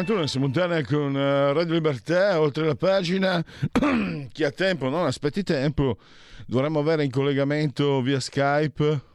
In 0.00 0.28
simultanea 0.28 0.82
con 0.82 1.14
eh, 1.14 1.52
Radio 1.52 1.74
Libertà, 1.74 2.40
oltre 2.40 2.64
la 2.64 2.74
pagina. 2.74 3.44
Chi 4.32 4.44
ha 4.44 4.50
tempo, 4.50 4.88
non 4.88 5.04
aspetti 5.04 5.42
tempo. 5.42 5.98
Dovremmo 6.46 6.78
avere 6.80 7.04
in 7.04 7.10
collegamento 7.10 8.00
via 8.00 8.18
Skype 8.18 9.08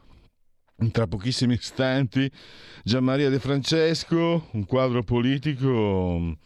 tra 0.92 1.06
pochissimi 1.06 1.54
istanti 1.54 2.30
Gianmaria 2.84 3.30
De 3.30 3.40
Francesco, 3.40 4.48
un 4.52 4.64
quadro 4.64 5.02
politico 5.02 6.36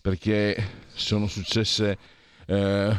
perché 0.00 0.56
sono 0.88 1.28
successe 1.28 1.96
eh, 2.46 2.96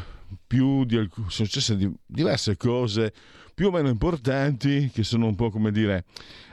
di, 0.47 1.09
sono 1.27 1.27
successe 1.27 1.75
di, 1.75 1.91
diverse 2.05 2.55
cose 2.55 3.13
più 3.53 3.67
o 3.67 3.71
meno 3.71 3.89
importanti 3.89 4.89
che 4.93 5.03
sono 5.03 5.25
un 5.27 5.35
po' 5.35 5.49
come 5.49 5.71
dire 5.71 6.05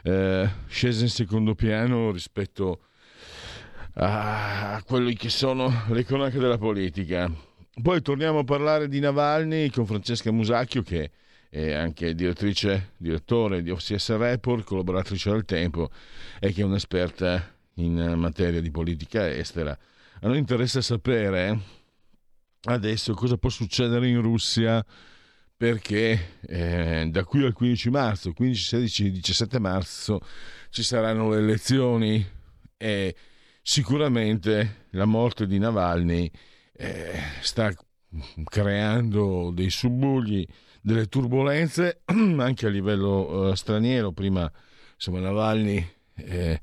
eh, 0.03 0.48
scese 0.66 1.05
in 1.05 1.11
secondo 1.11 1.55
piano 1.55 2.11
rispetto 2.11 2.72
a 2.72 2.91
a 3.94 4.82
quelli 4.86 5.14
che 5.14 5.28
sono 5.28 5.84
le 5.88 6.04
cronache 6.04 6.38
della 6.38 6.58
politica. 6.58 7.30
Poi 7.80 8.02
torniamo 8.02 8.40
a 8.40 8.44
parlare 8.44 8.88
di 8.88 9.00
Navalny 9.00 9.70
con 9.70 9.86
Francesca 9.86 10.30
Musacchio 10.30 10.82
che 10.82 11.10
è 11.48 11.72
anche 11.72 12.14
direttrice, 12.14 12.92
direttore 12.96 13.62
di 13.62 13.70
OCS 13.70 14.16
Report, 14.16 14.64
collaboratrice 14.64 15.30
del 15.30 15.44
Tempo 15.44 15.90
e 16.40 16.52
che 16.52 16.62
è 16.62 16.64
un'esperta 16.64 17.54
in 17.74 18.14
materia 18.16 18.60
di 18.60 18.70
politica 18.70 19.30
estera. 19.30 19.76
A 20.20 20.28
noi 20.28 20.38
interessa 20.38 20.80
sapere 20.80 21.80
adesso 22.64 23.12
cosa 23.14 23.36
può 23.36 23.50
succedere 23.50 24.08
in 24.08 24.22
Russia 24.22 24.84
perché 25.56 26.38
eh, 26.40 27.06
da 27.10 27.24
qui 27.24 27.44
al 27.44 27.52
15 27.52 27.90
marzo, 27.90 28.32
15, 28.32 28.62
16, 28.62 29.10
17 29.10 29.58
marzo 29.58 30.20
ci 30.70 30.82
saranno 30.82 31.30
le 31.30 31.38
elezioni 31.38 32.26
e 32.76 33.14
sicuramente 33.62 34.86
la 34.91 35.05
morte 35.05 35.46
di 35.46 35.58
Navalny 35.58 36.28
eh, 36.72 37.18
sta 37.41 37.72
creando 38.44 39.50
dei 39.52 39.70
subbuglii, 39.70 40.46
delle 40.82 41.06
turbulenze 41.06 42.02
anche 42.04 42.66
a 42.66 42.69
livello 42.69 43.50
eh, 43.50 43.56
straniero. 43.56 44.12
Prima, 44.12 44.50
insomma, 44.94 45.20
Navalny 45.20 45.86
eh, 46.16 46.60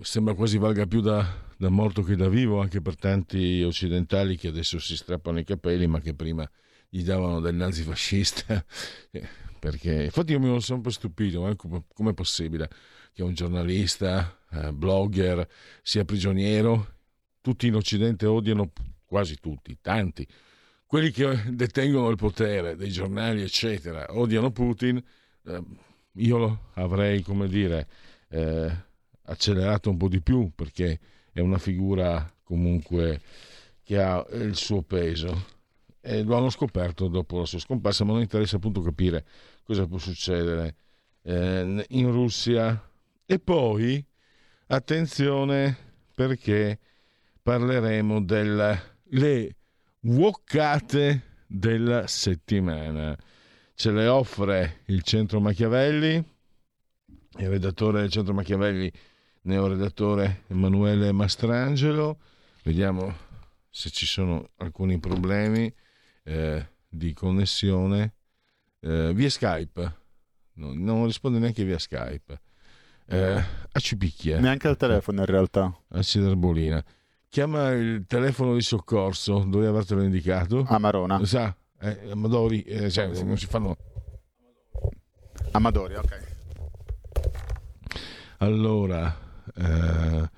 sembra 0.00 0.34
quasi 0.34 0.58
valga 0.58 0.86
più 0.86 1.00
da, 1.00 1.26
da, 1.56 1.70
morto 1.70 2.02
che 2.02 2.16
da 2.16 2.28
vivo 2.28 2.60
anche 2.60 2.80
per 2.82 2.96
tanti 2.96 3.62
occidentali 3.62 4.36
che 4.36 4.48
adesso 4.48 4.78
si 4.78 4.96
strappano 4.96 5.38
i 5.38 5.44
capelli, 5.44 5.86
ma 5.86 6.00
che 6.00 6.14
prima 6.14 6.48
gli 6.88 7.02
davano 7.02 7.40
del 7.40 7.54
nazifascista. 7.54 8.64
Perché 9.58 10.04
infatti 10.04 10.32
io 10.32 10.40
mi 10.40 10.46
sono 10.46 10.60
sempre 10.60 10.90
stupito, 10.90 11.48
eh, 11.48 11.56
come 11.56 12.10
è 12.10 12.14
possibile 12.14 12.68
che 13.12 13.22
un 13.22 13.34
giornalista 13.34 14.38
eh, 14.50 14.72
blogger 14.72 15.46
sia 15.82 16.04
prigioniero. 16.04 16.94
Tutti 17.40 17.66
in 17.66 17.74
Occidente 17.74 18.26
odiano, 18.26 18.72
quasi 19.04 19.36
tutti, 19.40 19.76
tanti, 19.80 20.26
quelli 20.86 21.10
che 21.10 21.42
detengono 21.48 22.08
il 22.10 22.16
potere, 22.16 22.76
dei 22.76 22.90
giornali, 22.90 23.42
eccetera, 23.42 24.06
odiano 24.10 24.50
Putin. 24.50 25.02
Eh, 25.44 25.62
io 26.16 26.70
avrei, 26.74 27.22
come 27.22 27.48
dire, 27.48 27.88
eh, 28.28 28.70
accelerato 29.24 29.90
un 29.90 29.96
po' 29.96 30.08
di 30.08 30.20
più 30.20 30.50
perché 30.54 30.98
è 31.32 31.40
una 31.40 31.58
figura 31.58 32.30
comunque 32.42 33.20
che 33.82 34.00
ha 34.00 34.24
il 34.32 34.54
suo 34.56 34.82
peso 34.82 35.60
e 36.00 36.22
lo 36.22 36.36
hanno 36.36 36.50
scoperto 36.50 37.08
dopo 37.08 37.38
la 37.38 37.46
sua 37.46 37.58
scomparsa, 37.58 38.04
ma 38.04 38.12
non 38.12 38.20
interessa 38.20 38.56
appunto 38.56 38.82
capire 38.82 39.24
cosa 39.62 39.86
può 39.86 39.98
succedere 39.98 40.76
eh, 41.22 41.86
in 41.88 42.10
Russia. 42.10 42.90
E 43.26 43.38
poi 43.38 44.04
Attenzione 44.72 45.76
perché 46.14 46.78
parleremo 47.42 48.22
delle 48.22 49.56
woccate 50.00 51.42
della 51.46 52.06
settimana. 52.06 53.14
Ce 53.74 53.90
le 53.90 54.06
offre 54.06 54.80
il 54.86 55.02
Centro 55.02 55.40
Machiavelli, 55.40 56.14
il 56.14 57.48
redattore 57.50 58.00
del 58.00 58.10
Centro 58.10 58.32
Machiavelli, 58.32 58.90
neoredattore 59.42 60.44
Emanuele 60.46 61.12
Mastrangelo. 61.12 62.18
Vediamo 62.62 63.14
se 63.68 63.90
ci 63.90 64.06
sono 64.06 64.52
alcuni 64.56 64.98
problemi 64.98 65.70
eh, 66.22 66.66
di 66.88 67.12
connessione. 67.12 68.14
Eh, 68.80 69.12
via 69.12 69.28
Skype, 69.28 69.96
no, 70.54 70.72
non 70.72 71.04
risponde 71.04 71.38
neanche 71.38 71.62
via 71.62 71.78
Skype 71.78 72.40
eh, 73.06 73.44
a 73.72 73.78
Cipicchia. 73.78 74.38
Neanche 74.38 74.68
al 74.68 74.76
telefono 74.76 75.20
in 75.20 75.26
realtà. 75.26 75.74
A 75.90 76.02
Ciderbolina. 76.02 76.82
Chiama 77.28 77.70
il 77.70 78.04
telefono 78.06 78.54
di 78.54 78.60
soccorso, 78.60 79.44
dove 79.48 79.66
avertelo 79.66 80.02
indicato? 80.02 80.64
Amarona. 80.68 81.24
Sa, 81.24 81.56
eh, 81.80 82.10
Amadori, 82.10 82.62
eh, 82.62 82.90
cioè, 82.90 83.06
non 83.22 83.38
si 83.38 83.46
fanno... 83.46 83.76
Amadori, 85.52 85.94
ok. 85.94 86.30
Allora, 88.38 89.16
eh, 89.54 90.30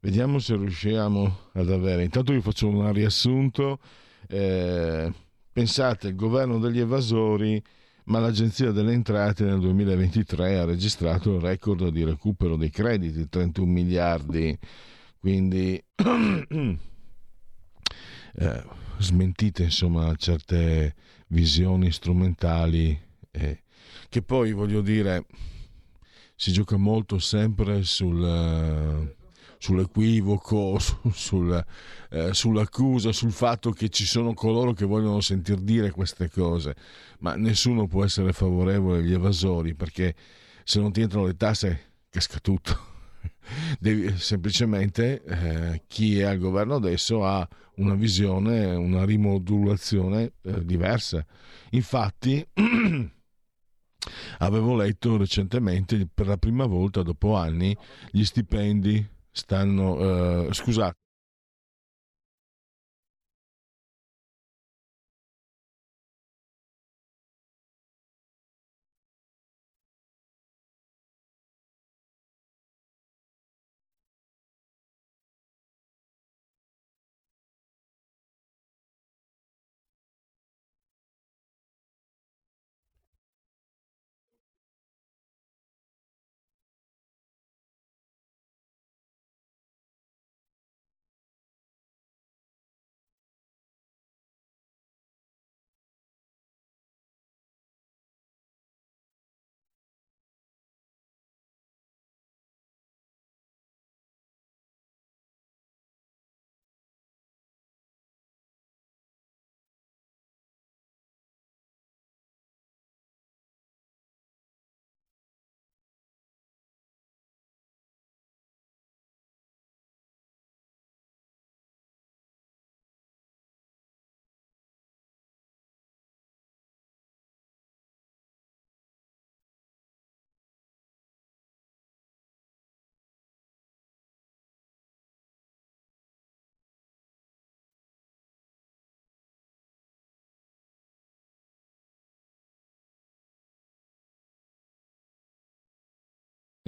vediamo 0.00 0.38
se 0.38 0.56
riusciamo 0.56 1.50
ad 1.52 1.70
avere. 1.70 2.02
Intanto 2.04 2.32
vi 2.32 2.40
faccio 2.40 2.68
un 2.68 2.92
riassunto. 2.92 3.78
Eh, 4.26 5.12
pensate, 5.52 6.08
il 6.08 6.16
governo 6.16 6.58
degli 6.58 6.80
evasori 6.80 7.62
ma 8.10 8.18
l'Agenzia 8.18 8.72
delle 8.72 8.92
Entrate 8.92 9.44
nel 9.44 9.60
2023 9.60 10.58
ha 10.58 10.64
registrato 10.64 11.36
il 11.36 11.40
record 11.40 11.90
di 11.90 12.02
recupero 12.02 12.56
dei 12.56 12.70
crediti, 12.70 13.28
31 13.28 13.70
miliardi, 13.70 14.58
quindi 15.20 15.80
eh, 18.34 18.64
smentite 18.98 19.62
insomma 19.62 20.12
certe 20.16 20.94
visioni 21.28 21.92
strumentali 21.92 23.00
eh, 23.30 23.62
che 24.08 24.22
poi 24.22 24.50
voglio 24.52 24.80
dire 24.80 25.26
si 26.34 26.50
gioca 26.50 26.76
molto 26.76 27.20
sempre 27.20 27.84
sul 27.84 29.16
sull'equivoco, 29.60 30.78
sul, 31.12 31.64
eh, 32.10 32.32
sull'accusa, 32.32 33.12
sul 33.12 33.30
fatto 33.30 33.70
che 33.72 33.90
ci 33.90 34.06
sono 34.06 34.32
coloro 34.32 34.72
che 34.72 34.86
vogliono 34.86 35.20
sentir 35.20 35.58
dire 35.58 35.90
queste 35.90 36.30
cose, 36.30 36.74
ma 37.18 37.36
nessuno 37.36 37.86
può 37.86 38.02
essere 38.02 38.32
favorevole 38.32 38.98
agli 38.98 39.12
evasori 39.12 39.74
perché 39.74 40.14
se 40.64 40.80
non 40.80 40.92
ti 40.92 41.02
entrano 41.02 41.26
le 41.26 41.36
tasse 41.36 41.92
casca 42.08 42.38
tutto. 42.38 42.88
Devi, 43.78 44.16
semplicemente 44.16 45.22
eh, 45.24 45.82
chi 45.86 46.18
è 46.18 46.22
al 46.22 46.38
governo 46.38 46.76
adesso 46.76 47.24
ha 47.24 47.46
una 47.76 47.94
visione, 47.94 48.74
una 48.74 49.04
rimodulazione 49.04 50.32
eh, 50.42 50.64
diversa. 50.64 51.24
Infatti, 51.70 52.46
avevo 54.38 54.74
letto 54.74 55.18
recentemente, 55.18 56.08
per 56.12 56.26
la 56.28 56.38
prima 56.38 56.64
volta 56.64 57.02
dopo 57.02 57.36
anni, 57.36 57.76
gli 58.10 58.24
stipendi 58.24 59.18
stanno, 59.32 60.46
eh, 60.48 60.54
scusate, 60.54 60.99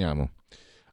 Andiamo. 0.03 0.31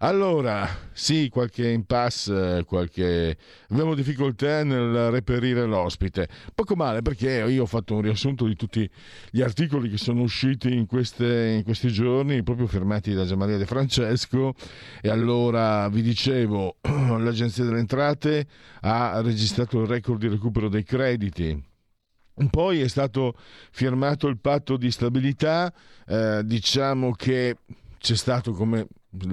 Allora, 0.01 0.65
sì, 0.93 1.27
qualche 1.29 1.67
impasse, 1.67 2.63
qualche... 2.65 3.35
abbiamo 3.69 3.95
difficoltà 3.95 4.63
nel 4.63 5.09
reperire 5.09 5.65
l'ospite. 5.65 6.29
Poco 6.55 6.75
male 6.75 7.01
perché 7.01 7.43
io 7.49 7.63
ho 7.63 7.65
fatto 7.65 7.95
un 7.95 8.01
riassunto 8.01 8.45
di 8.45 8.55
tutti 8.55 8.89
gli 9.29 9.41
articoli 9.41 9.89
che 9.89 9.97
sono 9.97 10.21
usciti 10.21 10.73
in, 10.73 10.85
queste, 10.85 11.55
in 11.57 11.63
questi 11.63 11.89
giorni, 11.89 12.43
proprio 12.43 12.67
firmati 12.67 13.13
da 13.13 13.25
Gianmaria 13.25 13.57
De 13.57 13.65
Francesco. 13.65 14.53
E 15.01 15.09
allora 15.09 15.89
vi 15.89 16.01
dicevo, 16.01 16.77
l'Agenzia 16.81 17.65
delle 17.65 17.79
Entrate 17.79 18.47
ha 18.81 19.19
registrato 19.21 19.81
il 19.81 19.87
record 19.87 20.19
di 20.19 20.29
recupero 20.29 20.69
dei 20.69 20.83
crediti. 20.83 21.61
Poi 22.49 22.79
è 22.79 22.87
stato 22.87 23.35
firmato 23.71 24.27
il 24.27 24.39
patto 24.39 24.77
di 24.77 24.91
stabilità, 24.91 25.73
eh, 26.07 26.41
diciamo 26.45 27.11
che 27.11 27.57
c'è 27.97 28.15
stato 28.15 28.53
come 28.53 28.87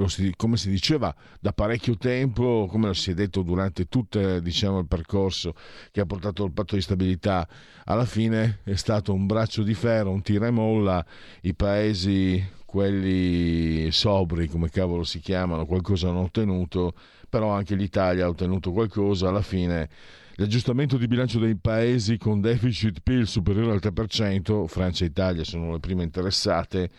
si, 0.06 0.32
come 0.36 0.56
si 0.56 0.70
diceva 0.70 1.14
da 1.40 1.52
parecchio 1.52 1.96
tempo, 1.96 2.66
come 2.70 2.94
si 2.94 3.10
è 3.10 3.14
detto 3.14 3.42
durante 3.42 3.86
tutto 3.88 4.40
diciamo, 4.40 4.78
il 4.78 4.86
percorso 4.86 5.54
che 5.90 6.00
ha 6.00 6.06
portato 6.06 6.44
al 6.44 6.52
patto 6.52 6.76
di 6.76 6.80
stabilità, 6.80 7.46
alla 7.84 8.06
fine 8.06 8.60
è 8.64 8.74
stato 8.74 9.12
un 9.12 9.26
braccio 9.26 9.62
di 9.62 9.74
ferro, 9.74 10.10
un 10.10 10.22
tira 10.22 10.46
e 10.46 10.50
molla, 10.50 11.04
i 11.42 11.54
paesi, 11.54 12.42
quelli 12.64 13.90
sobri, 13.90 14.48
come 14.48 14.70
cavolo 14.70 15.04
si 15.04 15.20
chiamano, 15.20 15.66
qualcosa 15.66 16.08
hanno 16.08 16.22
ottenuto, 16.22 16.94
però 17.28 17.50
anche 17.50 17.74
l'Italia 17.74 18.24
ha 18.24 18.28
ottenuto 18.28 18.72
qualcosa, 18.72 19.28
alla 19.28 19.42
fine 19.42 19.88
l'aggiustamento 20.36 20.96
di 20.96 21.06
bilancio 21.06 21.38
dei 21.38 21.56
paesi 21.56 22.16
con 22.16 22.40
deficit 22.40 23.00
PIL 23.02 23.26
superiore 23.26 23.72
al 23.72 23.80
3%, 23.82 24.66
Francia 24.66 25.04
e 25.04 25.08
Italia 25.08 25.44
sono 25.44 25.72
le 25.72 25.80
prime 25.80 26.02
interessate, 26.02 26.90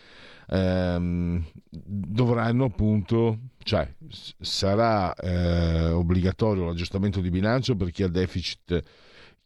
ehm, 0.48 1.44
dovranno 1.70 2.64
appunto, 2.64 3.38
cioè 3.62 3.92
sarà 4.40 5.14
eh, 5.14 5.88
obbligatorio 5.90 6.64
l'aggiustamento 6.64 7.20
di 7.20 7.30
bilancio 7.30 7.76
per 7.76 7.90
chi 7.90 8.02
ha 8.02 8.08
deficit 8.08 8.82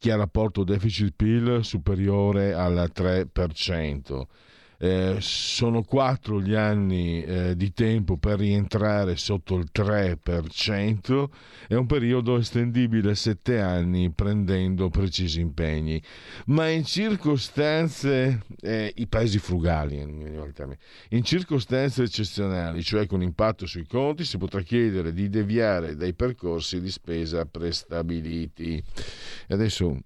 chi 0.02 0.10
ha 0.10 0.16
rapporto 0.16 0.64
deficit 0.64 1.12
PIL 1.14 1.60
superiore 1.62 2.54
al 2.54 2.90
3%. 2.92 4.26
Eh, 4.84 5.18
sono 5.20 5.84
quattro 5.84 6.42
gli 6.42 6.54
anni 6.54 7.22
eh, 7.22 7.56
di 7.56 7.72
tempo 7.72 8.16
per 8.16 8.40
rientrare 8.40 9.14
sotto 9.14 9.54
il 9.54 9.68
3%, 9.72 11.28
è 11.68 11.74
un 11.74 11.86
periodo 11.86 12.36
estendibile 12.36 13.12
a 13.12 13.14
sette 13.14 13.60
anni 13.60 14.10
prendendo 14.10 14.88
precisi 14.88 15.40
impegni, 15.40 16.02
ma 16.46 16.66
in 16.66 16.84
circostanze, 16.84 18.42
eh, 18.60 18.92
i 18.96 19.06
paesi 19.06 19.38
frugali, 19.38 20.00
in 20.00 21.22
circostanze 21.22 22.02
eccezionali, 22.02 22.82
cioè 22.82 23.06
con 23.06 23.22
impatto 23.22 23.66
sui 23.66 23.86
conti, 23.86 24.24
si 24.24 24.36
potrà 24.36 24.62
chiedere 24.62 25.12
di 25.12 25.28
deviare 25.28 25.94
dai 25.94 26.12
percorsi 26.12 26.80
di 26.80 26.90
spesa 26.90 27.46
prestabiliti. 27.46 28.82
Adesso 29.46 29.96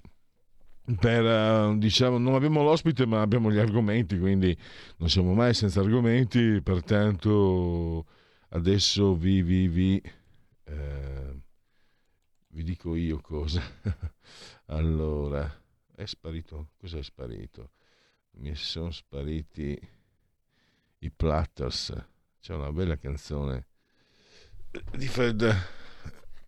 per, 0.95 1.25
uh, 1.25 1.77
diciamo, 1.77 2.19
non 2.19 2.35
abbiamo 2.35 2.63
l'ospite 2.63 3.07
ma 3.07 3.21
abbiamo 3.21 3.51
gli 3.51 3.59
argomenti, 3.59 4.19
quindi 4.19 4.57
non 4.99 5.09
siamo 5.09 5.35
mai 5.35 5.53
senza 5.53 5.81
argomenti, 5.81 6.61
pertanto 6.63 8.07
adesso 8.51 9.17
vi, 9.17 9.43
vi, 9.43 9.67
vi, 9.67 10.03
eh, 10.65 11.41
vi 12.49 12.63
dico 12.63 12.95
io 12.95 13.21
cosa. 13.21 13.61
allora, 14.67 15.51
è 15.95 16.05
sparito, 16.07 16.71
cos'è 16.79 17.03
sparito? 17.03 17.73
Mi 18.39 18.55
sono 18.55 18.91
spariti 18.91 19.79
i 20.99 21.11
Platters, 21.11 21.93
c'è 22.41 22.55
una 22.55 22.71
bella 22.71 22.97
canzone 22.97 23.67
di 24.93 25.09
Fred 25.09 25.86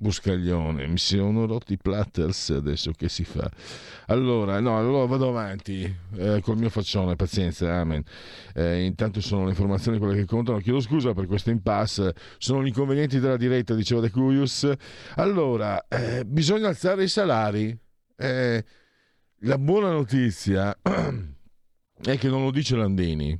Buscaglione, 0.00 0.86
mi 0.86 0.96
sono 0.96 1.44
rotti 1.44 1.72
i 1.72 1.76
platters, 1.76 2.50
adesso 2.50 2.92
che 2.92 3.08
si 3.08 3.24
fa? 3.24 3.50
Allora, 4.06 4.60
no, 4.60 4.78
allora 4.78 5.04
vado 5.06 5.28
avanti 5.28 5.92
eh, 6.14 6.40
col 6.40 6.56
mio 6.56 6.70
faccione, 6.70 7.16
pazienza, 7.16 7.74
amen. 7.74 8.04
Eh, 8.54 8.84
intanto 8.84 9.20
sono 9.20 9.42
le 9.42 9.50
informazioni 9.50 9.98
quelle 9.98 10.14
che 10.14 10.24
contano, 10.24 10.58
chiedo 10.58 10.78
scusa 10.78 11.14
per 11.14 11.26
questo 11.26 11.50
impasse, 11.50 12.14
sono 12.38 12.62
gli 12.62 12.68
inconvenienti 12.68 13.18
della 13.18 13.36
diretta, 13.36 13.74
diceva 13.74 14.00
De 14.00 14.10
Cuius. 14.10 14.70
Allora, 15.16 15.84
eh, 15.88 16.24
bisogna 16.24 16.68
alzare 16.68 17.02
i 17.02 17.08
salari. 17.08 17.76
Eh, 18.16 18.64
la 19.40 19.58
buona 19.58 19.90
notizia 19.90 20.78
è 20.80 22.18
che 22.18 22.28
non 22.28 22.44
lo 22.44 22.52
dice 22.52 22.76
Landini, 22.76 23.36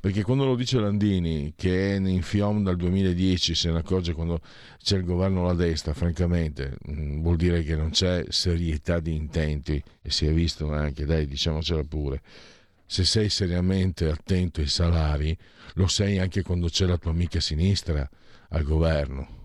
perché 0.00 0.22
quando 0.22 0.44
lo 0.44 0.54
dice 0.54 0.78
Landini 0.78 1.54
che 1.56 1.94
è 1.94 1.98
in 1.98 2.22
FIOM 2.22 2.62
dal 2.62 2.76
2010 2.76 3.54
se 3.54 3.72
ne 3.72 3.78
accorge 3.78 4.12
quando 4.12 4.40
c'è 4.80 4.96
il 4.96 5.04
governo 5.04 5.42
alla 5.42 5.54
destra 5.54 5.92
francamente 5.92 6.76
mm, 6.88 7.20
vuol 7.20 7.36
dire 7.36 7.64
che 7.64 7.74
non 7.74 7.90
c'è 7.90 8.24
serietà 8.28 9.00
di 9.00 9.16
intenti 9.16 9.82
e 10.00 10.10
si 10.10 10.26
è 10.26 10.32
visto 10.32 10.72
anche 10.72 11.04
dai 11.04 11.26
diciamocela 11.26 11.82
pure. 11.82 12.22
Se 12.86 13.04
sei 13.04 13.28
seriamente 13.28 14.08
attento 14.08 14.60
ai 14.60 14.68
salari 14.68 15.36
lo 15.74 15.88
sei 15.88 16.18
anche 16.18 16.42
quando 16.42 16.68
c'è 16.68 16.86
la 16.86 16.96
tua 16.96 17.10
amica 17.10 17.40
sinistra 17.40 18.08
al 18.50 18.62
governo. 18.62 19.36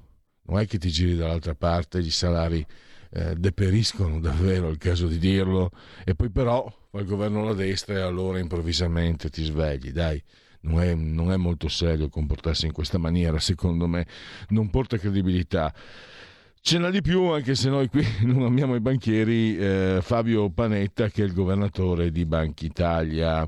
Non 0.45 0.59
è 0.59 0.67
che 0.67 0.77
ti 0.77 0.89
giri 0.89 1.15
dall'altra 1.15 1.55
parte 1.55 1.97
i 1.97 2.09
salari 2.11 2.65
eh, 3.09 3.35
deperiscono 3.35 4.19
davvero, 4.19 4.67
è 4.67 4.71
il 4.71 4.77
caso 4.77 5.07
di 5.07 5.17
dirlo, 5.17 5.71
e 6.03 6.15
poi 6.15 6.29
però 6.29 6.71
fa 6.89 6.99
il 6.99 7.05
governo 7.05 7.41
alla 7.41 7.53
destra 7.53 7.95
e 7.95 8.01
allora 8.01 8.39
improvvisamente 8.39 9.29
ti 9.29 9.43
svegli, 9.43 9.91
dai 9.91 10.21
non 10.63 10.81
è, 10.81 10.93
non 10.93 11.31
è 11.31 11.37
molto 11.37 11.67
serio 11.67 12.09
comportarsi 12.09 12.65
in 12.65 12.71
questa 12.71 12.97
maniera, 12.97 13.39
secondo 13.39 13.87
me 13.87 14.05
non 14.49 14.69
porta 14.69 14.97
credibilità. 14.97 15.73
Ce 16.61 16.77
n'ha 16.77 16.89
di 16.89 17.01
più, 17.01 17.23
anche 17.25 17.55
se 17.55 17.69
noi 17.69 17.89
qui 17.89 18.05
non 18.23 18.43
amiamo 18.43 18.75
i 18.75 18.79
banchieri, 18.79 19.57
eh, 19.57 19.99
Fabio 20.01 20.49
Panetta, 20.49 21.09
che 21.09 21.23
è 21.23 21.25
il 21.25 21.33
governatore 21.33 22.11
di 22.11 22.25
Banca 22.25 22.65
Italia. 22.65 23.47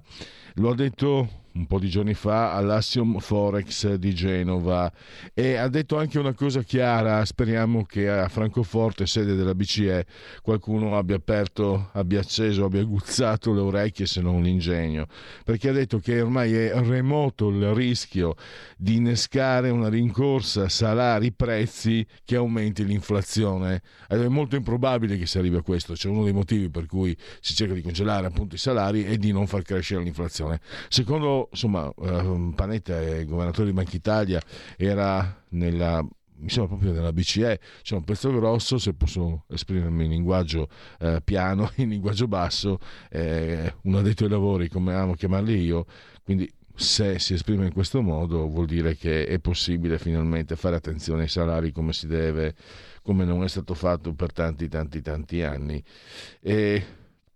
Lo 0.55 0.71
ha 0.71 0.75
detto 0.75 1.44
un 1.55 1.67
po' 1.67 1.79
di 1.79 1.89
giorni 1.89 2.13
fa 2.13 2.53
all'Assiom 2.53 3.19
Forex 3.19 3.93
di 3.93 4.13
Genova 4.13 4.91
e 5.33 5.55
ha 5.55 5.67
detto 5.69 5.97
anche 5.97 6.19
una 6.19 6.33
cosa 6.33 6.61
chiara, 6.63 7.23
speriamo 7.23 7.85
che 7.85 8.09
a 8.09 8.27
Francoforte, 8.27 9.05
sede 9.05 9.35
della 9.35 9.55
BCE, 9.55 10.05
qualcuno 10.41 10.97
abbia 10.97 11.15
aperto, 11.15 11.89
abbia 11.93 12.19
acceso, 12.19 12.65
abbia 12.65 12.81
aguzzato 12.81 13.53
le 13.53 13.61
orecchie 13.61 14.05
se 14.05 14.21
non 14.21 14.41
l'ingegno, 14.41 15.07
perché 15.45 15.69
ha 15.69 15.71
detto 15.71 15.99
che 15.99 16.19
ormai 16.19 16.53
è 16.53 16.73
remoto 16.81 17.47
il 17.49 17.73
rischio 17.73 18.35
di 18.75 18.97
innescare 18.97 19.69
una 19.69 19.87
rincorsa 19.87 20.67
salari-prezzi 20.67 22.05
che 22.25 22.35
aumenti 22.35 22.85
l'inflazione. 22.85 23.81
È 24.07 24.15
molto 24.27 24.57
improbabile 24.57 25.17
che 25.17 25.25
si 25.25 25.37
arrivi 25.37 25.55
a 25.55 25.61
questo, 25.61 25.93
c'è 25.93 26.09
uno 26.09 26.25
dei 26.25 26.33
motivi 26.33 26.69
per 26.69 26.85
cui 26.85 27.15
si 27.39 27.55
cerca 27.55 27.73
di 27.73 27.81
congelare 27.81 28.27
appunto 28.27 28.55
i 28.55 28.57
salari 28.57 29.05
e 29.05 29.17
di 29.17 29.31
non 29.31 29.47
far 29.47 29.61
crescere 29.61 30.03
l'inflazione. 30.03 30.59
Secondo 30.89 31.44
insomma, 31.51 31.91
uh, 31.95 32.53
Panetta 32.53 32.99
è 32.99 33.25
governatore 33.25 33.67
di 33.67 33.73
Banca 33.73 33.95
Italia, 33.95 34.41
era 34.77 35.43
nella 35.49 36.05
mi 36.37 36.49
sembra 36.49 36.75
proprio 36.75 36.91
nella 36.91 37.13
BCE, 37.13 37.59
c'è 37.81 37.95
un 37.95 38.03
pezzo 38.03 38.31
grosso, 38.31 38.77
se 38.77 38.93
posso 38.93 39.45
esprimermi 39.47 40.05
in 40.05 40.11
linguaggio 40.11 40.67
eh, 40.99 41.21
piano, 41.23 41.71
in 41.77 41.89
linguaggio 41.89 42.27
basso, 42.27 42.79
eh, 43.09 43.73
un 43.83 43.95
addetto 43.95 44.25
ai 44.25 44.29
lavori, 44.29 44.67
come 44.67 44.93
amo 44.93 45.13
chiamarli 45.13 45.57
io, 45.57 45.85
quindi 46.23 46.51
se 46.77 47.19
si 47.19 47.33
esprime 47.33 47.65
in 47.65 47.73
questo 47.73 48.01
modo 48.01 48.49
vuol 48.49 48.65
dire 48.65 48.97
che 48.97 49.25
è 49.25 49.39
possibile 49.39 49.97
finalmente 49.97 50.57
fare 50.57 50.75
attenzione 50.75 51.23
ai 51.23 51.29
salari 51.29 51.71
come 51.71 51.93
si 51.93 52.05
deve, 52.05 52.53
come 53.01 53.23
non 53.23 53.43
è 53.43 53.47
stato 53.47 53.73
fatto 53.73 54.13
per 54.13 54.33
tanti, 54.33 54.67
tanti, 54.67 55.01
tanti 55.01 55.41
anni. 55.41 55.81
E 56.41 56.85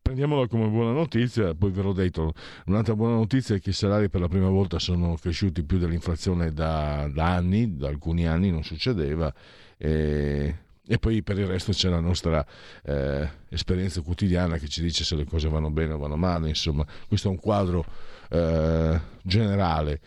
prendiamola 0.10 0.48
come 0.48 0.68
buona 0.68 0.92
notizia, 0.92 1.54
poi 1.54 1.70
ve 1.70 1.84
l'ho 1.84 1.94
detto, 1.94 2.34
un'altra 2.66 2.96
buona 2.96 3.14
notizia 3.14 3.56
è 3.56 3.60
che 3.60 3.70
i 3.70 3.74
salari 3.74 4.10
per 4.10 4.22
la 4.22 4.28
prima 4.28 4.50
volta 4.50 4.80
sono 4.80 5.16
cresciuti 5.22 5.62
più 5.62 5.78
dell'inflazione 5.78 6.52
da, 6.52 7.08
da 7.14 7.36
anni, 7.36 7.78
da 7.78 7.90
alcuni 7.90 8.26
anni 8.26 8.50
non 8.50 8.64
succedeva. 8.64 9.32
E, 9.78 10.56
e 10.88 10.98
poi 10.98 11.22
per 11.22 11.38
il 11.38 11.46
resto 11.46 11.74
c'è 11.74 11.90
la 11.90 12.00
nostra 12.00 12.44
eh, 12.84 13.30
esperienza 13.50 14.02
quotidiana 14.02 14.58
che 14.58 14.68
ci 14.68 14.82
dice 14.82 15.04
se 15.04 15.16
le 15.16 15.26
cose 15.26 15.48
vanno 15.48 15.70
bene 15.70 15.94
o 15.94 16.00
vanno 16.00 16.18
male, 16.18 16.50
insomma, 16.50 16.84
questo 17.08 17.28
è 17.28 17.32
un 17.32 17.38
quadro 17.38 17.86
eh, 18.32 19.00
generale. 19.22 20.00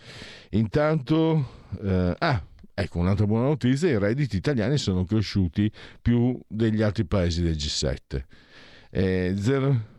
Intanto, 0.50 1.46
eh, 1.80 2.16
ah, 2.18 2.42
ecco 2.74 2.98
un'altra 2.98 3.26
buona 3.26 3.46
notizia, 3.46 3.88
i 3.88 3.98
redditi 3.98 4.34
italiani 4.34 4.78
sono 4.78 5.04
cresciuti 5.04 5.70
più 6.02 6.36
degli 6.48 6.82
altri 6.82 7.04
paesi 7.04 7.40
del 7.40 7.54
G7. 7.54 8.24
Eh, 8.94 9.34
zero, 9.38 9.90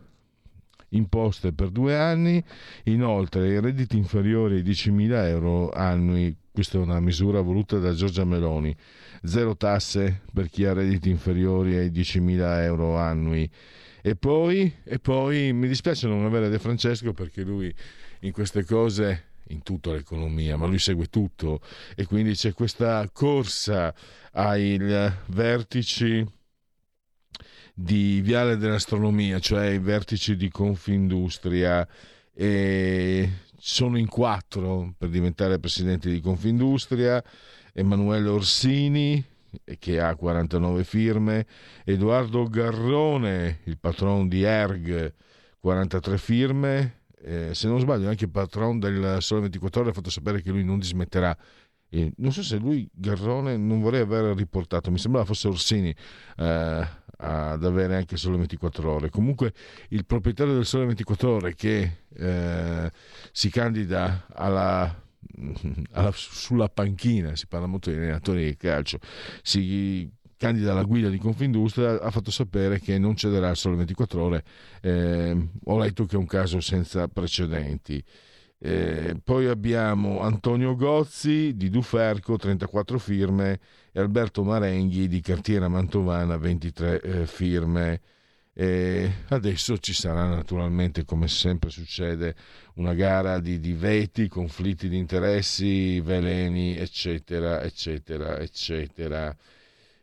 imposte 0.96 1.52
per 1.52 1.70
due 1.70 1.96
anni, 1.96 2.42
inoltre 2.84 3.48
i 3.48 3.60
redditi 3.60 3.96
inferiori 3.96 4.56
ai 4.56 4.62
10.000 4.62 5.26
euro 5.26 5.70
annui, 5.70 6.36
questa 6.50 6.78
è 6.78 6.80
una 6.80 7.00
misura 7.00 7.40
voluta 7.40 7.78
da 7.78 7.92
Giorgia 7.92 8.24
Meloni, 8.24 8.74
zero 9.22 9.56
tasse 9.56 10.22
per 10.32 10.48
chi 10.48 10.64
ha 10.64 10.72
redditi 10.72 11.10
inferiori 11.10 11.76
ai 11.76 11.90
10.000 11.90 12.62
euro 12.62 12.96
annui. 12.96 13.50
E 14.02 14.16
poi, 14.16 14.72
e 14.84 14.98
poi 14.98 15.52
mi 15.52 15.66
dispiace 15.66 16.06
non 16.06 16.24
avere 16.24 16.50
De 16.50 16.58
Francesco 16.58 17.12
perché 17.12 17.42
lui 17.42 17.74
in 18.20 18.32
queste 18.32 18.64
cose 18.64 19.32
in 19.48 19.62
tutta 19.62 19.92
l'economia, 19.92 20.56
ma 20.56 20.66
lui 20.66 20.78
segue 20.78 21.06
tutto. 21.06 21.60
E 21.96 22.06
quindi 22.06 22.34
c'è 22.34 22.52
questa 22.52 23.08
corsa 23.12 23.94
ai 24.32 24.78
vertici 25.26 26.24
di 27.74 28.20
Viale 28.20 28.56
dell'Astronomia, 28.56 29.40
cioè 29.40 29.66
i 29.66 29.78
vertici 29.78 30.36
di 30.36 30.48
Confindustria 30.48 31.86
e 32.32 33.28
sono 33.58 33.98
in 33.98 34.08
quattro 34.08 34.94
per 34.96 35.08
diventare 35.08 35.58
presidente 35.58 36.08
di 36.08 36.20
Confindustria, 36.20 37.22
Emanuele 37.72 38.28
Orsini 38.28 39.24
che 39.78 40.00
ha 40.00 40.14
49 40.14 40.84
firme, 40.84 41.46
Edoardo 41.84 42.44
Garrone, 42.48 43.60
il 43.64 43.78
patron 43.78 44.28
di 44.28 44.42
Erg, 44.42 45.12
43 45.60 46.18
firme, 46.18 47.00
eh, 47.22 47.54
se 47.54 47.68
non 47.68 47.80
sbaglio 47.80 48.08
anche 48.08 48.24
il 48.24 48.30
patron 48.30 48.78
del 48.78 49.18
Sole 49.20 49.42
24 49.42 49.80
Ore 49.80 49.90
ha 49.90 49.94
fatto 49.94 50.10
sapere 50.10 50.42
che 50.42 50.50
lui 50.50 50.64
non 50.64 50.78
dismetterà. 50.78 51.36
Non 52.16 52.32
so 52.32 52.42
se 52.42 52.56
lui 52.56 52.88
Garrone 52.92 53.56
non 53.56 53.80
vorrei 53.80 54.00
aver 54.00 54.34
riportato 54.34 54.90
mi 54.90 54.98
sembrava 54.98 55.24
fosse 55.24 55.46
Orsini 55.46 55.94
eh, 56.36 56.86
ad 57.24 57.64
avere 57.64 57.96
anche 57.96 58.16
Sole 58.16 58.36
24 58.36 58.90
Ore 58.92 59.10
comunque 59.10 59.52
il 59.88 60.04
proprietario 60.04 60.54
del 60.54 60.66
Sole 60.66 60.86
24 60.86 61.30
Ore 61.30 61.54
che 61.54 61.98
eh, 62.14 62.90
si 63.32 63.50
candida 63.50 64.26
alla 64.32 65.02
alla, 65.92 66.12
sulla 66.12 66.68
panchina, 66.68 67.34
si 67.34 67.46
parla 67.46 67.66
molto 67.66 67.90
di 67.90 67.96
allenatori 67.96 68.44
di 68.44 68.56
calcio, 68.56 68.98
si 69.42 70.08
candida 70.36 70.72
alla 70.72 70.82
guida 70.82 71.08
di 71.08 71.18
Confindustria, 71.18 72.00
ha 72.00 72.10
fatto 72.10 72.30
sapere 72.30 72.80
che 72.80 72.98
non 72.98 73.16
cederà 73.16 73.54
solo 73.54 73.76
24 73.76 74.22
ore. 74.22 74.44
Eh, 74.80 75.48
ho 75.64 75.78
letto 75.78 76.04
che 76.04 76.16
è 76.16 76.18
un 76.18 76.26
caso 76.26 76.60
senza 76.60 77.08
precedenti. 77.08 78.02
Eh, 78.66 79.16
poi 79.22 79.46
abbiamo 79.46 80.20
Antonio 80.20 80.74
Gozzi 80.74 81.54
di 81.54 81.68
Duferco, 81.68 82.38
34 82.38 82.98
firme, 82.98 83.60
e 83.92 84.00
Alberto 84.00 84.42
Marenghi 84.42 85.06
di 85.06 85.20
Cartiera 85.20 85.68
Mantovana, 85.68 86.38
23 86.38 87.00
eh, 87.02 87.26
firme. 87.26 88.00
E 88.54 89.12
adesso 89.28 89.76
ci 89.76 89.92
sarà 89.92 90.28
naturalmente, 90.28 91.04
come 91.04 91.28
sempre 91.28 91.68
succede, 91.68 92.34
una 92.76 92.94
gara 92.94 93.38
di, 93.38 93.60
di 93.60 93.74
veti, 93.74 94.28
conflitti 94.28 94.88
di 94.88 94.96
interessi, 94.96 96.00
veleni, 96.00 96.74
eccetera, 96.74 97.60
eccetera, 97.60 98.38
eccetera. 98.38 99.36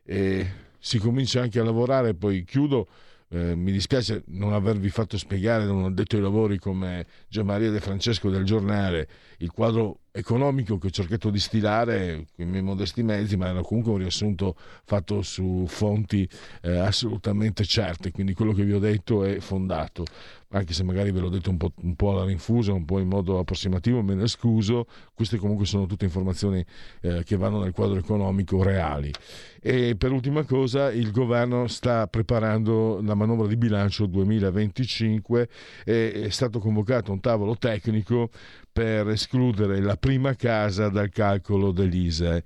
E 0.03 0.51
si 0.77 0.99
comincia 0.99 1.41
anche 1.41 1.59
a 1.59 1.63
lavorare, 1.63 2.13
poi 2.13 2.43
chiudo. 2.43 2.87
Eh, 3.33 3.55
mi 3.55 3.71
dispiace 3.71 4.23
non 4.27 4.51
avervi 4.51 4.89
fatto 4.89 5.17
spiegare 5.17 5.65
da 5.65 5.71
un 5.71 5.85
addetto 5.85 6.17
ai 6.17 6.21
lavori 6.21 6.59
come 6.59 7.05
Gianmaria 7.29 7.71
De 7.71 7.79
Francesco 7.79 8.29
del 8.29 8.43
giornale 8.43 9.07
il 9.37 9.51
quadro 9.51 9.99
economico 10.11 10.77
che 10.77 10.87
ho 10.87 10.91
cercato 10.91 11.29
di 11.29 11.39
stilare 11.39 12.27
con 12.35 12.45
i 12.45 12.49
miei 12.49 12.61
modesti 12.61 13.01
mezzi, 13.01 13.37
ma 13.37 13.47
era 13.47 13.61
comunque 13.61 13.93
un 13.93 13.99
riassunto 13.99 14.55
fatto 14.83 15.21
su 15.21 15.65
fonti 15.67 16.27
eh, 16.61 16.77
assolutamente 16.77 17.63
certe, 17.65 18.11
quindi 18.11 18.33
quello 18.33 18.53
che 18.53 18.63
vi 18.63 18.73
ho 18.73 18.79
detto 18.79 19.23
è 19.23 19.39
fondato. 19.39 20.05
Anche 20.53 20.73
se 20.73 20.83
magari 20.83 21.11
ve 21.11 21.21
l'ho 21.21 21.29
detto 21.29 21.49
un 21.49 21.55
po', 21.55 21.71
un 21.81 21.95
po', 21.95 22.11
alla 22.11 22.25
rinfusa, 22.25 22.73
un 22.73 22.83
po' 22.83 22.99
in 22.99 23.07
modo 23.07 23.39
approssimativo, 23.39 24.01
me 24.01 24.15
ne 24.15 24.27
scuso, 24.27 24.85
queste 25.13 25.37
comunque 25.37 25.65
sono 25.65 25.85
tutte 25.85 26.03
informazioni 26.03 26.63
eh, 26.99 27.23
che 27.23 27.37
vanno 27.37 27.61
nel 27.61 27.71
quadro 27.71 27.97
economico 27.97 28.61
reali. 28.61 29.13
E 29.61 29.95
per 29.95 30.11
ultima 30.11 30.43
cosa, 30.43 30.91
il 30.91 31.11
governo 31.11 31.67
sta 31.67 32.05
preparando 32.07 32.99
la 33.01 33.15
manovra 33.15 33.47
di 33.47 33.55
bilancio 33.55 34.07
2025 34.07 35.49
e 35.85 36.11
è 36.23 36.29
stato 36.29 36.59
convocato 36.59 37.13
un 37.13 37.21
tavolo 37.21 37.55
tecnico 37.55 38.29
per 38.71 39.09
escludere 39.09 39.81
la 39.81 39.97
prima 39.97 40.35
casa 40.35 40.89
dal 40.89 41.09
calcolo 41.09 41.71
dell'ISE 41.71 42.43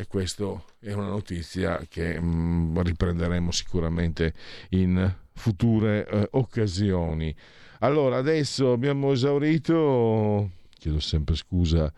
e 0.00 0.06
questa 0.06 0.44
è 0.78 0.92
una 0.92 1.08
notizia 1.08 1.78
che 1.86 2.18
mh, 2.18 2.24
mm, 2.24 2.78
riprenderemo 2.78 3.50
sicuramente 3.50 4.32
in 4.70 5.14
future 5.34 6.06
eh, 6.06 6.28
occasioni. 6.32 7.34
Allora, 7.80 8.16
adesso 8.16 8.72
abbiamo 8.72 9.12
esaurito, 9.12 10.52
chiedo 10.70 11.00
sempre 11.00 11.34
scusa 11.34 11.92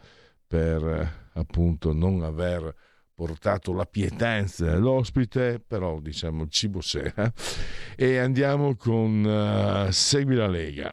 per 0.44 0.84
eh, 0.84 1.12
appunto 1.34 1.92
non 1.92 2.24
aver 2.24 2.74
portato 3.14 3.72
la 3.72 3.86
pietanza 3.86 4.64
dell'ospite, 4.64 5.62
però 5.64 6.00
diciamo 6.00 6.42
il 6.42 6.50
cibo 6.50 6.80
sera, 6.80 7.32
e 7.94 8.18
andiamo 8.18 8.74
con 8.74 9.24
uh, 9.24 9.92
Segui 9.92 10.34
la 10.34 10.48
Lega. 10.48 10.92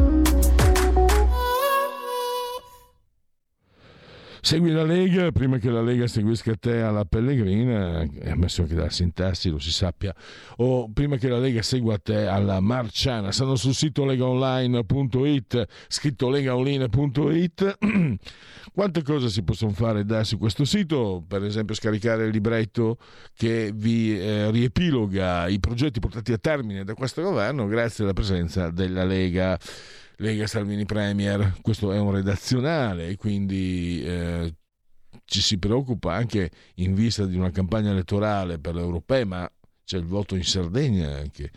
Segui 4.43 4.71
la 4.71 4.83
Lega, 4.83 5.31
prima 5.31 5.59
che 5.59 5.69
la 5.69 5.83
Lega 5.83 6.07
seguisca 6.07 6.55
te 6.55 6.81
alla 6.81 7.05
Pellegrina, 7.05 8.01
è 8.01 8.31
ammesso 8.31 8.63
che 8.63 8.73
dalla 8.73 8.89
sintassi 8.89 9.49
lo 9.51 9.59
si 9.59 9.71
sappia, 9.71 10.15
o 10.57 10.91
prima 10.91 11.17
che 11.17 11.27
la 11.27 11.37
Lega 11.37 11.61
segua 11.61 11.99
te 11.99 12.25
alla 12.25 12.59
Marciana, 12.59 13.31
stanno 13.31 13.55
sul 13.55 13.75
sito 13.75 14.03
legaonline.it, 14.03 15.67
scritto 15.87 16.29
legaonline.it. 16.29 17.77
Quante 18.73 19.03
cose 19.03 19.29
si 19.29 19.43
possono 19.43 19.73
fare 19.73 20.05
da 20.05 20.23
su 20.23 20.39
questo 20.39 20.65
sito? 20.65 21.23
Per 21.27 21.43
esempio 21.43 21.75
scaricare 21.75 22.25
il 22.25 22.31
libretto 22.31 22.97
che 23.35 23.71
vi 23.75 24.19
eh, 24.19 24.49
riepiloga 24.49 25.49
i 25.49 25.59
progetti 25.59 25.99
portati 25.99 26.33
a 26.33 26.39
termine 26.39 26.83
da 26.83 26.95
questo 26.95 27.21
governo 27.21 27.67
grazie 27.67 28.05
alla 28.05 28.13
presenza 28.13 28.71
della 28.71 29.03
Lega. 29.03 29.59
Lega 30.21 30.45
Salvini 30.45 30.85
Premier, 30.85 31.55
questo 31.63 31.91
è 31.91 31.97
un 31.97 32.11
redazionale 32.11 33.07
e 33.07 33.15
quindi 33.15 34.03
eh, 34.05 34.53
ci 35.25 35.41
si 35.41 35.57
preoccupa 35.57 36.13
anche 36.13 36.51
in 36.75 36.93
vista 36.93 37.25
di 37.25 37.35
una 37.35 37.49
campagna 37.49 37.89
elettorale 37.89 38.59
per 38.59 38.75
l'Europea, 38.75 39.25
ma 39.25 39.51
c'è 39.83 39.97
il 39.97 40.05
voto 40.05 40.35
in 40.35 40.43
Sardegna 40.43 41.17
anche. 41.17 41.49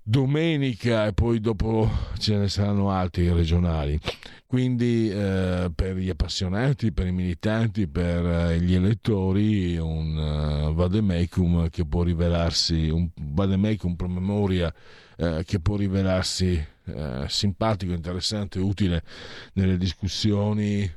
Domenica 0.00 1.06
e 1.06 1.12
poi 1.12 1.40
dopo 1.40 1.90
ce 2.18 2.36
ne 2.36 2.48
saranno 2.48 2.90
altri 2.92 3.32
regionali. 3.32 3.98
Quindi 4.46 5.10
eh, 5.10 5.72
per 5.74 5.96
gli 5.96 6.08
appassionati, 6.08 6.92
per 6.92 7.08
i 7.08 7.12
militanti, 7.12 7.88
per 7.88 8.26
eh, 8.26 8.60
gli 8.60 8.74
elettori 8.74 9.76
un 9.76 10.16
uh, 10.16 10.74
vademecum 10.74 11.68
che 11.68 11.84
può 11.84 12.04
rivelarsi, 12.04 12.88
un 12.88 13.08
vademecum 13.14 13.94
promemoria 13.94 14.72
eh, 15.20 15.42
che 15.44 15.60
può 15.60 15.76
rivelarsi 15.76 16.66
eh, 16.84 17.24
simpatico, 17.28 17.92
interessante, 17.92 18.58
utile 18.58 19.04
nelle 19.52 19.76
discussioni, 19.76 20.90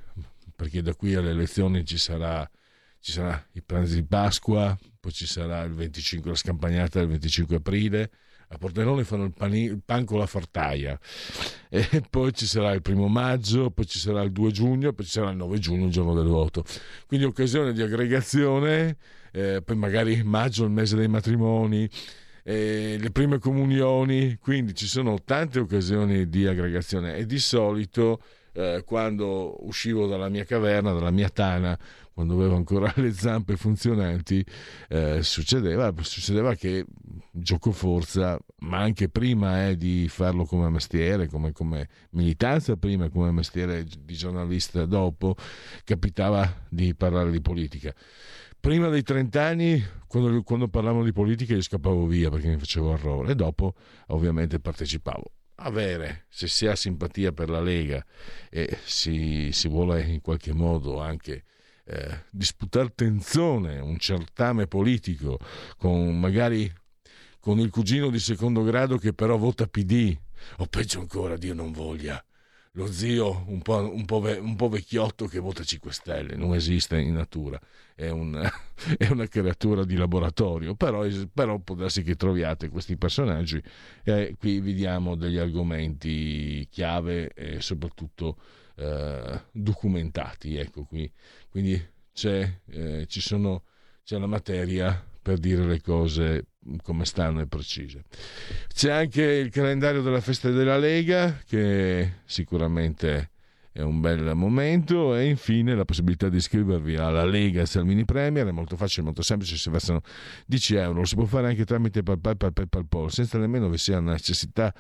perché 0.56 0.82
da 0.82 0.96
qui 0.96 1.14
alle 1.14 1.32
elezioni 1.32 1.84
ci 1.84 1.98
sarà, 1.98 2.50
ci 3.02 3.12
sarà 3.12 3.46
il 3.52 3.64
pranzo 3.66 3.96
di 3.96 4.04
Pasqua, 4.04 4.78
poi 4.98 5.12
ci 5.12 5.28
sarà 5.28 5.64
il 5.64 5.74
25, 5.74 6.30
la 6.30 6.38
scampagnata 6.38 7.00
del 7.00 7.10
25 7.10 7.58
aprile, 7.58 8.12
a 8.48 8.58
Pordenone 8.58 9.04
fanno 9.04 9.26
il, 9.26 9.34
pani, 9.34 9.64
il 9.64 9.82
pan 9.84 10.06
con 10.06 10.20
la 10.20 10.28
fartaia 10.28 10.98
e 11.70 12.04
poi 12.10 12.32
ci 12.34 12.46
sarà 12.46 12.72
il 12.72 12.82
primo 12.82 13.08
maggio, 13.08 13.72
poi 13.72 13.86
ci 13.86 14.00
sarà 14.00 14.22
il 14.22 14.32
2 14.32 14.52
giugno, 14.52 14.94
poi 14.94 15.04
ci 15.04 15.12
sarà 15.12 15.32
il 15.32 15.38
9 15.38 15.60
giugno, 15.60 15.88
il 15.88 15.92
giorno 15.92 16.14
del 16.14 16.28
voto. 16.28 16.64
Quindi 17.08 17.26
occasione 17.26 17.74
di 17.74 17.82
aggregazione, 17.82 18.96
eh, 19.32 19.62
poi 19.66 19.76
magari 19.76 20.24
maggio, 20.24 20.64
il 20.64 20.72
mese 20.72 20.96
dei 20.96 21.10
matrimoni, 21.10 21.90
eh, 22.44 22.98
le 23.00 23.12
prime 23.12 23.40
comunioni, 23.40 24.38
quindi 24.40 24.76
ci 24.76 24.86
sono 24.86 25.18
tante 25.24 25.60
occasioni 25.60 26.28
di 26.30 26.46
aggregazione. 26.46 27.16
E 27.16 27.26
di 27.26 27.40
solito 27.40 28.22
eh, 28.54 28.84
quando 28.86 29.66
uscivo 29.66 30.08
dalla 30.08 30.30
mia 30.30 30.44
caverna, 30.44 30.92
dalla 30.92 31.12
mia 31.12 31.30
tana, 31.30 31.78
quando 32.14 32.36
avevo 32.36 32.56
ancora 32.56 32.92
le 32.98 33.12
zampe 33.12 33.58
funzionanti, 33.58 34.46
eh, 34.90 35.24
succedeva, 35.24 35.94
succedeva, 36.02 36.56
che 36.56 36.86
gioco 37.32 37.72
forza, 37.72 38.40
ma 38.60 38.80
anche 38.80 39.10
prima 39.10 39.68
eh, 39.68 39.78
di 39.78 40.08
farlo 40.08 40.46
come 40.46 40.70
mestiere, 40.70 41.28
come, 41.28 41.52
come 41.52 41.90
militanza 42.12 42.76
prima, 42.76 43.10
come 43.10 43.32
mestiere 43.32 43.84
di 43.84 44.14
giornalista 44.14 44.86
dopo, 44.86 45.36
capitava 45.84 46.66
di 46.70 46.96
parlare 46.96 47.32
di 47.32 47.42
politica 47.42 47.94
prima 48.64 48.88
dei 48.88 49.04
30 49.04 49.44
anni, 49.44 49.84
quando, 50.08 50.42
quando 50.42 50.70
parlavano 50.70 51.04
di 51.04 51.12
politica, 51.12 51.54
io 51.54 51.62
scappavo 51.62 52.06
via 52.06 52.30
perché 52.30 52.48
mi 52.48 52.58
facevo 52.58 52.92
orrore, 52.92 53.34
e 53.34 53.36
dopo 53.36 53.74
ovviamente 54.08 54.62
partecipavo. 54.62 55.34
Avere, 55.56 56.28
se 56.30 56.48
si 56.48 56.66
ha 56.66 56.74
simpatia 56.74 57.34
per 57.34 57.50
la 57.50 57.60
Lega 57.60 58.04
e 58.50 58.78
si, 58.86 59.50
si 59.52 59.68
vuole 59.68 60.04
in 60.04 60.22
qualche 60.22 60.54
modo 60.54 61.02
anche 61.02 61.44
eh, 61.86 62.26
disputare 62.30 62.94
tensione, 62.96 63.80
un 63.80 63.98
certame 63.98 64.68
politico, 64.68 65.40
con 65.78 66.20
magari 66.20 66.72
con 67.40 67.60
il 67.60 67.70
cugino 67.70 68.10
di 68.10 68.20
secondo 68.20 68.64
grado 68.64 68.98
che 68.98 69.14
però 69.14 69.38
vota 69.38 69.68
PD, 69.68 70.18
o 70.58 70.66
peggio 70.68 71.00
ancora, 71.00 71.36
Dio 71.36 71.54
non 71.54 71.72
voglia, 71.72 72.24
lo 72.76 72.88
zio 72.92 73.44
un 73.48 73.62
po', 73.62 73.94
un, 73.94 74.06
po 74.06 74.20
ve, 74.20 74.38
un 74.38 74.56
po', 74.56 74.70
vecchiotto 74.70 75.28
che 75.28 75.40
vota 75.40 75.64
5 75.64 75.92
Stelle, 75.92 76.36
non 76.36 76.56
esiste 76.56 77.00
in 77.00 77.14
natura, 77.14 77.60
è, 77.94 78.10
un, 78.10 78.34
è 78.98 79.10
una 79.10 79.28
creatura 79.28 79.84
di 79.84 79.96
laboratorio, 79.96 80.74
però, 80.74 81.06
però, 81.32 81.60
può 81.60 81.76
darsi 81.76 82.02
che 82.02 82.16
troviate 82.16 82.70
questi 82.70 82.98
personaggi 82.98 83.62
e 84.04 84.36
qui 84.40 84.60
vi 84.60 84.74
diamo 84.74 85.16
degli 85.16 85.38
argomenti 85.38 86.68
chiave 86.72 87.34
e 87.34 87.62
soprattutto 87.62 88.38
eh, 88.76 89.42
documentati. 89.52 90.58
Ecco 90.58 90.84
qui. 90.84 91.12
Quindi 91.50 91.82
c'è, 92.14 92.60
eh, 92.68 93.06
sono, 93.08 93.64
c'è 94.04 94.18
la 94.18 94.28
materia 94.28 95.04
per 95.22 95.38
dire 95.38 95.66
le 95.66 95.82
cose 95.82 96.48
come 96.82 97.06
stanno 97.06 97.42
e 97.42 97.48
precise. 97.48 98.04
C'è 98.68 98.92
anche 98.92 99.24
il 99.24 99.50
calendario 99.50 100.02
della 100.02 100.22
festa 100.22 100.50
della 100.50 100.78
Lega 100.78 101.42
che 101.46 102.20
sicuramente 102.26 103.32
è 103.72 103.82
un 103.82 104.02
bel 104.02 104.36
momento 104.36 105.16
e 105.16 105.26
infine 105.26 105.74
la 105.74 105.84
possibilità 105.84 106.30
di 106.30 106.38
iscrivervi 106.38 106.96
alla 106.96 107.26
Lega 107.26 107.66
Salvini 107.66 108.06
Premier 108.06 108.46
è 108.46 108.52
molto 108.52 108.76
facile, 108.76 109.06
molto 109.06 109.24
semplice, 109.24 109.58
si 109.58 109.70
versano 109.72 110.02
10 110.46 110.76
euro, 110.76 111.00
lo 111.00 111.06
si 111.06 111.16
può 111.16 111.26
fare 111.26 111.48
anche 111.48 111.66
tramite 111.66 112.04
PayPal, 112.04 112.38
PayPal, 112.38 112.70
PayPal, 112.70 113.12
senza 113.12 113.40
nemmeno 113.40 113.70
vi 113.70 113.80
sia 113.80 114.00
necessità 114.00 114.72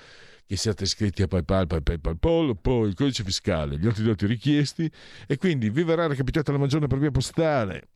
che 0.46 0.56
siate 0.56 0.84
iscritti 0.84 1.22
a 1.22 1.28
PayPal, 1.28 1.68
PayPal, 1.68 2.00
PayPal, 2.00 2.58
poi 2.60 2.90
il 2.90 2.96
codice 2.96 3.24
fiscale, 3.24 3.78
gli 3.78 3.88
altri 3.88 4.04
dati 4.04 4.26
richiesti 4.26 4.90
e 5.28 5.38
quindi 5.38 5.70
vi 5.70 5.84
verrà 5.84 6.08
recapitata 6.08 6.52
la 6.52 6.58
maggiore 6.58 6.88
per 6.88 7.00
via 7.00 7.12
postale 7.12 7.90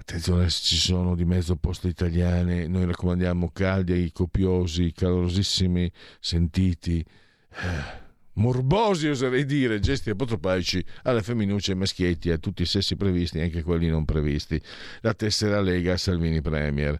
Attenzione 0.00 0.48
se 0.48 0.62
ci 0.62 0.76
sono 0.76 1.16
di 1.16 1.24
mezzo 1.24 1.56
poste 1.56 1.88
italiane, 1.88 2.68
noi 2.68 2.84
raccomandiamo 2.84 3.50
caldi, 3.52 4.12
copiosi, 4.12 4.92
calorosissimi, 4.92 5.90
sentiti, 6.20 7.00
eh, 7.00 8.00
morbosi 8.34 9.08
oserei 9.08 9.44
dire, 9.44 9.80
gesti 9.80 10.10
apotropaici 10.10 10.84
alle 11.02 11.20
femminucce, 11.20 11.72
ai 11.72 11.78
maschietti, 11.78 12.30
a 12.30 12.38
tutti 12.38 12.62
i 12.62 12.66
sessi 12.66 12.94
previsti, 12.94 13.40
anche 13.40 13.64
quelli 13.64 13.88
non 13.88 14.04
previsti. 14.04 14.62
La 15.00 15.14
tessera 15.14 15.60
Lega 15.60 15.96
Salvini 15.96 16.40
Premier. 16.40 16.98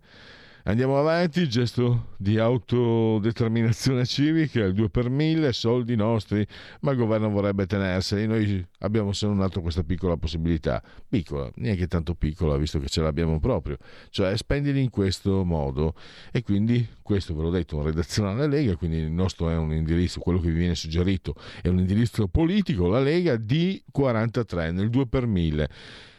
Andiamo 0.68 0.98
avanti, 0.98 1.48
gesto 1.48 2.08
di 2.18 2.38
autodeterminazione 2.38 4.04
civica, 4.04 4.64
il 4.64 4.74
2 4.74 4.90
per 4.90 5.08
1000, 5.08 5.50
soldi 5.54 5.96
nostri, 5.96 6.46
ma 6.80 6.90
il 6.90 6.98
governo 6.98 7.30
vorrebbe 7.30 7.64
tenerseli. 7.64 8.26
Noi 8.26 8.66
abbiamo 8.80 9.12
selezionato 9.14 9.62
questa 9.62 9.82
piccola 9.82 10.18
possibilità, 10.18 10.82
piccola, 11.08 11.50
neanche 11.54 11.86
tanto 11.86 12.14
piccola, 12.14 12.58
visto 12.58 12.78
che 12.80 12.88
ce 12.88 13.00
l'abbiamo 13.00 13.40
proprio, 13.40 13.78
cioè 14.10 14.36
spendili 14.36 14.82
in 14.82 14.90
questo 14.90 15.42
modo. 15.42 15.94
E 16.30 16.42
quindi 16.42 16.86
questo 17.00 17.34
ve 17.34 17.44
l'ho 17.44 17.50
detto, 17.50 17.78
un 17.78 17.84
redazionale 17.84 18.46
Lega, 18.46 18.76
quindi 18.76 18.98
il 18.98 19.10
nostro 19.10 19.48
è 19.48 19.56
un 19.56 19.72
indirizzo, 19.72 20.20
quello 20.20 20.38
che 20.38 20.50
vi 20.50 20.58
viene 20.58 20.74
suggerito 20.74 21.34
è 21.62 21.68
un 21.68 21.78
indirizzo 21.78 22.28
politico, 22.28 22.88
la 22.88 23.00
Lega 23.00 23.36
di 23.36 23.82
43 23.90 24.72
nel 24.72 24.90
2 24.90 25.06
per 25.06 25.26
1000 25.26 25.68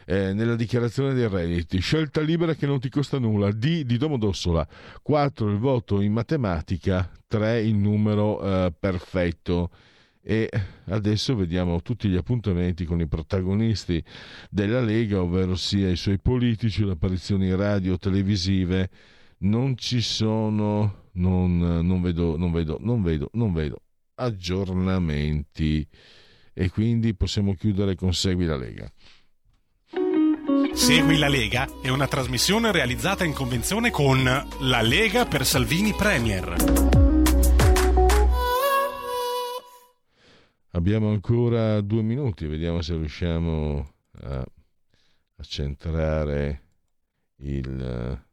eh, 0.09 0.33
nella 0.33 0.55
dichiarazione 0.55 1.13
dei 1.13 1.27
redditi. 1.27 1.79
Scelta 1.79 2.19
libera 2.19 2.55
che 2.55 2.65
non 2.65 2.79
ti 2.79 2.89
costa 2.89 3.19
nulla. 3.19 3.51
D 3.51 3.83
di 3.83 3.97
Domodossola. 3.97 4.67
4 5.03 5.51
il 5.51 5.59
voto 5.59 6.01
in 6.01 6.11
matematica. 6.13 7.11
3 7.27 7.61
il 7.61 7.75
numero 7.75 8.41
eh, 8.41 8.73
perfetto. 8.77 9.69
E 10.19 10.49
adesso 10.85 11.35
vediamo 11.35 11.83
tutti 11.83 12.09
gli 12.09 12.15
appuntamenti 12.15 12.85
con 12.85 12.99
i 12.99 13.07
protagonisti 13.07 14.03
della 14.49 14.81
Lega, 14.81 15.21
ovvero 15.21 15.55
sia 15.55 15.89
i 15.89 15.95
suoi 15.95 16.19
politici, 16.19 16.83
le 16.83 16.93
apparizioni 16.93 17.55
radio, 17.55 17.99
televisive. 17.99 18.89
Non 19.39 19.77
ci 19.77 20.01
sono, 20.01 21.09
non, 21.13 21.59
non 21.59 22.01
vedo, 22.01 22.35
non 22.35 22.51
vedo, 22.51 22.77
non 22.81 23.03
vedo, 23.03 23.29
non 23.33 23.53
vedo 23.53 23.81
aggiornamenti 24.15 25.87
e 26.51 26.69
quindi 26.69 27.15
possiamo 27.15 27.53
chiudere 27.53 27.95
con 27.95 28.13
Segui 28.13 28.45
la 28.45 28.57
Lega. 28.57 28.91
Segui 30.73 31.17
la 31.17 31.27
Lega 31.27 31.67
è 31.81 31.89
una 31.89 32.07
trasmissione 32.07 32.71
realizzata 32.71 33.23
in 33.23 33.33
convenzione 33.33 33.91
con 33.91 34.23
La 34.23 34.81
Lega 34.81 35.25
per 35.25 35.45
Salvini 35.45 35.93
Premier. 35.93 36.55
Abbiamo 40.71 41.09
ancora 41.09 41.81
due 41.81 42.01
minuti, 42.01 42.45
vediamo 42.45 42.81
se 42.81 42.95
riusciamo 42.95 43.93
a, 44.21 44.37
a 44.39 45.43
centrare 45.43 46.61
il... 47.37 48.23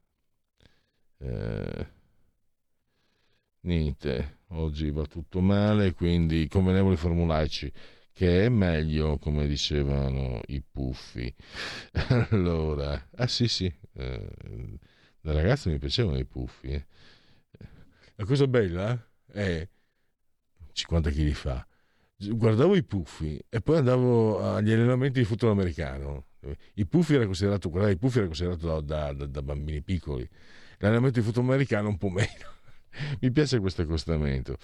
Eh, 1.18 1.86
niente, 3.60 4.38
oggi 4.48 4.90
va 4.90 5.04
tutto 5.06 5.40
male, 5.40 5.92
quindi 5.92 6.48
convenevoli 6.48 6.96
formulaici 6.96 7.72
che 8.16 8.46
è 8.46 8.48
meglio, 8.48 9.18
come 9.18 9.46
dicevano 9.46 10.40
i 10.46 10.62
puffi. 10.62 11.30
allora, 12.30 13.08
ah 13.14 13.26
sì 13.26 13.46
sì, 13.46 13.70
eh, 13.92 14.30
da 15.20 15.32
ragazzo 15.34 15.68
mi 15.68 15.78
piacevano 15.78 16.16
i 16.16 16.24
puffi. 16.24 16.68
Eh. 16.68 16.86
La 18.14 18.24
cosa 18.24 18.46
bella 18.46 18.98
è 19.30 19.68
50 20.72 21.10
kg 21.10 21.30
fa. 21.32 21.66
Guardavo 22.16 22.74
i 22.74 22.84
puffi 22.84 23.38
e 23.50 23.60
poi 23.60 23.76
andavo 23.76 24.42
agli 24.42 24.72
allenamenti 24.72 25.18
di 25.18 25.26
football 25.26 25.50
americano. 25.50 26.28
I 26.72 26.86
puffi 26.86 27.16
era 27.16 27.26
considerato, 27.26 27.68
guardate, 27.68 27.96
i 27.96 27.98
puffi 27.98 28.16
era 28.16 28.28
considerato 28.28 28.80
da, 28.80 29.12
da, 29.12 29.26
da 29.26 29.42
bambini 29.42 29.82
piccoli. 29.82 30.26
L'allenamento 30.78 31.18
di 31.18 31.24
football 31.26 31.44
americano 31.44 31.88
un 31.90 31.98
po' 31.98 32.08
meno. 32.08 32.54
mi 33.20 33.30
piace 33.30 33.60
questo 33.60 33.82
accostamento. 33.82 34.56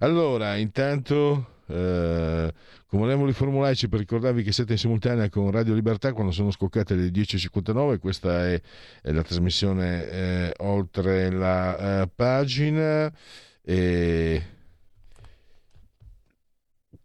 Allora, 0.00 0.56
intanto 0.56 1.56
eh, 1.68 2.52
comunevoli 2.86 3.32
formulaici 3.32 3.88
per 3.88 4.00
ricordarvi 4.00 4.42
che 4.42 4.52
siete 4.52 4.72
in 4.72 4.78
simultanea 4.78 5.28
con 5.28 5.50
Radio 5.50 5.74
Libertà 5.74 6.12
quando 6.12 6.32
sono 6.32 6.50
scoccate 6.50 6.94
le 6.94 7.08
10.59 7.08 7.98
questa 7.98 8.46
è, 8.46 8.60
è 9.02 9.12
la 9.12 9.22
trasmissione 9.22 10.08
eh, 10.08 10.52
oltre 10.58 11.30
la 11.30 12.02
eh, 12.02 12.08
pagina. 12.14 13.12
E 13.62 14.42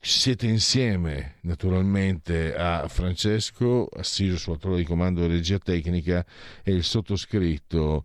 siete 0.06 0.48
insieme 0.48 1.36
naturalmente 1.44 2.54
a 2.54 2.90
Francesco 2.90 3.88
assiso 3.88 4.38
sulla 4.38 4.58
torre 4.58 4.76
di 4.76 4.84
comando 4.84 5.22
di 5.22 5.28
regia 5.28 5.58
tecnica 5.58 6.26
e 6.62 6.74
il 6.74 6.84
sottoscritto 6.84 8.04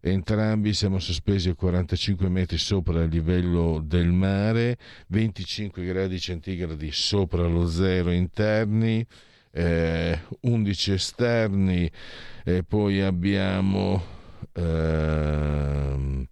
Entrambi 0.00 0.74
siamo 0.74 1.00
sospesi 1.00 1.48
a 1.48 1.54
45 1.54 2.28
metri 2.28 2.56
sopra 2.56 3.02
il 3.02 3.10
livello 3.10 3.82
del 3.84 4.12
mare, 4.12 4.78
25 5.08 5.84
gradi 5.84 6.20
centigradi 6.20 6.92
sopra 6.92 7.48
lo 7.48 7.66
zero 7.66 8.12
interni, 8.12 9.04
eh, 9.50 10.20
11 10.42 10.92
esterni, 10.92 11.90
e 12.44 12.62
poi 12.62 13.00
abbiamo... 13.00 14.02
Ehm, 14.52 16.26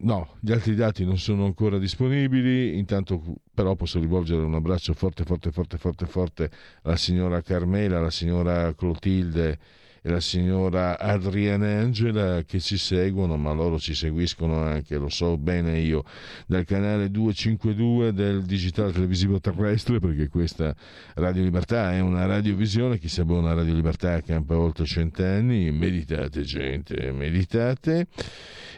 No, 0.00 0.36
gli 0.38 0.52
altri 0.52 0.76
dati 0.76 1.04
non 1.04 1.18
sono 1.18 1.44
ancora 1.44 1.76
disponibili, 1.76 2.78
intanto 2.78 3.20
però 3.52 3.74
posso 3.74 3.98
rivolgere 3.98 4.42
un 4.42 4.54
abbraccio 4.54 4.92
forte, 4.92 5.24
forte, 5.24 5.50
forte, 5.50 5.76
forte, 5.76 6.06
forte 6.06 6.50
alla 6.82 6.94
signora 6.96 7.42
Carmela, 7.42 7.98
alla 7.98 8.10
signora 8.10 8.72
Clotilde 8.74 9.58
e 10.02 10.10
la 10.10 10.20
signora 10.20 10.98
Adriana 10.98 11.80
Angela 11.80 12.42
che 12.42 12.60
ci 12.60 12.76
seguono, 12.76 13.36
ma 13.36 13.52
loro 13.52 13.78
ci 13.78 13.94
seguiscono 13.94 14.62
anche, 14.62 14.96
lo 14.96 15.08
so 15.08 15.36
bene 15.36 15.78
io, 15.78 16.04
dal 16.46 16.64
canale 16.64 17.10
252 17.10 18.12
del 18.12 18.42
digitale 18.42 18.92
televisivo 18.92 19.40
terrestre, 19.40 19.98
perché 19.98 20.28
questa 20.28 20.74
Radio 21.14 21.42
Libertà 21.42 21.92
è 21.92 22.00
una 22.00 22.26
radiovisione, 22.26 22.98
chi 22.98 23.08
si 23.08 23.20
abbona 23.20 23.50
a 23.50 23.54
Radio 23.54 23.74
Libertà 23.74 24.20
campa 24.20 24.56
oltre 24.58 24.84
cent'anni, 24.86 25.70
meditate 25.70 26.42
gente, 26.42 27.12
meditate. 27.12 28.06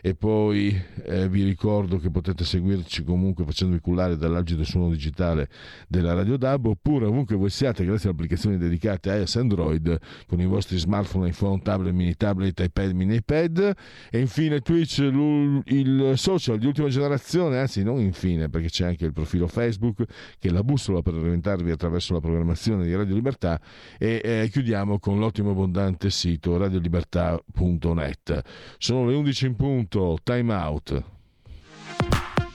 E 0.03 0.15
poi 0.15 0.81
eh, 1.05 1.29
vi 1.29 1.45
ricordo 1.45 1.99
che 1.99 2.11
potete 2.11 2.45
seguirci 2.45 3.05
comunque 3.05 3.45
facendovi 3.45 3.81
cullare 3.81 4.17
dall'algido 4.17 4.65
suono 4.65 4.91
digitale 4.91 5.49
della 5.89 6.15
Radio 6.15 6.37
DAB, 6.37 6.67
oppure 6.67 7.07
ovunque 7.07 7.37
voi 7.37 7.51
siate 7.51 7.85
grazie 7.85 8.09
alle 8.09 8.17
applicazioni 8.17 8.57
dedicate 8.57 9.11
a 9.11 9.17
iOS 9.17 9.37
Android 9.37 9.99
con 10.27 10.41
i 10.41 10.47
vostri 10.47 10.79
smartphone 10.79 11.29
iPhone, 11.29 11.61
tablet, 11.63 11.93
mini 11.93 12.15
tablet, 12.15 12.59
iPad, 12.61 12.93
mini 12.93 13.17
iPad 13.17 13.75
e 14.11 14.19
infine 14.19 14.61
Twitch, 14.61 14.99
il 14.99 16.13
social 16.17 16.59
di 16.59 16.67
ultima 16.67 16.89
generazione, 16.89 17.59
anzi 17.59 17.83
non 17.83 18.01
infine 18.01 18.49
perché 18.49 18.69
c'è 18.69 18.87
anche 18.87 19.05
il 19.05 19.13
profilo 19.13 19.47
Facebook 19.47 20.05
che 20.39 20.49
è 20.49 20.51
la 20.51 20.63
bussola 20.63 21.03
per 21.03 21.15
orientarvi 21.15 21.71
attraverso 21.71 22.13
la 22.13 22.21
programmazione 22.21 22.85
di 22.85 22.95
Radio 22.95 23.15
Libertà 23.15 23.61
e 23.99 24.21
eh, 24.23 24.49
chiudiamo 24.51 24.99
con 24.99 25.19
l'ottimo 25.19 25.51
abbondante 25.51 26.11
sito 26.11 26.57
radiolibertà.net. 26.57 28.43
Sono 28.79 29.07
le 29.07 29.15
11 29.15 29.47
in 29.47 29.57
punto, 29.57 29.90
time 30.23 30.55
out. 30.55 31.03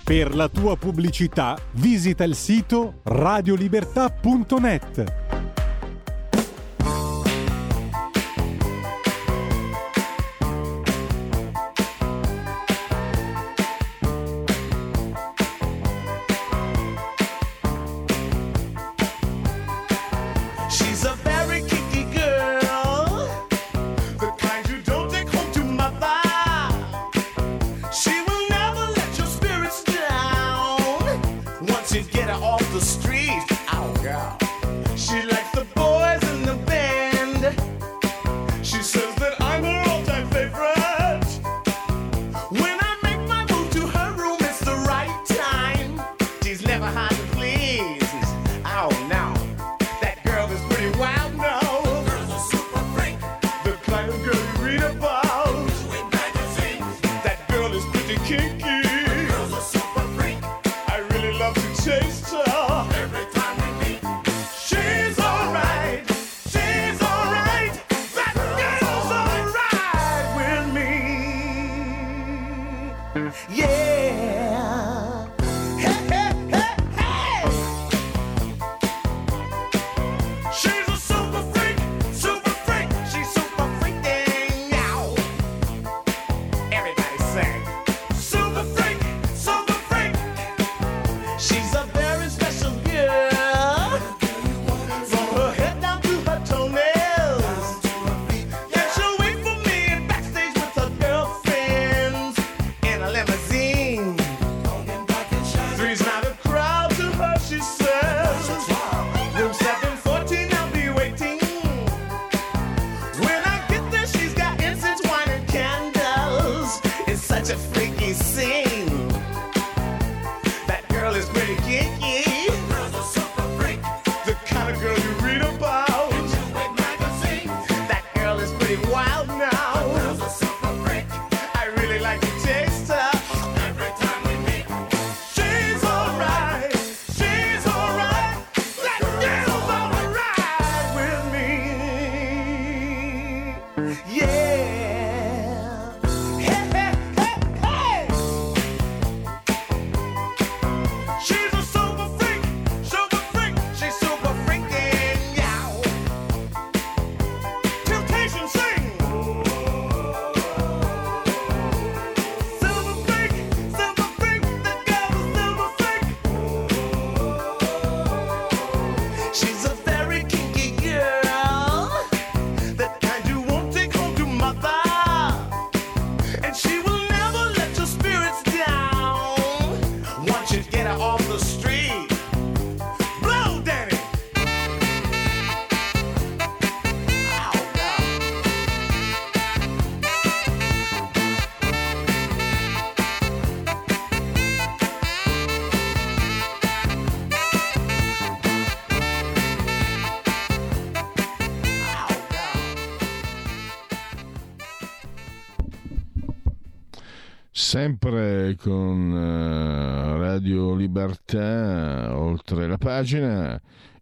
Per 0.04 0.36
la 0.36 0.50
tua 0.50 0.78
pubblicità 0.78 1.58
visita 1.72 2.24
il 2.24 2.36
sito 2.36 3.00
radiolibertà.net. 3.04 5.35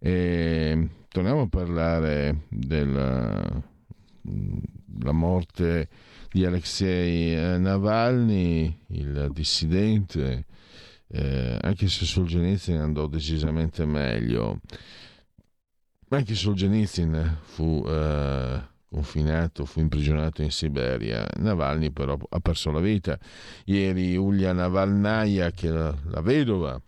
e 0.05 0.89
torniamo 1.07 1.43
a 1.43 1.47
parlare 1.47 2.41
della 2.49 3.71
la 5.01 5.11
morte 5.13 5.87
di 6.29 6.45
Alexei 6.45 7.33
eh, 7.33 7.57
Navalny, 7.57 8.79
il 8.87 9.29
dissidente, 9.31 10.45
eh, 11.07 11.57
anche 11.61 11.87
se 11.87 12.05
Solzhenitsyn 12.05 12.77
andò 12.77 13.07
decisamente 13.07 13.85
meglio. 13.85 14.59
Anche 16.09 16.35
Solzhenitsyn 16.35 17.37
fu 17.41 17.83
eh, 17.87 18.61
confinato, 18.89 19.63
fu 19.63 19.79
imprigionato 19.79 20.41
in 20.41 20.51
Siberia. 20.51 21.25
Navalny 21.37 21.91
però 21.91 22.17
ha 22.29 22.39
perso 22.39 22.71
la 22.71 22.81
vita. 22.81 23.17
Ieri 23.65 24.17
Ulia 24.17 24.51
Navalnaya, 24.51 25.51
che 25.51 25.69
la, 25.69 25.95
la 26.05 26.21
vedova, 26.21 26.79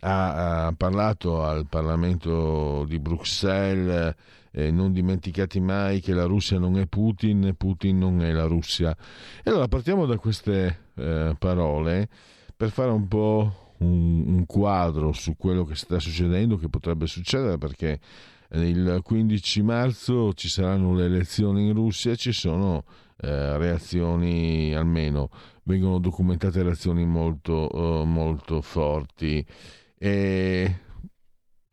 ha, 0.00 0.66
ha 0.66 0.72
parlato 0.72 1.42
al 1.42 1.66
Parlamento 1.68 2.84
di 2.86 2.98
Bruxelles. 2.98 4.14
eh, 4.52 4.70
non 4.70 4.92
dimenticate 4.92 5.60
mai 5.60 6.00
che 6.00 6.14
la 6.14 6.24
Russia 6.24 6.58
non 6.58 6.78
è 6.78 6.86
Putin, 6.86 7.54
Putin 7.56 7.98
non 7.98 8.22
è 8.22 8.32
la 8.32 8.46
Russia. 8.46 8.96
E 9.42 9.50
allora 9.50 9.68
partiamo 9.68 10.06
da 10.06 10.16
queste 10.16 10.84
eh, 10.94 11.36
parole 11.38 12.08
per 12.56 12.70
fare 12.70 12.90
un 12.90 13.06
po' 13.06 13.74
un, 13.78 14.24
un 14.26 14.46
quadro 14.46 15.12
su 15.12 15.36
quello 15.36 15.64
che 15.64 15.74
sta 15.74 15.98
succedendo, 15.98 16.56
che 16.56 16.68
potrebbe 16.68 17.06
succedere, 17.06 17.58
perché 17.58 18.00
il 18.52 19.00
15 19.02 19.62
marzo 19.62 20.32
ci 20.32 20.48
saranno 20.48 20.94
le 20.94 21.04
elezioni 21.04 21.66
in 21.66 21.74
Russia 21.74 22.14
ci 22.14 22.32
sono 22.32 22.84
eh, 23.18 23.58
reazioni, 23.58 24.74
almeno 24.74 25.28
vengono 25.66 25.98
documentate 25.98 26.62
reazioni 26.62 27.04
molto, 27.04 27.70
eh, 27.70 28.04
molto 28.04 28.60
forti. 28.60 29.44
E 29.98 30.74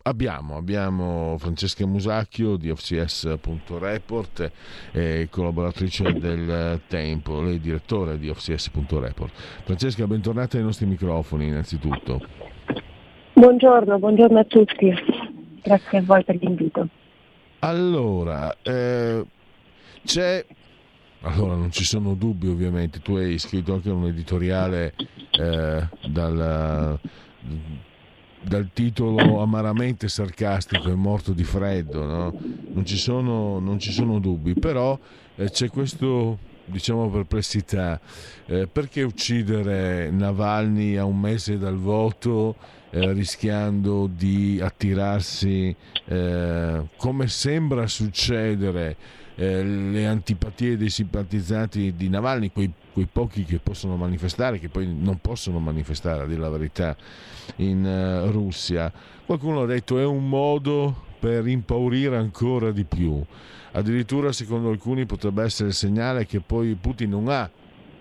abbiamo, 0.03 0.57
abbiamo 0.57 1.35
Francesca 1.37 1.85
Musacchio 1.85 2.57
di 2.57 2.69
OFCS.report, 2.69 4.51
eh, 4.91 5.27
collaboratrice 5.29 6.11
del 6.13 6.81
Tempo, 6.87 7.41
lei 7.41 7.57
è 7.57 7.59
direttore 7.59 8.17
di 8.17 8.29
OFCS.report. 8.29 9.33
Francesca, 9.63 10.07
bentornata 10.07 10.57
ai 10.57 10.63
nostri 10.63 10.85
microfoni 10.85 11.47
innanzitutto. 11.47 12.19
Buongiorno, 13.33 13.99
buongiorno 13.99 14.39
a 14.39 14.43
tutti. 14.45 14.93
Grazie 15.61 15.97
a 15.99 16.01
voi 16.01 16.23
per 16.23 16.35
l'invito. 16.35 16.87
Allora, 17.59 18.55
eh, 18.61 19.23
c'è... 20.03 20.45
Allora, 21.25 21.55
non 21.55 21.71
ci 21.71 21.85
sono 21.85 22.15
dubbi 22.15 22.49
ovviamente, 22.49 22.99
tu 22.99 23.15
hai 23.15 23.39
scritto 23.39 23.73
anche 23.73 23.89
un 23.89 24.07
editoriale 24.07 24.93
eh, 25.31 25.87
dal, 26.05 26.99
dal 28.41 28.69
titolo 28.73 29.41
amaramente 29.41 30.09
sarcastico, 30.09 30.89
è 30.89 30.95
morto 30.95 31.31
di 31.31 31.45
freddo, 31.45 32.03
no? 32.03 32.33
non, 32.73 32.85
ci 32.85 32.97
sono, 32.97 33.59
non 33.59 33.79
ci 33.79 33.93
sono 33.93 34.19
dubbi, 34.19 34.53
però 34.53 34.99
eh, 35.35 35.49
c'è 35.49 35.69
questo, 35.69 36.39
diciamo, 36.65 37.09
perplessità, 37.09 38.01
eh, 38.45 38.67
perché 38.67 39.03
uccidere 39.03 40.09
Navalny 40.11 40.97
a 40.97 41.05
un 41.05 41.21
mese 41.21 41.57
dal 41.57 41.77
voto 41.77 42.55
eh, 42.89 43.13
rischiando 43.13 44.09
di 44.13 44.59
attirarsi, 44.61 45.73
eh, 46.03 46.81
come 46.97 47.27
sembra 47.29 47.87
succedere, 47.87 49.21
eh, 49.35 49.63
le 49.63 50.05
antipatie 50.05 50.77
dei 50.77 50.89
simpatizzanti 50.89 51.93
di 51.95 52.09
Navalny, 52.09 52.51
quei, 52.51 52.71
quei, 52.91 53.07
pochi 53.11 53.43
che 53.43 53.59
possono 53.59 53.95
manifestare, 53.95 54.59
che 54.59 54.69
poi 54.69 54.87
non 54.87 55.19
possono 55.19 55.59
manifestare, 55.59 56.23
a 56.23 56.25
dire 56.25 56.39
la 56.39 56.49
verità, 56.49 56.95
in 57.57 57.83
uh, 57.83 58.31
Russia. 58.31 58.91
Qualcuno 59.25 59.61
ha 59.61 59.65
detto 59.65 59.99
è 59.99 60.05
un 60.05 60.27
modo 60.27 61.11
per 61.19 61.47
impaurire 61.47 62.17
ancora 62.17 62.71
di 62.71 62.83
più. 62.83 63.23
Addirittura, 63.71 64.31
secondo 64.31 64.69
alcuni, 64.69 65.05
potrebbe 65.05 65.43
essere 65.43 65.69
il 65.69 65.75
segnale 65.75 66.25
che 66.25 66.39
poi 66.39 66.75
Putin 66.75 67.09
non 67.09 67.29
ha 67.29 67.49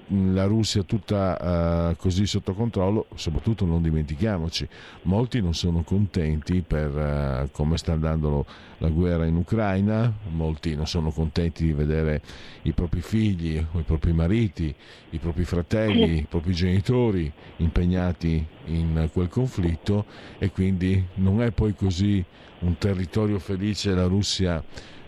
la 0.08 0.44
Russia 0.44 0.82
tutta 0.82 1.90
uh, 1.90 1.96
così 1.96 2.26
sotto 2.26 2.54
controllo, 2.54 3.06
soprattutto 3.14 3.64
non 3.64 3.82
dimentichiamoci, 3.82 4.68
molti 5.02 5.40
non 5.40 5.54
sono 5.54 5.82
contenti 5.82 6.62
per 6.62 6.94
uh, 6.94 7.50
come 7.50 7.76
sta 7.76 7.92
andando 7.92 8.44
la 8.78 8.88
guerra 8.88 9.26
in 9.26 9.36
Ucraina, 9.36 10.12
molti 10.30 10.74
non 10.74 10.86
sono 10.86 11.10
contenti 11.10 11.64
di 11.64 11.72
vedere 11.72 12.20
i 12.62 12.72
propri 12.72 13.00
figli 13.00 13.56
i 13.56 13.82
propri 13.82 14.12
mariti, 14.12 14.74
i 15.10 15.18
propri 15.18 15.44
fratelli, 15.44 16.18
i 16.18 16.26
propri 16.28 16.52
genitori 16.52 17.32
impegnati 17.56 18.44
in 18.66 19.08
quel 19.12 19.28
conflitto 19.28 20.04
e 20.38 20.50
quindi 20.50 21.04
non 21.14 21.42
è 21.42 21.50
poi 21.50 21.74
così 21.74 22.24
un 22.60 22.76
territorio 22.78 23.38
felice 23.38 23.94
la 23.94 24.06
Russia. 24.06 24.62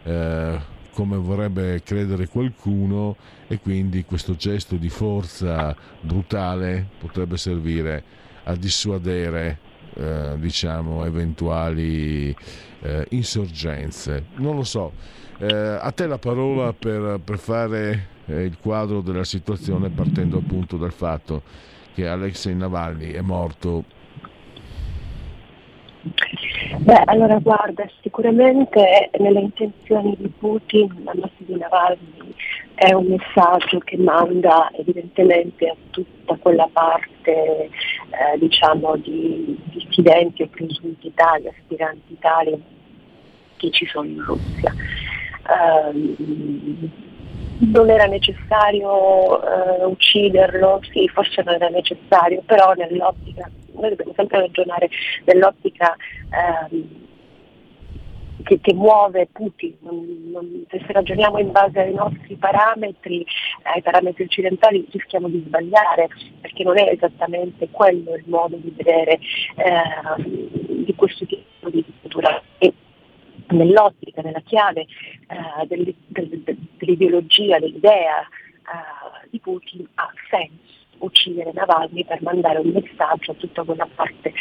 Uh, 0.04 0.72
come 0.94 1.16
vorrebbe 1.16 1.82
credere 1.82 2.28
qualcuno 2.28 3.16
e 3.48 3.58
quindi 3.58 4.04
questo 4.04 4.36
gesto 4.36 4.76
di 4.76 4.88
forza 4.88 5.76
brutale 6.00 6.86
potrebbe 6.98 7.36
servire 7.36 8.02
a 8.44 8.54
dissuadere 8.54 9.58
eh, 9.94 10.36
diciamo 10.38 11.04
eventuali 11.04 12.34
eh, 12.80 13.06
insorgenze. 13.10 14.26
Non 14.36 14.56
lo 14.56 14.64
so. 14.64 14.92
Eh, 15.38 15.52
a 15.52 15.90
te 15.90 16.06
la 16.06 16.18
parola 16.18 16.72
per, 16.72 17.20
per 17.22 17.38
fare 17.38 18.08
eh, 18.26 18.44
il 18.44 18.56
quadro 18.60 19.00
della 19.00 19.24
situazione 19.24 19.90
partendo 19.90 20.38
appunto 20.38 20.76
dal 20.76 20.92
fatto 20.92 21.42
che 21.92 22.06
Alexei 22.06 22.54
Navalny 22.54 23.10
è 23.10 23.20
morto 23.20 23.84
Beh, 26.78 27.02
allora 27.04 27.38
guarda, 27.38 27.88
sicuramente 28.02 29.10
nelle 29.18 29.40
intenzioni 29.40 30.14
di 30.18 30.28
Putin 30.28 31.02
la 31.04 31.12
morte 31.14 31.44
di 31.44 31.56
Navalny 31.56 32.34
è 32.74 32.92
un 32.92 33.06
messaggio 33.06 33.78
che 33.78 33.96
manda 33.96 34.70
evidentemente 34.72 35.68
a 35.68 35.76
tutta 35.90 36.36
quella 36.36 36.68
parte 36.72 37.32
eh, 37.32 37.70
diciamo 38.38 38.96
di 38.96 39.58
dissidenti 39.64 40.42
o 40.42 40.48
presunti 40.48 41.12
tali, 41.14 41.48
aspiranti 41.48 42.16
tali 42.18 42.62
che 43.56 43.70
ci 43.70 43.86
sono 43.86 44.08
in 44.08 44.24
Russia. 44.24 44.72
Um, 45.46 47.12
non 47.58 47.90
era 47.90 48.04
necessario 48.06 48.88
uh, 48.88 49.88
ucciderlo, 49.88 50.80
sì, 50.92 51.08
forse 51.08 51.42
non 51.44 51.54
era 51.54 51.68
necessario, 51.68 52.42
però 52.44 52.72
nell'ottica, 52.72 53.50
noi 53.72 53.90
dobbiamo 53.90 54.12
sempre 54.16 54.40
ragionare 54.40 54.88
nell'ottica 55.24 55.94
ehm, 56.30 57.02
che, 58.42 58.60
che, 58.60 58.74
muove 58.74 59.28
Putin, 59.32 59.74
non, 59.80 60.30
non, 60.32 60.64
se 60.68 60.84
ragioniamo 60.86 61.38
in 61.38 61.50
base 61.50 61.80
ai 61.80 61.94
nostri 61.94 62.36
parametri, 62.36 63.24
ai 63.62 63.82
parametri 63.82 64.24
occidentali, 64.24 64.86
rischiamo 64.90 65.28
di 65.28 65.42
sbagliare, 65.46 66.08
perché 66.40 66.62
non 66.62 66.78
è 66.78 66.90
esattamente 66.90 67.68
quello 67.70 68.14
il 68.14 68.24
modo 68.26 68.56
di 68.56 68.72
vedere 68.76 69.18
eh, 69.56 70.22
di 70.84 70.94
questo 70.94 71.24
tipo 71.24 71.70
di 71.70 71.84
cultura. 72.02 72.42
Nell'ottica, 73.48 74.22
nella 74.22 74.40
chiave 74.40 74.86
del, 75.66 75.94
dell'ideologia, 76.78 77.58
dell'idea 77.58 78.20
eh, 78.22 79.28
di 79.30 79.38
Putin 79.40 79.86
ha 79.94 80.10
senso 80.30 80.72
uccidere 80.98 81.52
Navalny 81.52 82.04
per 82.04 82.22
mandare 82.22 82.58
un 82.58 82.68
messaggio 82.68 83.32
a 83.32 83.34
tutta 83.34 83.62
quella 83.62 83.88
parte 83.94 84.32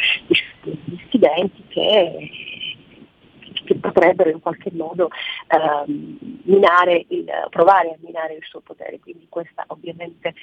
di 0.62 0.78
dissidenti 0.84 1.62
che, 1.68 2.30
che 3.64 3.74
potrebbero 3.76 4.30
in 4.30 4.40
qualche 4.40 4.70
modo 4.72 5.10
ehm, 5.48 6.33
minare 6.44 7.04
il, 7.08 7.30
provare 7.50 7.90
a 7.90 7.96
minare 8.00 8.34
il 8.34 8.44
suo 8.48 8.60
potere. 8.60 8.98
Quindi 9.00 9.26
questa 9.28 9.64
ovviamente 9.68 10.28
eh, 10.28 10.34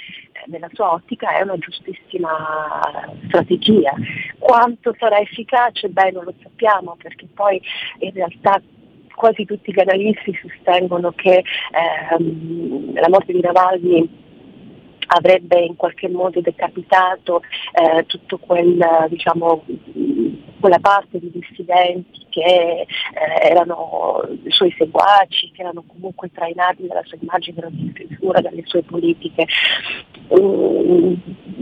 nella 0.48 0.70
sua 0.74 0.94
ottica 0.94 1.38
è 1.38 1.42
una 1.42 1.58
giustissima 1.58 2.80
strategia. 3.28 3.94
Quanto 4.38 4.96
sarà 4.98 5.20
efficace? 5.20 5.90
Beh, 5.90 6.12
non 6.12 6.26
lo 6.26 6.34
sappiamo 6.42 6.96
perché 7.02 7.28
poi 7.34 7.62
in 8.00 8.14
realtà 8.14 8.62
quasi 9.16 9.46
tutti 9.46 9.70
i 9.70 9.74
canalisti 9.74 10.38
sostengono 10.42 11.12
che 11.12 11.44
ehm, 11.72 12.94
la 13.00 13.10
morte 13.10 13.34
di 13.34 13.42
Navalny 13.42 14.21
avrebbe 15.14 15.60
in 15.60 15.76
qualche 15.76 16.08
modo 16.08 16.40
decapitato 16.42 17.42
eh, 17.74 18.06
tutto 18.06 18.38
quel, 18.38 19.08
diciamo, 19.10 19.64
quella 20.60 20.80
parte 20.80 21.20
di 21.20 21.32
dissidenti 21.32 22.26
che 22.30 22.86
eh, 22.86 22.88
erano 23.42 24.22
i 24.44 24.52
suoi 24.52 24.74
seguaci, 24.78 25.52
che 25.52 25.62
erano 25.62 25.84
comunque 25.86 26.32
trainati 26.32 26.88
dalla 26.88 27.04
sua 27.04 27.18
immagine, 27.20 27.60
dalla 27.60 27.76
sua 27.76 28.08
figura, 28.08 28.40
dalle 28.40 28.64
sue 28.66 28.84
politiche. 28.84 29.48
Mm, 30.40 31.14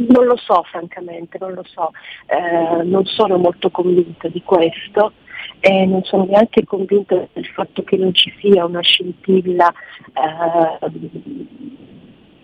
non 0.09 0.25
lo 0.25 0.37
so 0.37 0.63
francamente, 0.69 1.37
non 1.39 1.53
lo 1.53 1.63
so, 1.65 1.91
eh, 2.27 2.83
non 2.83 3.05
sono 3.05 3.37
molto 3.37 3.71
convinta 3.71 4.27
di 4.27 4.43
questo 4.43 5.13
e 5.59 5.85
non 5.85 6.03
sono 6.03 6.25
neanche 6.25 6.63
convinta 6.65 7.27
del 7.33 7.45
fatto 7.47 7.83
che 7.83 7.97
non 7.97 8.13
ci 8.13 8.31
sia 8.39 8.65
una 8.65 8.81
scintilla 8.81 9.73
eh, 10.13 11.17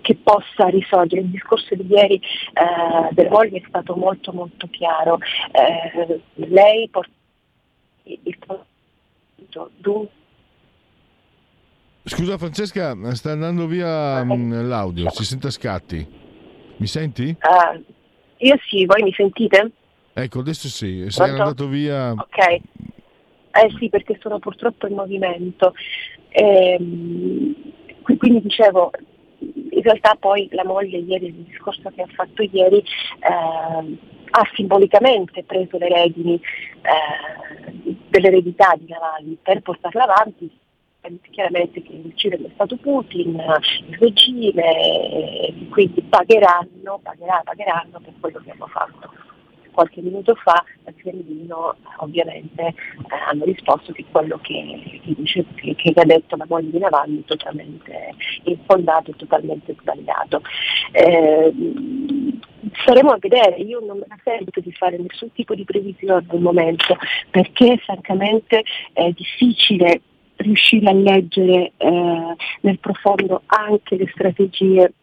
che 0.05 0.15
possa 0.15 0.67
risolvere. 0.67 1.21
Il 1.21 1.29
discorso 1.29 1.73
di 1.73 1.85
ieri 1.89 2.15
eh, 2.15 3.13
del 3.13 3.27
Volvi 3.27 3.57
è 3.57 3.63
stato 3.67 3.95
molto 3.95 4.31
molto 4.31 4.67
chiaro. 4.69 5.17
Eh, 5.51 6.21
lei 6.35 6.87
porta 6.89 7.09
il 8.03 8.37
dunque 9.77 10.13
Scusa 12.07 12.37
Francesca, 12.37 12.95
sta 13.15 13.31
andando 13.31 13.65
via 13.65 14.23
mh, 14.23 14.67
l'audio, 14.67 15.09
si 15.09 15.25
sente 15.25 15.47
a 15.47 15.49
scatti. 15.49 16.07
Mi 16.77 16.85
senti? 16.85 17.35
Uh, 17.41 17.83
io 18.37 18.55
sì, 18.69 18.85
voi 18.85 19.01
mi 19.01 19.11
sentite? 19.11 19.71
Ecco, 20.13 20.39
adesso 20.39 20.67
sì, 20.67 21.09
sei 21.09 21.29
Pronto? 21.29 21.41
andato 21.41 21.67
via. 21.67 22.11
Ok. 22.11 22.37
Eh 22.47 23.71
sì, 23.79 23.89
perché 23.89 24.19
sono 24.21 24.37
purtroppo 24.37 24.85
in 24.85 24.93
movimento. 24.93 25.73
Ehm, 26.29 27.55
qui- 28.03 28.17
quindi 28.17 28.41
dicevo, 28.41 28.91
realtà 29.85 30.15
poi 30.19 30.47
la 30.51 30.65
moglie 30.65 30.97
ieri, 30.97 31.27
il 31.27 31.33
discorso 31.33 31.89
che 31.95 32.01
ha 32.01 32.07
fatto 32.13 32.41
ieri, 32.41 32.77
eh, 32.77 33.97
ha 34.29 34.49
simbolicamente 34.53 35.43
preso 35.43 35.77
le 35.77 35.87
redini 35.87 36.35
eh, 36.35 37.95
dell'eredità 38.09 38.73
di 38.77 38.87
Navalny 38.87 39.37
per 39.41 39.61
portarla 39.61 40.03
avanti 40.03 40.49
chiaramente 41.29 41.81
che 41.81 41.91
il 41.93 42.05
uccidere 42.05 42.45
è 42.45 42.49
stato 42.53 42.77
Putin, 42.77 43.39
il 43.87 43.97
regime, 43.99 45.67
quindi 45.69 46.01
pagheranno, 46.01 46.99
pagherà, 47.03 47.41
pagheranno 47.43 47.99
per 47.99 48.13
quello 48.19 48.41
che 48.43 48.51
hanno 48.51 48.67
fatto. 48.67 49.11
Qualche 49.75 50.01
minuto 50.01 50.35
fa 50.35 50.63
al 50.85 50.95
Cremlino 50.95 51.75
ovviamente 51.97 52.61
eh, 52.63 52.73
hanno 53.29 53.43
risposto 53.43 53.91
che 53.91 54.05
quello 54.09 54.39
che, 54.41 55.01
che, 55.03 55.45
che, 55.53 55.75
che 55.75 55.93
ha 55.93 56.05
detto 56.05 56.37
la 56.37 56.45
moglie 56.47 56.71
di 56.71 56.79
Navalny 56.79 57.19
è 57.19 57.25
totalmente 57.25 58.15
infondato 58.43 59.11
e 59.11 59.15
totalmente 59.17 59.75
sbagliato. 59.77 60.41
Eh, 60.93 61.53
staremo 62.83 63.11
a 63.11 63.17
vedere, 63.19 63.57
io 63.57 63.81
non 63.81 63.97
me 63.97 64.05
la 64.07 64.17
sento 64.23 64.61
di 64.61 64.71
fare 64.71 64.97
nessun 64.97 65.33
tipo 65.33 65.53
di 65.55 65.65
previsione 65.65 66.25
al 66.25 66.39
momento 66.39 66.95
perché 67.29 67.77
francamente 67.79 68.63
è 68.93 69.11
difficile 69.11 70.01
riuscire 70.37 70.89
a 70.89 70.93
leggere 70.93 71.73
eh, 71.75 72.35
nel 72.61 72.79
profondo 72.79 73.41
anche 73.47 73.97
le 73.97 74.07
strategie 74.13 74.93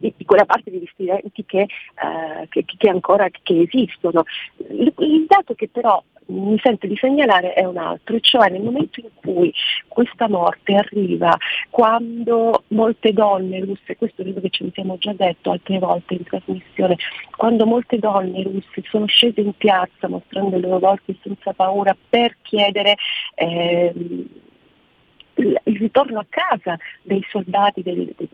di, 0.00 0.12
di 0.16 0.24
quella 0.24 0.46
parte 0.46 0.70
di 0.70 0.80
dissidenti 0.80 1.44
che, 1.44 1.60
eh, 1.60 2.48
che, 2.48 2.64
che 2.64 2.88
ancora 2.88 3.28
che 3.30 3.60
esistono. 3.60 4.24
Il, 4.56 4.92
il 4.98 5.26
dato 5.26 5.54
che 5.54 5.68
però 5.68 6.02
mi 6.30 6.58
sento 6.62 6.86
di 6.86 6.96
segnalare 6.96 7.54
è 7.54 7.64
un 7.64 7.76
altro, 7.76 8.18
cioè 8.20 8.48
nel 8.50 8.62
momento 8.62 9.00
in 9.00 9.08
cui 9.14 9.52
questa 9.88 10.28
morte 10.28 10.74
arriva 10.74 11.36
quando 11.68 12.62
molte 12.68 13.12
donne 13.12 13.60
russe, 13.60 13.96
questo 13.96 14.22
credo 14.22 14.40
che 14.40 14.50
ce 14.50 14.64
lo 14.64 14.70
siamo 14.72 14.96
già 14.98 15.12
detto 15.12 15.50
altre 15.50 15.78
volte 15.78 16.14
in 16.14 16.22
trasmissione, 16.22 16.96
quando 17.36 17.66
molte 17.66 17.98
donne 17.98 18.42
russe 18.42 18.82
sono 18.88 19.06
scese 19.06 19.40
in 19.40 19.54
piazza 19.56 20.08
mostrando 20.08 20.56
i 20.56 20.60
loro 20.60 20.78
volti 20.78 21.18
senza 21.20 21.52
paura 21.52 21.96
per 22.08 22.36
chiedere 22.42 22.94
ehm, 23.34 24.26
il 25.34 25.76
ritorno 25.78 26.18
a 26.18 26.26
casa 26.28 26.76
dei 27.02 27.24
soldati, 27.30 27.82
dei, 27.82 28.12
dei 28.16 28.28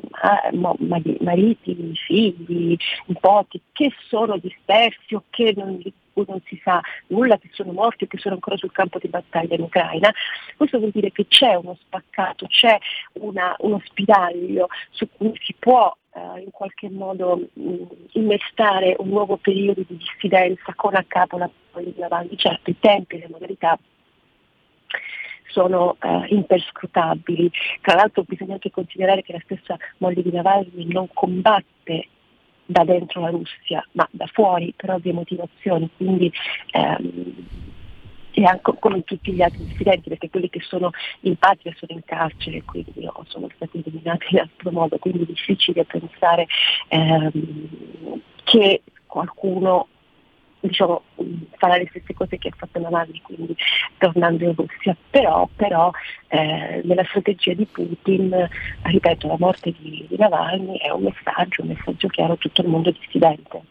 ma- 0.53 0.75
ma- 0.79 1.01
mariti, 1.21 1.77
figli, 2.07 2.77
nipoti 3.07 3.61
che 3.73 3.93
sono 4.09 4.37
dispersi 4.39 5.15
o 5.15 5.25
che 5.31 5.53
non, 5.57 5.81
non 6.15 6.41
si 6.47 6.61
sa 6.63 6.81
nulla, 7.09 7.39
che 7.39 7.49
sono 7.53 7.73
morti 7.73 8.05
o 8.05 8.07
che 8.07 8.19
sono 8.19 8.35
ancora 8.35 8.57
sul 8.57 8.73
campo 8.73 8.99
di 8.99 9.09
battaglia 9.09 9.55
in 9.55 9.63
Ucraina. 9.63 10.13
Questo 10.57 10.79
vuol 10.79 10.91
dire 10.91 11.13
che 11.13 11.27
c'è 11.29 11.55
uno 11.55 11.77
spaccato, 11.81 12.47
c'è 12.47 12.77
una- 13.15 13.55
uno 13.59 13.81
spiraglio 13.85 14.69
su 14.91 15.09
cui 15.17 15.33
si 15.43 15.55
può 15.59 15.95
eh, 16.15 16.41
in 16.41 16.51
qualche 16.51 16.89
modo 16.89 17.49
mh, 17.53 17.83
innestare 18.13 18.97
un 18.99 19.09
nuovo 19.09 19.37
periodo 19.37 19.83
di 19.87 19.99
dissidenza 19.99 20.73
con 20.75 20.95
a 20.95 21.05
capo 21.07 21.37
la 21.37 21.51
politica 21.71 22.09
Navalny. 22.09 22.37
Certo, 22.37 22.71
i 22.71 22.79
tempi 22.79 23.17
e 23.17 23.19
le 23.19 23.29
modalità 23.31 23.79
sono 25.57 25.97
eh, 26.03 26.27
imperscrutabili. 26.35 27.51
Tra 27.81 27.95
l'altro 27.95 28.25
bisogna 28.27 28.53
anche 28.53 28.71
considerare 28.71 29.23
che 29.23 29.33
la 29.33 29.41
stessa 29.43 29.77
moglie 29.99 30.23
di 30.23 30.31
Navalny 30.31 30.85
non 30.87 31.09
combatte 31.15 32.09
da 32.67 32.85
dentro 32.85 33.23
la 33.23 33.31
Russia, 33.31 33.83
ma 33.93 34.07
da 34.11 34.27
fuori 34.27 34.75
per 34.77 34.91
ovvie 34.91 35.15
motivazioni, 35.15 35.89
quindi 35.97 36.31
ehm, 36.73 37.47
e 38.39 38.45
anche 38.45 38.75
come 38.79 39.03
tutti 39.03 39.33
gli 39.33 39.41
altri 39.41 39.65
dissidenti, 39.65 40.11
perché 40.11 40.29
quelli 40.29 40.51
che 40.51 40.61
sono 40.61 40.91
in 41.21 41.37
patria 41.37 41.73
sono 41.75 41.93
in 41.93 42.05
carcere, 42.05 42.63
quindi 42.65 43.07
o 43.07 43.25
sono 43.27 43.49
stati 43.55 43.83
eliminati 43.83 44.27
in 44.35 44.41
altro 44.41 44.71
modo, 44.73 44.99
quindi 44.99 45.23
è 45.23 45.27
difficile 45.27 45.87
pensare 45.87 46.47
ehm, 46.89 48.21
che 48.45 48.83
qualcuno 49.07 49.89
diciamo, 50.61 51.03
farà 51.57 51.77
le 51.77 51.87
stesse 51.91 52.15
cose 52.15 52.39
che 52.39 52.49
ha 52.49 52.55
fatto 52.57 52.79
Navalny, 52.79 53.21
quindi 53.23 53.57
tornando 53.99 54.45
in 54.45 54.55
Russia, 54.55 54.97
però, 55.11 55.49
però 55.55 55.91
eh, 56.29 56.83
nella 56.85 57.05
strategia 57.05 57.55
di 57.55 57.67
Putin, 57.67 58.49
ripeto, 58.83 59.27
la 59.29 59.37
morte 59.39 59.75
di, 59.79 60.07
di 60.09 60.17
Navalny 60.17 60.79
è 60.79 60.91
un 60.91 61.03
messaggio, 61.03 61.63
un 61.63 61.69
messaggio 61.69 62.09
chiaro 62.09 62.35
a 62.35 62.37
tutto 62.37 62.63
il 62.63 62.69
mondo 62.69 62.91
dissidente. 62.91 63.63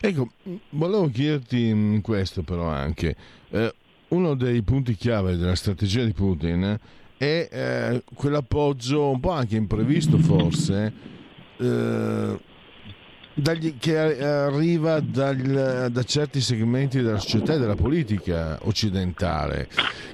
Ecco, 0.00 0.28
volevo 0.70 1.08
chiederti 1.08 2.00
questo 2.02 2.42
però 2.42 2.68
anche. 2.68 3.16
Eh, 3.50 3.74
uno 4.08 4.34
dei 4.34 4.62
punti 4.62 4.94
chiave 4.94 5.36
della 5.36 5.54
strategia 5.54 6.04
di 6.04 6.12
Putin 6.12 6.78
è 7.16 7.48
eh, 7.50 8.02
quell'appoggio 8.14 9.10
un 9.10 9.20
po' 9.20 9.30
anche 9.30 9.56
imprevisto 9.56 10.18
forse, 10.18 10.92
eh, 11.56 12.38
dagli- 13.34 13.74
che 13.78 13.98
arriva 13.98 15.00
dal- 15.00 15.88
da 15.90 16.02
certi 16.04 16.40
segmenti 16.40 17.02
della 17.02 17.18
società 17.18 17.54
e 17.54 17.58
della 17.58 17.74
politica 17.74 18.58
occidentale 18.62 19.68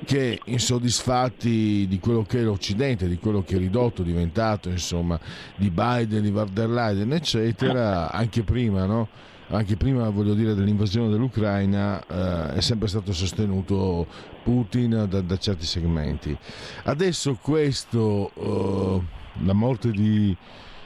che 0.05 0.41
insoddisfatti 0.45 1.87
di 1.89 1.99
quello 2.01 2.23
che 2.23 2.39
è 2.41 2.43
l'Occidente, 2.43 3.09
di 3.09 3.19
quello 3.19 3.43
che 3.43 3.57
è 3.57 3.59
ridotto, 3.59 4.03
diventato 4.03 4.69
insomma 4.69 5.19
di 5.57 5.71
Biden, 5.71 6.23
di 6.23 6.31
van 6.31 6.49
der 6.53 6.69
Leyen 6.69 7.13
eccetera, 7.13 8.11
anche 8.11 8.43
prima 8.43 8.87
no? 8.87 9.09
anche 9.51 9.77
prima 9.77 10.09
voglio 10.11 10.35
dire 10.35 10.55
dell'invasione 10.55 11.11
dell'Ucraina 11.11 12.01
eh, 12.07 12.55
è 12.55 12.61
sempre 12.61 12.89
stato 12.89 13.13
sostenuto 13.13 14.07
Putin 14.43 15.07
da, 15.09 15.21
da 15.21 15.37
certi 15.39 15.67
segmenti. 15.67 16.37
Adesso 16.85 17.37
questo, 17.41 18.31
eh, 18.35 19.03
la 19.45 19.53
morte 19.53 19.91
di, 19.91 20.37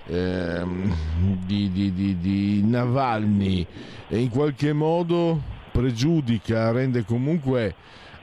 ehm, 0.07 0.95
di, 1.45 1.71
di- 1.71 1.93
di- 1.93 2.19
di 2.19 2.63
Navalny 2.65 3.67
eh, 4.09 4.19
in 4.19 4.29
qualche 4.29 4.73
modo 4.73 5.41
pregiudica, 5.71 6.71
rende 6.71 7.05
comunque 7.05 7.75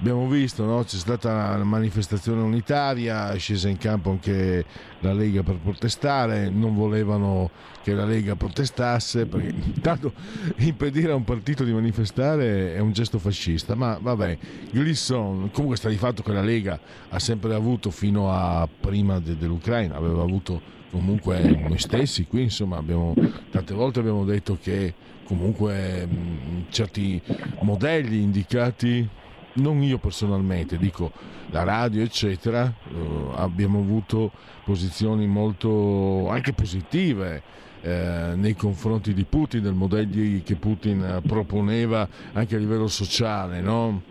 Abbiamo 0.02 0.28
visto, 0.28 0.66
no? 0.66 0.84
c'è 0.84 0.96
stata 0.96 1.30
una 1.54 1.64
manifestazione 1.64 2.42
unitaria, 2.42 3.32
è 3.34 3.38
scesa 3.38 3.70
in 3.70 3.78
campo 3.78 4.10
anche 4.10 4.66
la 5.02 5.14
Lega 5.14 5.44
per 5.44 5.58
protestare, 5.58 6.50
non 6.50 6.74
volevano 6.74 7.52
che 7.84 7.94
la 7.94 8.06
Lega 8.06 8.36
protestasse, 8.36 9.28
perché 9.28 9.54
intanto 9.64 10.12
impedire 10.58 11.12
a 11.12 11.16
un 11.16 11.24
partito 11.24 11.64
di 11.64 11.72
manifestare 11.72 12.74
è 12.74 12.80
un 12.80 12.94
gesto 12.94 13.20
fascista, 13.20 13.76
ma 13.76 14.00
vabbè, 14.02 14.40
Glisson, 14.72 15.52
comunque 15.52 15.78
sta 15.78 15.88
di 15.88 15.98
fatto 15.98 16.24
che 16.24 16.34
la 16.34 16.42
Lega 16.42 16.80
ha 17.10 17.20
sempre 17.20 17.54
avuto 17.54 17.92
fino 17.92 18.32
a 18.34 18.68
prima 18.68 19.20
de- 19.20 19.38
dell'Ucraina, 19.38 19.98
aveva 19.98 20.24
avuto 20.24 20.80
comunque 20.92 21.40
noi 21.40 21.80
stessi 21.80 22.26
qui, 22.28 22.44
insomma, 22.44 22.78
abbiamo, 22.78 23.16
tante 23.50 23.74
volte 23.74 24.00
abbiamo 24.00 24.26
detto 24.26 24.58
che 24.62 24.94
comunque 25.24 26.06
mh, 26.06 26.66
certi 26.70 27.20
modelli 27.62 28.22
indicati 28.22 29.08
non 29.54 29.82
io 29.82 29.98
personalmente, 29.98 30.78
dico 30.78 31.12
la 31.50 31.64
radio, 31.64 32.04
eccetera, 32.04 32.66
eh, 32.66 33.28
abbiamo 33.36 33.80
avuto 33.80 34.32
posizioni 34.64 35.28
molto 35.28 36.30
anche 36.30 36.54
positive 36.54 37.42
eh, 37.82 38.34
nei 38.36 38.56
confronti 38.56 39.14
di 39.14 39.26
Putin, 39.26 39.64
del 39.64 39.74
modelli 39.74 40.44
che 40.44 40.56
Putin 40.56 41.22
proponeva 41.26 42.08
anche 42.34 42.56
a 42.56 42.60
livello 42.60 42.88
sociale, 42.88 43.60
no? 43.60 44.02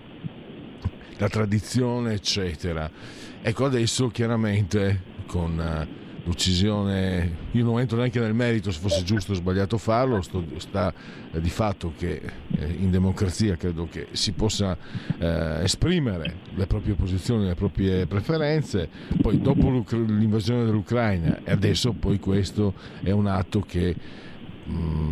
la 1.21 1.29
tradizione, 1.29 2.15
eccetera. 2.15 2.91
Ecco, 3.43 3.65
adesso 3.67 4.09
chiaramente 4.09 5.03
con 5.27 5.61
eh, 5.61 6.10
l'uccisione, 6.25 7.37
io 7.53 7.65
non 7.65 7.81
entro 7.81 7.97
neanche 7.97 8.21
nel 8.21 8.35
merito 8.35 8.71
se 8.71 8.81
fosse 8.81 9.03
giusto 9.03 9.33
o 9.33 9.35
sbagliato 9.35 9.79
farlo, 9.79 10.21
sto- 10.23 10.45
sta 10.57 10.93
eh, 11.33 11.41
di 11.41 11.51
fatto 11.51 11.93
che 11.97 12.21
eh, 12.57 12.67
in 12.67 12.91
democrazia 12.91 13.57
credo 13.57 13.89
che 13.91 14.09
si 14.13 14.33
possa 14.33 14.77
eh, 15.19 15.63
esprimere 15.63 16.37
le 16.55 16.67
proprie 16.67 16.95
posizioni, 16.95 17.47
le 17.47 17.55
proprie 17.55 18.07
preferenze, 18.07 18.89
poi 19.21 19.41
dopo 19.41 19.71
l'invasione 19.71 20.65
dell'Ucraina 20.65 21.41
e 21.45 21.53
adesso 21.53 21.93
poi 21.93 22.19
questo 22.19 22.75
è 23.03 23.11
un 23.11 23.27
atto 23.27 23.61
che 23.61 23.95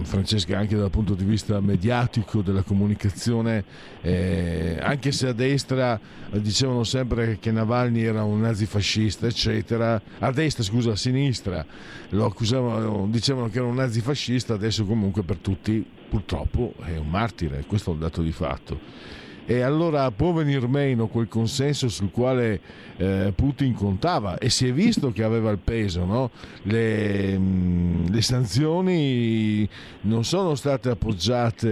Francesca 0.04 0.58
anche 0.58 0.76
dal 0.76 0.90
punto 0.90 1.14
di 1.14 1.24
vista 1.24 1.60
mediatico 1.60 2.40
della 2.42 2.62
comunicazione 2.62 3.64
eh, 4.00 4.78
anche 4.80 5.12
se 5.12 5.28
a 5.28 5.32
destra 5.32 5.98
eh, 6.30 6.40
dicevano 6.40 6.84
sempre 6.84 7.38
che 7.38 7.50
Navalny 7.50 8.02
era 8.02 8.24
un 8.24 8.40
nazifascista 8.40 9.26
eccetera. 9.26 10.00
A 10.18 10.32
destra 10.32 10.62
scusa 10.62 10.92
a 10.92 10.96
sinistra. 10.96 11.64
Lo 12.10 12.24
accusavano 12.24 13.06
dicevano 13.10 13.48
che 13.48 13.58
era 13.58 13.66
un 13.66 13.74
nazifascista 13.74 14.54
adesso 14.54 14.84
comunque 14.84 15.22
per 15.22 15.36
tutti 15.36 15.84
purtroppo 16.08 16.74
è 16.84 16.96
un 16.96 17.08
martire. 17.08 17.64
Questo 17.66 17.90
è 17.90 17.94
un 17.94 18.00
dato 18.00 18.22
di 18.22 18.32
fatto 18.32 19.17
e 19.50 19.62
allora 19.62 20.10
può 20.10 20.32
venir 20.32 20.68
meno 20.68 21.06
quel 21.06 21.26
consenso 21.26 21.88
sul 21.88 22.10
quale 22.10 22.60
eh, 22.98 23.32
Putin 23.34 23.72
contava 23.72 24.36
e 24.36 24.50
si 24.50 24.68
è 24.68 24.72
visto 24.74 25.10
che 25.10 25.22
aveva 25.22 25.50
il 25.50 25.56
peso, 25.56 26.04
no? 26.04 26.30
le, 26.64 27.38
mh, 27.38 28.10
le 28.10 28.20
sanzioni 28.20 29.66
non 30.02 30.24
sono 30.24 30.54
state 30.54 30.90
appoggiate 30.90 31.70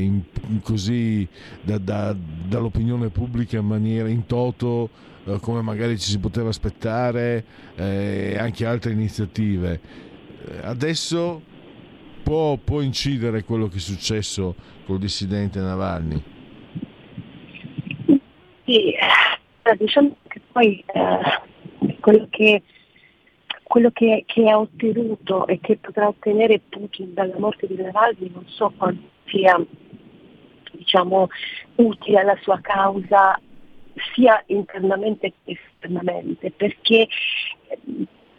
in- 0.00 0.22
in 0.48 0.60
così 0.62 1.28
da- 1.62 1.76
da- 1.76 2.16
dall'opinione 2.16 3.10
pubblica 3.10 3.58
in 3.58 3.66
maniera 3.66 4.08
in 4.08 4.24
toto 4.24 4.88
eh, 5.26 5.38
come 5.40 5.60
magari 5.60 5.98
ci 5.98 6.08
si 6.08 6.18
poteva 6.18 6.48
aspettare 6.48 7.44
eh, 7.76 8.30
e 8.32 8.38
anche 8.38 8.64
altre 8.64 8.92
iniziative. 8.92 9.80
Eh, 10.46 10.60
Adesso 10.66 11.42
può, 12.22 12.56
può 12.56 12.80
incidere 12.80 13.44
quello 13.44 13.68
che 13.68 13.76
è 13.76 13.80
successo 13.80 14.54
col 14.86 14.98
dissidente 14.98 15.60
Navalny. 15.60 16.22
Sì, 18.68 18.92
eh, 18.92 19.76
diciamo 19.78 20.14
che 20.28 20.42
poi 20.52 20.84
eh, 20.92 21.96
quello, 22.00 22.26
che, 22.28 22.62
quello 23.62 23.90
che, 23.90 24.24
che 24.26 24.46
ha 24.46 24.58
ottenuto 24.58 25.46
e 25.46 25.58
che 25.58 25.78
potrà 25.78 26.08
ottenere 26.08 26.60
Putin 26.68 27.14
dalla 27.14 27.38
morte 27.38 27.66
di 27.66 27.76
Navalny 27.76 28.30
non 28.30 28.46
so 28.46 28.70
quanto 28.76 29.08
sia 29.24 29.58
diciamo, 30.72 31.28
utile 31.76 32.20
alla 32.20 32.36
sua 32.42 32.60
causa 32.60 33.40
sia 34.14 34.42
internamente 34.48 35.32
che 35.42 35.58
esternamente, 35.72 36.50
perché 36.50 37.08
eh, 37.68 37.78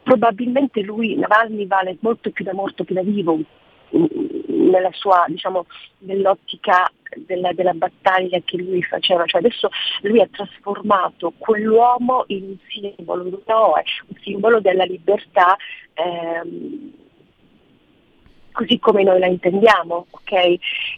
probabilmente 0.03 0.81
lui, 0.81 1.15
Navalny, 1.15 1.65
vale 1.65 1.97
molto 2.01 2.29
più 2.29 2.45
da 2.45 2.53
morto 2.53 2.83
che 2.83 2.93
da 2.93 3.01
vivo 3.01 3.39
nella 3.91 4.91
sua, 4.93 5.25
diciamo, 5.27 5.65
nell'ottica 5.99 6.91
della, 7.15 7.53
della 7.53 7.73
battaglia 7.73 8.39
che 8.43 8.57
lui 8.57 8.83
faceva. 8.83 9.25
Cioè 9.25 9.41
adesso 9.41 9.69
lui 10.01 10.21
ha 10.21 10.27
trasformato 10.31 11.33
quell'uomo 11.37 12.25
in 12.27 12.43
un 12.43 12.57
simbolo, 12.67 13.23
un 13.23 13.37
eroe, 13.45 13.83
un 14.07 14.15
simbolo 14.21 14.59
della 14.59 14.83
libertà. 14.83 15.57
ehm, 15.93 16.93
così 18.51 18.77
come 18.77 19.03
noi 19.03 19.19
la 19.19 19.27
intendiamo, 19.27 20.07
ok? 20.09 20.33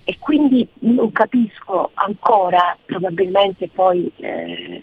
E 0.04 0.18
quindi 0.18 0.68
non 0.80 1.12
capisco 1.12 1.92
ancora, 1.94 2.76
probabilmente 2.86 3.68
poi 3.68 4.12
eh, 4.16 4.82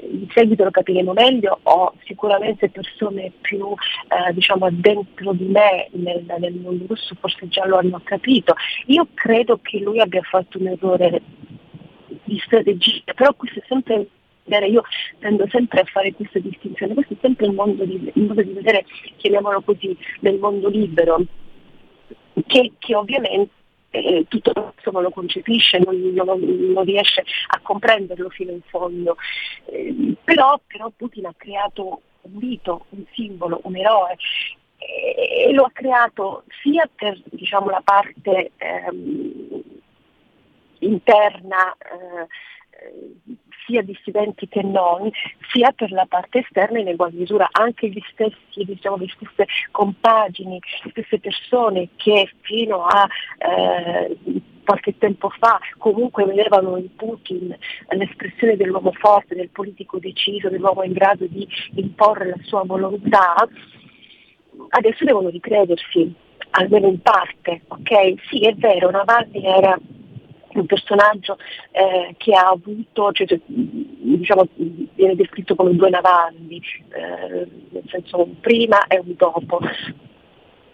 in 0.00 0.26
seguito 0.30 0.64
lo 0.64 0.70
capiremo 0.70 1.12
meglio, 1.12 1.58
ho 1.62 1.94
sicuramente 2.04 2.68
persone 2.68 3.32
più 3.40 3.66
eh, 3.68 4.32
diciamo 4.32 4.68
dentro 4.70 5.32
di 5.32 5.46
me 5.46 5.88
nel, 5.92 6.24
nel 6.38 6.54
mondo 6.54 6.84
russo 6.88 7.14
forse 7.18 7.48
già 7.48 7.66
lo 7.66 7.78
hanno 7.78 8.00
capito. 8.04 8.54
Io 8.86 9.08
credo 9.14 9.58
che 9.62 9.78
lui 9.78 10.00
abbia 10.00 10.22
fatto 10.22 10.58
un 10.58 10.68
errore 10.68 11.22
di 12.24 12.38
strategia, 12.44 13.12
però 13.14 13.32
questo 13.34 13.60
è 13.60 13.62
sempre 13.66 14.08
io 14.66 14.82
tendo 15.18 15.46
sempre 15.48 15.80
a 15.80 15.84
fare 15.84 16.14
questa 16.14 16.38
distinzione, 16.38 16.94
questo 16.94 17.12
è 17.12 17.16
sempre 17.20 17.46
il 17.46 17.52
modo 17.52 17.84
di, 17.84 18.10
il 18.14 18.22
modo 18.22 18.42
di 18.42 18.52
vedere, 18.52 18.86
chiamiamolo 19.16 19.60
così, 19.60 19.94
del 20.20 20.38
mondo 20.38 20.68
libero, 20.68 21.20
che, 22.46 22.72
che 22.78 22.94
ovviamente 22.94 23.52
eh, 23.90 24.26
tutto 24.28 24.52
questo 24.52 24.90
non 24.90 25.02
lo 25.02 25.10
concepisce, 25.10 25.78
non, 25.78 25.96
non- 26.12 26.72
non 26.72 26.84
riesce 26.84 27.24
a 27.48 27.60
comprenderlo 27.60 28.28
fino 28.30 28.52
in 28.52 28.62
fondo. 28.68 29.16
Eh, 29.66 30.14
però, 30.24 30.60
però 30.66 30.90
Putin 30.94 31.26
ha 31.26 31.34
creato 31.36 32.02
un 32.22 32.32
mito, 32.34 32.86
un 32.90 33.04
simbolo, 33.12 33.60
un 33.64 33.76
eroe 33.76 34.16
e 34.78 35.52
lo 35.52 35.64
ha 35.64 35.70
creato 35.72 36.44
sia 36.62 36.88
per 36.94 37.20
diciamo, 37.24 37.68
la 37.68 37.82
parte 37.82 38.52
ehm, 38.56 39.62
interna 40.78 41.76
eh, 41.76 42.26
sia 43.68 43.82
dissidenti 43.82 44.48
che 44.48 44.62
non, 44.62 45.10
sia 45.52 45.70
per 45.72 45.92
la 45.92 46.06
parte 46.08 46.40
esterna 46.40 46.80
in 46.80 46.88
egual 46.88 47.12
misura 47.12 47.48
anche 47.52 47.88
gli 47.88 48.02
stessi, 48.10 48.64
diciamo, 48.64 48.96
le 48.96 49.08
stesse 49.14 49.46
compagini, 49.70 50.58
le 50.84 50.90
stesse 50.90 51.20
persone 51.20 51.90
che 51.96 52.32
fino 52.40 52.84
a 52.84 53.06
eh, 53.38 54.16
qualche 54.64 54.96
tempo 54.98 55.30
fa 55.38 55.58
comunque 55.76 56.24
vedevano 56.24 56.76
in 56.76 56.94
Putin 56.96 57.56
l'espressione 57.90 58.56
dell'uomo 58.56 58.92
forte, 58.92 59.34
del 59.34 59.50
politico 59.50 59.98
deciso, 59.98 60.48
dell'uomo 60.48 60.82
in 60.82 60.92
grado 60.92 61.26
di 61.26 61.46
imporre 61.74 62.28
la 62.28 62.38
sua 62.42 62.64
volontà, 62.64 63.48
adesso 64.70 65.04
devono 65.04 65.28
ricredersi, 65.28 66.12
almeno 66.50 66.88
in 66.88 67.00
parte, 67.00 67.62
ok? 67.68 68.14
Sì, 68.28 68.46
è 68.46 68.54
vero, 68.54 68.90
Navalny 68.90 69.42
era 69.42 69.78
un 70.54 70.66
personaggio 70.66 71.38
eh, 71.70 72.14
che 72.16 72.32
ha 72.32 72.48
avuto, 72.48 73.12
cioè, 73.12 73.26
cioè, 73.26 73.40
diciamo, 73.46 74.48
viene 74.54 75.14
descritto 75.14 75.54
come 75.54 75.74
due 75.74 75.90
Navalny, 75.90 76.60
eh, 76.90 77.48
nel 77.70 77.84
senso 77.86 78.22
un 78.22 78.40
prima 78.40 78.86
e 78.86 78.98
un 78.98 79.14
dopo 79.16 79.60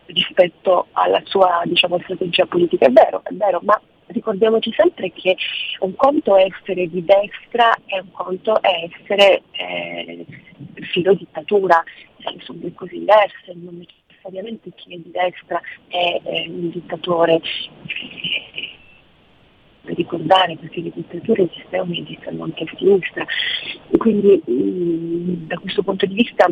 rispetto 0.06 0.88
alla 0.92 1.20
sua 1.24 1.62
diciamo, 1.64 1.98
strategia 2.00 2.46
politica. 2.46 2.86
È 2.86 2.90
vero, 2.90 3.22
è 3.24 3.32
vero, 3.32 3.60
ma 3.62 3.80
ricordiamoci 4.06 4.72
sempre 4.72 5.10
che 5.12 5.36
un 5.80 5.94
conto 5.96 6.36
è 6.36 6.44
essere 6.44 6.88
di 6.88 7.04
destra 7.04 7.74
e 7.86 8.00
un 8.00 8.10
conto 8.12 8.62
è 8.62 8.88
essere 8.90 9.42
eh, 9.52 10.26
filo 10.92 11.14
dittatura, 11.14 11.82
Eh, 12.24 12.40
sono 12.40 12.58
due 12.58 12.72
cose 12.72 12.96
diverse, 12.96 13.52
non 13.54 13.84
necessariamente 14.06 14.70
chi 14.74 14.94
è 14.94 14.96
di 14.96 15.10
destra 15.10 15.60
è, 15.88 16.20
eh, 16.24 16.46
un 16.48 16.70
dittatore. 16.70 17.40
Ricordare 19.84 20.56
perché 20.56 20.80
le 20.80 20.92
dittature 20.94 21.48
esistevano 21.50 21.92
e 21.92 22.00
esistono 22.00 22.44
anche 22.44 22.64
a 22.64 22.76
sinistra. 22.76 23.24
Quindi 23.98 24.42
mh, 24.44 25.46
da 25.46 25.58
questo 25.58 25.82
punto 25.82 26.06
di 26.06 26.14
vista 26.14 26.48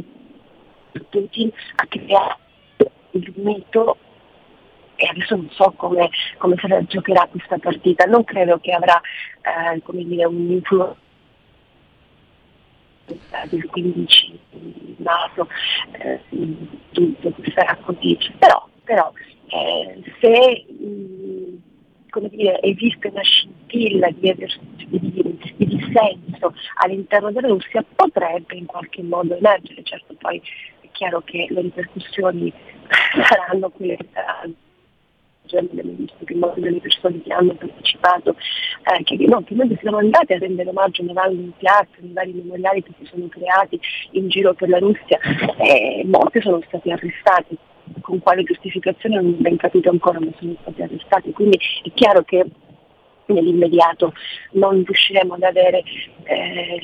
Putin 1.09 1.51
ha 1.77 1.87
creato 1.87 2.91
il 3.13 3.33
mito 3.37 3.97
e 4.97 5.09
adesso 5.09 5.35
non 5.37 5.51
so 5.51 5.73
come, 5.77 6.11
come 6.39 6.57
se 6.61 6.85
giocherà 6.87 7.27
questa 7.29 7.59
partita, 7.59 8.05
non 8.05 8.23
credo 8.25 8.59
che 8.59 8.73
avrà 8.73 9.01
eh, 9.43 9.83
dire, 10.05 10.25
un'influenza 10.27 10.97
del 13.49 13.67
15 13.67 14.41
marzo, 14.99 15.49
eh, 15.93 16.21
tutto 16.93 17.35
sarà 17.53 17.77
così, 17.83 18.17
però, 18.39 18.69
però 18.85 19.13
eh, 19.47 20.03
se 20.21 20.67
mh, 20.73 21.57
come 22.13 22.29
dire, 22.29 22.61
esiste 22.63 23.09
una 23.09 23.23
scintilla 23.23 24.11
di, 24.11 24.29
ever- 24.29 24.61
di- 24.77 24.87
di- 25.01 25.39
di 25.57 25.67
dissenso 25.67 26.55
all'interno 26.83 27.33
della 27.33 27.49
Russia 27.49 27.83
potrebbe 27.97 28.55
in 28.55 28.67
qualche 28.67 29.03
modo 29.03 29.35
emergere, 29.35 29.83
certo 29.83 30.15
poi 30.19 30.41
è 30.83 30.89
chiaro 30.93 31.23
che 31.23 31.47
le 31.49 31.63
ripercussioni 31.63 32.53
saranno 33.29 33.71
quelle 33.71 33.97
che 33.97 34.07
saranno 34.13 34.55
Cioè, 35.53 35.61
abbiamo 35.61 35.93
visto 35.95 36.25
che 36.25 36.35
molte 36.35 36.61
delle 36.61 36.81
persone 36.81 37.21
che 37.21 37.31
hanno 37.31 37.53
partecipato, 37.53 38.35
eh, 38.85 39.03
che, 39.05 39.17
no, 39.27 39.43
che 39.43 39.55
noi 39.55 39.77
siamo 39.83 39.99
andati 39.99 40.33
a 40.33 40.39
rendere 40.39 40.71
omaggio 40.71 41.03
a 41.03 41.05
Navalny 41.05 41.43
in 41.43 41.53
piazza, 41.59 41.91
nei 41.99 42.13
vari 42.15 42.33
memoriali 42.33 42.83
che 42.83 42.93
si 42.99 43.05
sono 43.05 43.29
creati 43.29 43.79
in 44.13 44.29
giro 44.29 44.55
per 44.55 44.71
la 44.71 44.79
Russia, 44.79 45.19
eh, 45.59 46.03
molte 46.07 46.41
sono 46.41 46.59
state 46.67 46.91
arrestate, 46.91 47.57
con 48.01 48.21
quale 48.21 48.45
giustificazione 48.45 49.17
non 49.21 49.35
è 49.39 49.43
ben 49.43 49.57
capito 49.59 49.91
ancora, 49.91 50.19
ma 50.21 50.31
sono 50.39 50.57
state 50.63 50.85
arrestate, 50.85 51.33
quindi 51.33 51.61
è 51.85 51.91
chiaro 51.93 52.23
che 52.23 52.47
nell'immediato 53.27 54.15
non 54.53 54.83
riusciremo 54.85 55.35
ad 55.35 55.43
avere 55.43 55.83
eh, 56.25 56.81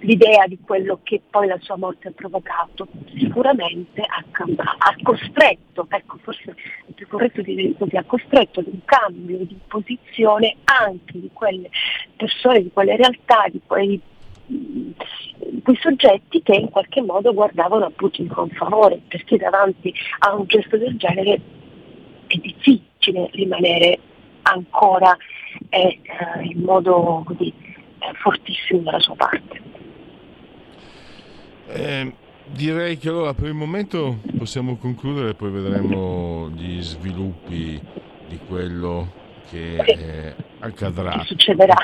l'idea 0.00 0.46
di 0.46 0.58
quello 0.64 1.00
che 1.02 1.20
poi 1.28 1.46
la 1.46 1.58
sua 1.60 1.76
morte 1.76 2.08
ha 2.08 2.12
provocato, 2.14 2.86
sicuramente 3.16 4.02
ha, 4.02 4.24
ha 4.24 4.96
costretto, 5.02 5.86
ecco 5.88 6.18
forse 6.22 6.54
è 6.86 6.92
più 6.92 7.06
corretto 7.08 7.42
dire 7.42 7.74
così, 7.76 7.96
ha 7.96 8.04
costretto 8.04 8.60
ad 8.60 8.66
un 8.66 8.80
cambio 8.84 9.38
di 9.38 9.58
posizione 9.66 10.56
anche 10.64 11.20
di 11.20 11.30
quelle 11.32 11.68
persone, 12.16 12.62
di 12.62 12.70
quelle 12.72 12.96
realtà, 12.96 13.46
di 13.50 13.60
quei, 13.66 14.00
mh, 14.46 14.90
quei 15.62 15.76
soggetti 15.80 16.42
che 16.42 16.54
in 16.54 16.70
qualche 16.70 17.02
modo 17.02 17.34
guardavano 17.34 17.86
a 17.86 17.90
Putin 17.90 18.28
con 18.28 18.48
favore, 18.50 19.00
perché 19.08 19.36
davanti 19.36 19.92
a 20.20 20.34
un 20.34 20.46
gesto 20.46 20.76
del 20.76 20.96
genere 20.96 21.40
è 22.26 22.36
difficile 22.36 23.28
rimanere 23.32 23.98
ancora 24.42 25.16
eh, 25.70 26.00
eh, 26.02 26.42
in 26.42 26.62
modo 26.62 27.22
così 27.26 27.48
eh, 27.48 28.12
fortissimo 28.14 28.82
dalla 28.82 29.00
sua 29.00 29.16
parte. 29.16 29.67
Eh, 31.68 32.12
direi 32.46 32.96
che 32.98 33.08
allora 33.08 33.34
per 33.34 33.46
il 33.48 33.54
momento 33.54 34.18
possiamo 34.36 34.76
concludere, 34.76 35.34
poi 35.34 35.50
vedremo 35.50 36.48
gli 36.54 36.80
sviluppi 36.82 37.80
di 38.28 38.38
quello 38.46 39.12
che 39.50 39.76
eh, 39.76 40.34
accadrà. 40.60 41.18
Che 41.18 41.24
succederà? 41.26 41.74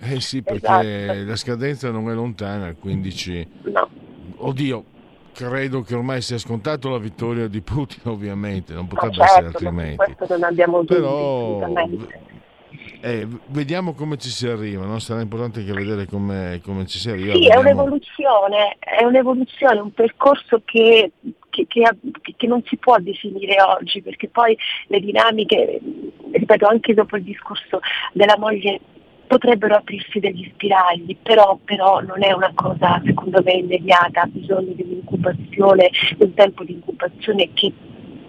Eh 0.00 0.20
sì, 0.20 0.42
perché 0.42 1.04
Esatto. 1.04 1.24
la 1.28 1.36
scadenza 1.36 1.90
non 1.90 2.10
è 2.10 2.14
lontana, 2.14 2.68
il 2.68 2.76
15. 2.78 3.48
No. 3.64 3.88
Oddio, 4.36 4.84
credo 5.32 5.82
che 5.82 5.94
ormai 5.94 6.20
sia 6.22 6.38
scontato 6.38 6.88
la 6.90 6.98
vittoria 6.98 7.48
di 7.48 7.60
Putin, 7.60 8.00
ovviamente, 8.04 8.72
non 8.74 8.86
Ma 8.90 8.94
potrebbe 9.00 9.24
essere 9.24 9.42
certo, 9.44 9.58
su 9.58 9.64
altrimenti. 9.66 9.96
questo 10.14 10.34
non 10.34 10.42
abbiamo 10.44 10.78
dubbi 10.82 10.94
Però. 10.94 11.58
Eh, 13.00 13.26
vediamo 13.46 13.94
come 13.94 14.16
ci 14.18 14.28
si 14.28 14.46
arriva, 14.46 14.84
no? 14.84 14.98
sarà 14.98 15.20
importante 15.20 15.64
che 15.64 15.72
vedere 15.72 16.06
come, 16.06 16.60
come 16.64 16.86
ci 16.86 16.98
si 16.98 17.10
arriva. 17.10 17.32
Sì, 17.32 17.38
è 17.46 17.54
Vediamo- 17.54 17.60
un'evoluzione, 17.60 18.76
è 18.78 19.04
un'evoluzione, 19.04 19.80
un 19.80 19.92
percorso 19.92 20.62
che, 20.64 21.12
che- 21.50 21.66
che 21.66 21.82
che 22.36 22.46
non 22.46 22.62
si 22.66 22.76
può 22.76 22.96
definire 22.98 23.56
oggi, 23.62 24.00
perché 24.02 24.28
poi 24.28 24.56
le 24.88 25.00
dinamiche, 25.00 25.80
ripeto, 26.32 26.66
anche 26.66 26.94
dopo 26.94 27.16
il 27.16 27.22
discorso 27.24 27.80
della 28.12 28.36
moglie 28.38 28.80
potrebbero 29.26 29.74
aprirsi 29.74 30.20
degli 30.20 30.48
spiragli, 30.54 31.16
però, 31.22 31.58
però 31.64 32.00
non 32.00 32.22
è 32.22 32.32
una 32.32 32.50
cosa 32.54 33.00
secondo 33.04 33.42
me 33.44 33.52
immediata, 33.52 34.22
ha 34.22 34.26
bisogno 34.26 34.72
di 34.72 34.82
un'incubazione, 34.82 35.90
di 36.16 36.24
un 36.24 36.34
tempo 36.34 36.64
di 36.64 36.72
incubazione 36.72 37.50
che- 37.54 37.72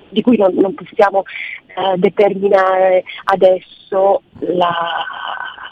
di 0.10 0.22
cui 0.22 0.38
non, 0.38 0.54
non 0.56 0.74
possiamo 0.74 1.24
eh, 1.68 1.98
determinare 1.98 3.04
adesso 3.26 4.22
la, 4.40 5.06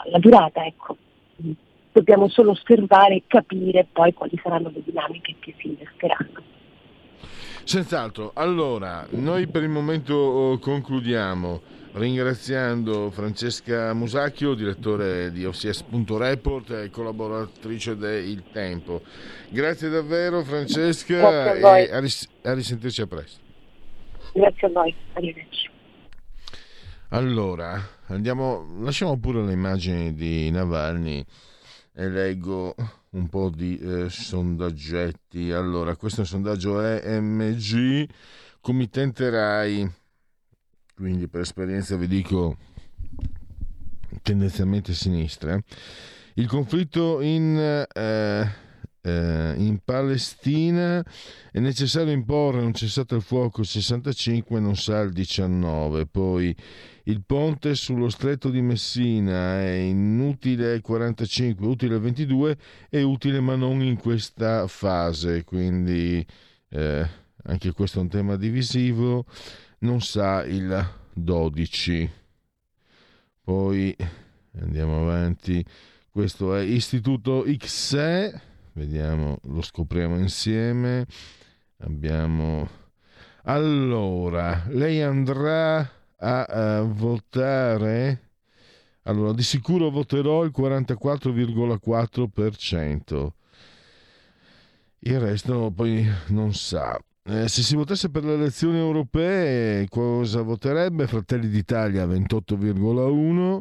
la 0.04 0.18
durata. 0.18 0.64
Ecco. 0.64 0.96
Dobbiamo 1.92 2.28
solo 2.28 2.52
osservare 2.52 3.16
e 3.16 3.22
capire 3.26 3.86
poi 3.90 4.12
quali 4.12 4.38
saranno 4.42 4.70
le 4.72 4.82
dinamiche 4.84 5.34
che 5.40 5.54
si 5.58 5.68
innescheranno. 5.68 6.56
Senz'altro, 7.64 8.30
allora, 8.34 9.06
noi 9.10 9.46
per 9.46 9.62
il 9.62 9.68
momento 9.68 10.14
oh, 10.14 10.58
concludiamo 10.58 11.60
ringraziando 11.92 13.10
Francesca 13.10 13.92
Musacchio, 13.92 14.54
direttore 14.54 15.30
di 15.32 15.44
OCS.report 15.44 16.70
e 16.70 16.90
collaboratrice 16.90 17.96
de 17.96 18.20
Il 18.20 18.44
Tempo. 18.52 19.02
Grazie 19.48 19.88
davvero 19.88 20.42
Francesca 20.44 21.16
Grazie 21.16 21.62
a 21.62 21.78
e 21.78 21.92
a, 21.92 22.00
ris- 22.00 22.28
a 22.42 22.54
risentirci 22.54 23.02
a 23.02 23.06
presto. 23.06 23.47
Grazie 24.32 24.66
a 24.66 24.70
voi, 24.70 24.94
arrivederci. 25.14 25.70
Allora, 27.10 27.80
andiamo, 28.06 28.66
lasciamo 28.80 29.18
pure 29.18 29.42
le 29.42 29.52
immagini 29.52 30.12
di 30.12 30.50
Navalny 30.50 31.24
e 31.94 32.08
leggo 32.08 32.74
un 33.10 33.28
po' 33.28 33.48
di 33.48 33.78
eh, 33.78 34.10
sondaggetti. 34.10 35.50
Allora, 35.52 35.96
questo 35.96 36.18
è 36.18 36.20
un 36.20 36.26
sondaggio 36.26 36.82
EMG, 36.82 38.08
committente 38.60 39.30
RAI, 39.30 39.90
quindi 40.94 41.28
per 41.28 41.40
esperienza 41.40 41.96
vi 41.96 42.08
dico 42.08 42.56
tendenzialmente 44.22 44.92
sinistra. 44.92 45.58
Il 46.34 46.46
conflitto 46.46 47.20
in, 47.20 47.86
eh, 47.90 48.48
eh, 49.00 49.54
in 49.56 49.78
Palestina 49.84 51.04
è 51.50 51.58
necessario 51.58 52.12
imporre 52.12 52.60
un 52.60 52.74
cessato 52.74 53.14
il 53.14 53.22
fuoco 53.22 53.60
il 53.60 53.66
65, 53.66 54.60
non 54.60 54.76
sa 54.76 55.00
il 55.00 55.12
19. 55.12 56.06
Poi 56.06 56.54
il 57.04 57.22
ponte 57.24 57.74
sullo 57.74 58.08
stretto 58.08 58.50
di 58.50 58.60
Messina 58.60 59.60
è 59.60 59.70
inutile 59.70 60.74
il 60.74 60.80
45, 60.80 61.66
utile 61.66 61.94
il 61.94 62.00
22 62.00 62.58
è 62.88 63.00
utile 63.02 63.40
ma 63.40 63.56
non 63.56 63.82
in 63.82 63.96
questa 63.96 64.66
fase, 64.66 65.44
quindi 65.44 66.24
eh, 66.70 67.08
anche 67.44 67.72
questo 67.72 67.98
è 67.98 68.02
un 68.02 68.08
tema 68.08 68.36
divisivo, 68.36 69.24
non 69.80 70.00
sa 70.00 70.44
il 70.44 70.86
12. 71.14 72.10
Poi 73.42 73.96
andiamo 74.60 75.00
avanti. 75.00 75.64
Questo 76.10 76.54
è 76.54 76.62
Istituto 76.62 77.44
XE. 77.46 78.47
Vediamo, 78.78 79.38
lo 79.46 79.60
scopriamo 79.60 80.16
insieme. 80.18 81.04
Abbiamo. 81.78 82.68
Allora, 83.42 84.66
lei 84.68 85.02
andrà 85.02 85.78
a, 86.16 86.44
a 86.44 86.82
votare. 86.82 88.30
Allora, 89.02 89.32
di 89.32 89.42
sicuro 89.42 89.90
voterò 89.90 90.44
il 90.44 90.52
44,4%. 90.56 93.28
Il 95.00 95.18
resto 95.18 95.72
poi 95.74 96.08
non 96.28 96.54
sa. 96.54 96.96
Eh, 97.24 97.48
se 97.48 97.62
si 97.62 97.74
votasse 97.74 98.10
per 98.10 98.22
le 98.22 98.34
elezioni 98.34 98.78
europee, 98.78 99.88
cosa 99.88 100.42
voterebbe? 100.42 101.08
Fratelli 101.08 101.48
d'Italia 101.48 102.06
28,1, 102.06 103.60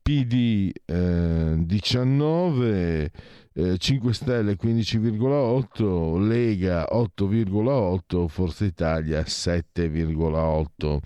PD 0.00 0.70
eh, 0.84 1.54
19, 1.58 3.10
eh, 3.54 3.78
5 3.78 4.12
Stelle 4.12 4.56
15,8, 4.56 6.18
Lega 6.26 6.88
8,8, 6.90 8.26
Forza 8.26 8.64
Italia 8.64 9.20
7,8. 9.22 10.98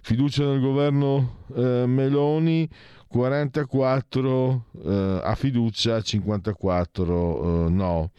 Fiducia 0.00 0.44
nel 0.44 0.60
governo 0.60 1.44
eh, 1.54 1.84
Meloni 1.86 2.68
44 3.12 4.66
eh, 4.84 5.20
a 5.22 5.34
fiducia, 5.34 6.00
54 6.00 7.66
eh, 7.66 7.70
no. 7.70 8.10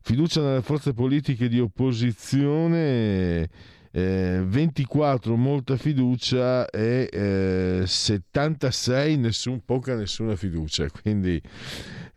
Fiducia 0.00 0.40
nelle 0.40 0.62
forze 0.62 0.94
politiche 0.94 1.48
di 1.48 1.58
opposizione, 1.58 3.50
eh, 3.90 4.42
24 4.46 5.36
molta 5.36 5.76
fiducia 5.76 6.70
e 6.70 7.08
eh, 7.12 7.82
76 7.84 9.16
nessun, 9.16 9.60
poca 9.64 9.96
nessuna 9.96 10.36
fiducia. 10.36 10.86
Quindi, 10.88 11.42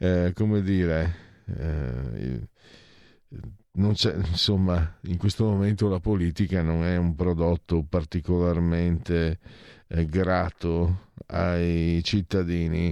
eh, 0.02 0.32
come 0.34 0.64
dire, 0.64 1.16
eh, 1.46 2.48
non 3.74 3.94
c'è, 3.94 4.16
insomma, 4.16 4.98
in 5.02 5.18
questo 5.18 5.46
momento 5.46 5.88
la 5.90 6.00
politica 6.00 6.64
non 6.64 6.84
è 6.84 6.98
un 6.98 7.14
prodotto 7.14 7.86
particolarmente 7.88 9.38
eh, 9.88 10.06
grato 10.08 11.10
ai 11.28 12.02
cittadini. 12.04 12.92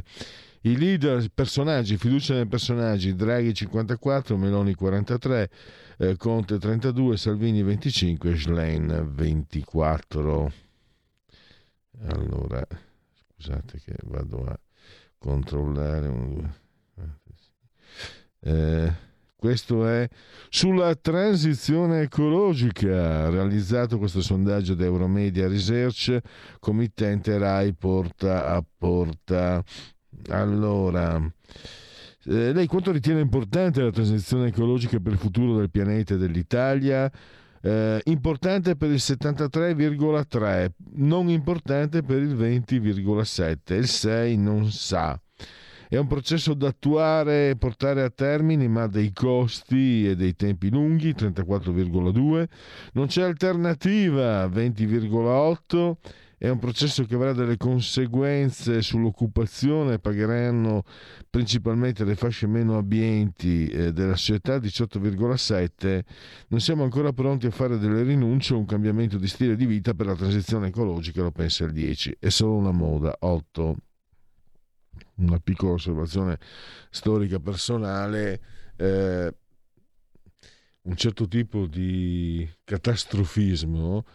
I 0.62 0.78
leader, 0.78 1.28
personaggi, 1.34 1.98
fiducia 1.98 2.36
nei 2.36 2.46
personaggi, 2.46 3.16
Draghi 3.16 3.56
54, 3.56 4.38
Meloni 4.38 4.76
43, 4.76 5.50
eh, 5.98 6.16
Conte 6.16 6.60
32, 6.60 7.18
Salvini 7.18 7.64
25, 7.64 8.38
Schlein 8.38 9.10
24. 9.16 10.52
Allora, 12.06 12.68
scusate 13.34 13.80
che 13.84 13.96
vado 14.04 14.46
a 14.46 14.60
controllare. 15.18 16.08
Un, 16.08 16.52
eh, 18.42 19.08
questo 19.40 19.88
è 19.88 20.06
sulla 20.50 20.96
transizione 20.96 22.02
ecologica, 22.02 23.30
realizzato 23.30 23.98
questo 23.98 24.22
sondaggio 24.22 24.76
da 24.76 24.84
Euromedia 24.84 25.48
Research, 25.48 26.20
committente 26.60 27.38
RAI 27.38 27.74
porta 27.74 28.48
a 28.48 28.62
porta. 28.78 29.64
Allora, 30.28 31.16
eh, 32.26 32.52
lei 32.52 32.68
quanto 32.68 32.92
ritiene 32.92 33.22
importante 33.22 33.82
la 33.82 33.92
transizione 33.92 34.48
ecologica 34.48 35.00
per 35.00 35.14
il 35.14 35.20
futuro 35.20 35.56
del 35.56 35.72
pianeta 35.72 36.16
e 36.16 36.18
dell'Italia? 36.18 37.10
Eh, 37.62 38.02
importante 38.06 38.76
per 38.76 38.90
il 38.90 39.00
73,3, 39.00 40.72
non 40.96 41.30
importante 41.30 42.04
per 42.04 42.22
il 42.22 42.36
20,7, 42.36 43.74
il 43.74 43.88
6 43.88 44.38
non 44.38 44.70
sa. 44.70 45.18
È 45.92 45.98
un 45.98 46.06
processo 46.06 46.54
da 46.54 46.68
attuare 46.68 47.50
e 47.50 47.56
portare 47.56 48.04
a 48.04 48.12
termine, 48.12 48.68
ma 48.68 48.86
dei 48.86 49.12
costi 49.12 50.08
e 50.08 50.16
dei 50.16 50.36
tempi 50.36 50.70
lunghi, 50.70 51.16
34,2. 51.16 52.48
Non 52.94 53.08
c'è 53.08 53.24
alternativa, 53.24 54.46
20,8. 54.46 55.96
È 56.38 56.48
un 56.48 56.60
processo 56.60 57.06
che 57.06 57.16
avrà 57.16 57.34
delle 57.34 57.58
conseguenze 57.58 58.84
sull'occupazione, 58.84 59.98
pagheranno 59.98 60.84
principalmente 61.28 62.06
le 62.06 62.16
fasce 62.16 62.46
meno 62.46 62.78
abbienti 62.78 63.66
eh, 63.66 63.92
della 63.92 64.16
società, 64.16 64.58
18,7. 64.58 66.02
Non 66.50 66.60
siamo 66.60 66.84
ancora 66.84 67.14
pronti 67.14 67.48
a 67.48 67.52
fare 67.52 67.80
delle 67.80 68.04
rinunce 68.04 68.54
o 68.54 68.60
un 68.60 68.66
cambiamento 68.66 69.18
di 69.18 69.28
stile 69.28 69.56
di 69.56 69.66
vita 69.66 69.96
per 69.96 70.06
la 70.06 70.16
transizione 70.16 70.68
ecologica, 70.68 71.24
lo 71.24 71.32
pensa 71.32 71.64
il 71.64 71.72
10. 71.72 72.18
È 72.20 72.30
solo 72.30 72.58
una 72.58 72.72
moda, 72.72 73.16
8 73.22 73.76
una 75.20 75.40
piccola 75.40 75.74
osservazione 75.74 76.40
storica 76.90 77.40
personale, 77.40 78.42
eh, 78.76 79.34
un 80.82 80.96
certo 80.96 81.28
tipo 81.28 81.68
di 81.68 82.50
catastrofismo 82.64 84.06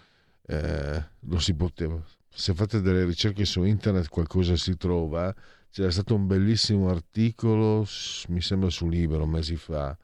eh, 0.47 1.05
lo 1.21 1.39
si 1.39 1.55
poteva. 1.55 2.03
Se 2.29 2.55
fate 2.55 2.81
delle 2.81 3.05
ricerche 3.05 3.45
su 3.45 3.63
internet 3.63 4.09
qualcosa 4.09 4.57
si 4.57 4.77
trova. 4.77 5.35
C'era 5.71 5.91
stato 5.91 6.15
un 6.15 6.27
bellissimo 6.27 6.89
articolo, 6.89 7.87
mi 8.29 8.41
sembra 8.41 8.71
su 8.71 8.89
Libero, 8.89 9.27
mesi 9.27 9.57
fa. 9.57 9.97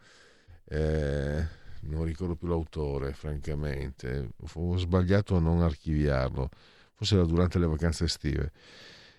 Eh, 0.65 1.47
non 1.83 2.05
ricordo 2.05 2.35
più 2.35 2.49
l'autore, 2.49 3.13
francamente. 3.13 4.31
Ho 4.55 4.77
sbagliato 4.77 5.37
a 5.37 5.41
non 5.41 5.63
archiviarlo. 5.63 6.49
Forse 6.95 7.15
era 7.15 7.25
durante 7.25 7.59
le 7.59 7.67
vacanze 7.67 8.05
estive. 8.05 8.53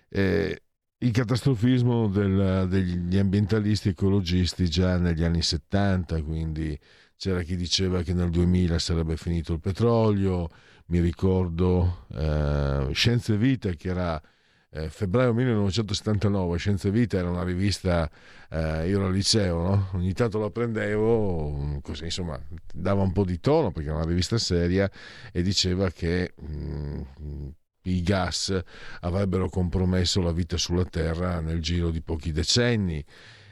Eh, 0.08 0.62
il 1.02 1.10
catastrofismo 1.10 2.06
del, 2.08 2.66
degli 2.68 3.18
ambientalisti 3.18 3.88
ecologisti 3.88 4.68
già 4.68 4.98
negli 4.98 5.24
anni 5.24 5.42
70, 5.42 6.22
quindi 6.22 6.78
c'era 7.16 7.42
chi 7.42 7.56
diceva 7.56 8.02
che 8.02 8.14
nel 8.14 8.30
2000 8.30 8.78
sarebbe 8.78 9.16
finito 9.16 9.52
il 9.52 9.60
petrolio, 9.60 10.48
mi 10.86 11.00
ricordo 11.00 12.06
eh, 12.14 12.88
Scienze 12.92 13.36
Vita 13.36 13.70
che 13.70 13.88
era 13.88 14.22
eh, 14.70 14.88
febbraio 14.88 15.32
1979, 15.34 16.56
Scienze 16.58 16.90
Vita 16.92 17.18
era 17.18 17.30
una 17.30 17.42
rivista, 17.42 18.08
eh, 18.48 18.88
io 18.88 18.98
ero 18.98 19.06
al 19.06 19.12
liceo, 19.12 19.60
no? 19.60 19.88
ogni 19.94 20.12
tanto 20.12 20.38
la 20.38 20.50
prendevo, 20.50 21.80
così 21.82 22.04
insomma 22.04 22.40
dava 22.72 23.02
un 23.02 23.12
po' 23.12 23.24
di 23.24 23.40
tono 23.40 23.72
perché 23.72 23.88
era 23.88 23.98
una 23.98 24.06
rivista 24.06 24.38
seria 24.38 24.88
e 25.32 25.42
diceva 25.42 25.90
che... 25.90 26.34
Mh, 26.38 27.50
i 27.82 28.02
gas 28.02 28.56
avrebbero 29.00 29.48
compromesso 29.48 30.20
la 30.20 30.32
vita 30.32 30.56
sulla 30.56 30.84
Terra 30.84 31.40
nel 31.40 31.60
giro 31.60 31.90
di 31.90 32.00
pochi 32.00 32.32
decenni. 32.32 33.04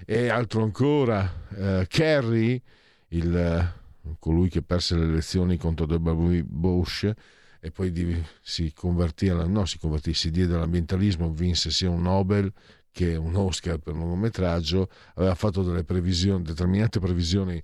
E 0.06 0.28
altro 0.28 0.62
ancora, 0.62 1.46
eh, 1.56 1.86
Kerry, 1.88 2.60
il, 3.08 3.72
colui 4.18 4.48
che 4.48 4.62
perse 4.62 4.96
le 4.96 5.04
elezioni 5.04 5.56
contro 5.56 5.86
W. 5.86 6.42
Bush 6.44 7.10
e 7.60 7.70
poi 7.70 7.92
di, 7.92 8.22
si 8.40 8.72
convertì, 8.72 9.28
alla, 9.28 9.46
no, 9.46 9.66
si 9.66 9.78
convertì, 9.78 10.14
si 10.14 10.30
diede 10.30 10.54
all'ambientalismo, 10.54 11.30
vinse 11.30 11.70
sia 11.70 11.90
un 11.90 12.02
Nobel 12.02 12.50
che 12.90 13.16
un 13.16 13.36
Oscar 13.36 13.78
per 13.78 13.94
lungometraggio, 13.94 14.88
aveva 15.14 15.34
fatto 15.34 15.62
delle 15.62 15.84
previsioni, 15.84 16.42
determinate 16.42 16.98
previsioni 16.98 17.62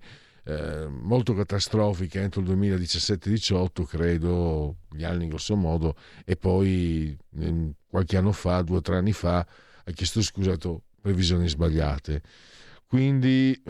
eh, 0.48 0.86
molto 0.88 1.34
catastrofiche 1.34 2.20
entro 2.20 2.40
il 2.40 2.48
2017-18, 2.50 3.84
credo, 3.84 4.76
gli 4.90 5.02
anni 5.02 5.26
grosso 5.26 5.56
modo, 5.56 5.96
e 6.24 6.36
poi 6.36 7.16
eh, 7.40 7.72
qualche 7.88 8.16
anno 8.16 8.30
fa, 8.30 8.62
due 8.62 8.76
o 8.76 8.80
tre 8.80 8.96
anni 8.96 9.12
fa, 9.12 9.38
ha 9.38 9.90
chiesto 9.90 10.22
scusato 10.22 10.82
previsioni 11.00 11.48
sbagliate. 11.48 12.22
Quindi 12.86 13.60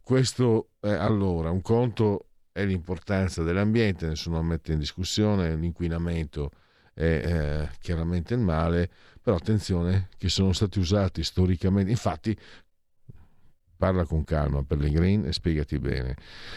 questo 0.00 0.70
è 0.78 0.90
allora 0.90 1.50
un 1.50 1.60
conto 1.60 2.28
è 2.52 2.64
l'importanza 2.64 3.42
dell'ambiente, 3.42 4.06
nessuno 4.06 4.40
mette 4.42 4.72
in 4.72 4.78
discussione, 4.78 5.56
l'inquinamento 5.56 6.50
è 6.94 7.02
eh, 7.02 7.76
chiaramente 7.80 8.34
il 8.34 8.40
male, 8.40 8.88
però 9.20 9.36
attenzione 9.36 10.08
che 10.18 10.28
sono 10.28 10.52
stati 10.52 10.78
usati 10.78 11.24
storicamente, 11.24 11.90
infatti 11.90 12.36
parla 13.82 14.04
con 14.04 14.22
calma 14.22 14.62
Pellegrin 14.62 15.26
e 15.26 15.32
spiegati 15.32 15.76
bene. 15.80 16.14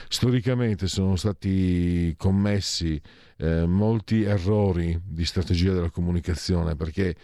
Storicamente 0.07 0.85
sono 0.85 1.15
stati 1.15 2.13
commessi 2.19 3.01
eh, 3.37 3.65
molti 3.65 4.21
errori 4.21 5.01
di 5.03 5.25
strategia 5.25 5.73
della 5.73 5.89
comunicazione 5.89 6.75
perché 6.75 7.15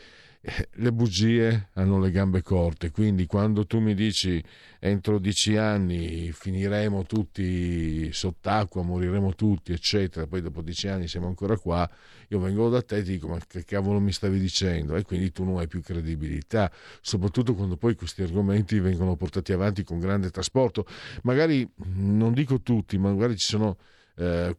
eh, 0.41 0.70
le 0.72 0.91
bugie 0.91 1.68
hanno 1.74 1.99
le 1.99 2.10
gambe 2.10 2.41
corte, 2.41 2.89
quindi 2.89 3.28
quando 3.28 3.68
tu 3.68 3.78
mi 3.78 3.93
dici 3.93 4.43
entro 4.80 5.20
dieci 5.20 5.56
anni 5.56 6.32
finiremo 6.32 7.04
tutti 7.04 8.12
sott'acqua, 8.12 8.82
moriremo 8.82 9.36
tutti, 9.36 9.72
eccetera, 9.72 10.26
poi 10.26 10.41
dopo 10.41 10.64
dieci 10.64 10.88
anni 10.88 11.08
siamo 11.08 11.28
ancora 11.28 11.56
qua, 11.58 11.88
io 12.32 12.39
vengo 12.39 12.69
da 12.69 12.82
te 12.82 12.97
e 12.97 13.03
ti 13.03 13.11
dico 13.11 13.27
ma 13.27 13.38
che 13.45 13.63
cavolo 13.65 13.99
mi 13.99 14.11
stavi 14.11 14.39
dicendo? 14.39 14.95
E 14.95 15.03
quindi 15.03 15.32
tu 15.32 15.43
non 15.43 15.57
hai 15.57 15.67
più 15.67 15.82
credibilità, 15.82 16.71
soprattutto 17.01 17.53
quando 17.53 17.77
poi 17.77 17.95
questi 17.95 18.23
argomenti 18.23 18.79
vengono 18.79 19.15
portati 19.15 19.51
avanti 19.51 19.84
con 19.84 19.99
grande 19.99 20.29
trasporto. 20.29 20.86
Magari, 21.23 21.69
non 21.95 22.34
dico 22.34 22.61
tutti, 22.61 22.97
ma 22.97 23.11
magari 23.11 23.38
ci 23.38 23.47
sono... 23.47 23.77
Eh, 24.15 24.55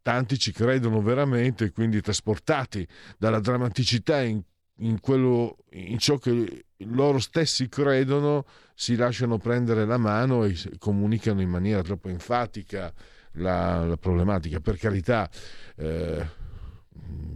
tanti 0.00 0.38
ci 0.38 0.52
credono 0.52 1.02
veramente, 1.02 1.70
quindi 1.70 2.00
trasportati 2.00 2.86
dalla 3.18 3.40
drammaticità 3.40 4.22
in 4.22 4.42
in, 4.80 5.00
quello, 5.00 5.56
in 5.70 5.98
ciò 5.98 6.18
che 6.18 6.66
loro 6.78 7.18
stessi 7.18 7.68
credono 7.68 8.44
si 8.74 8.96
lasciano 8.96 9.38
prendere 9.38 9.84
la 9.84 9.96
mano 9.96 10.44
e 10.44 10.56
comunicano 10.78 11.40
in 11.40 11.48
maniera 11.48 11.82
troppo 11.82 12.08
enfatica 12.08 12.92
la, 13.32 13.84
la 13.84 13.96
problematica. 13.96 14.60
Per 14.60 14.76
carità, 14.76 15.28
eh, 15.76 16.26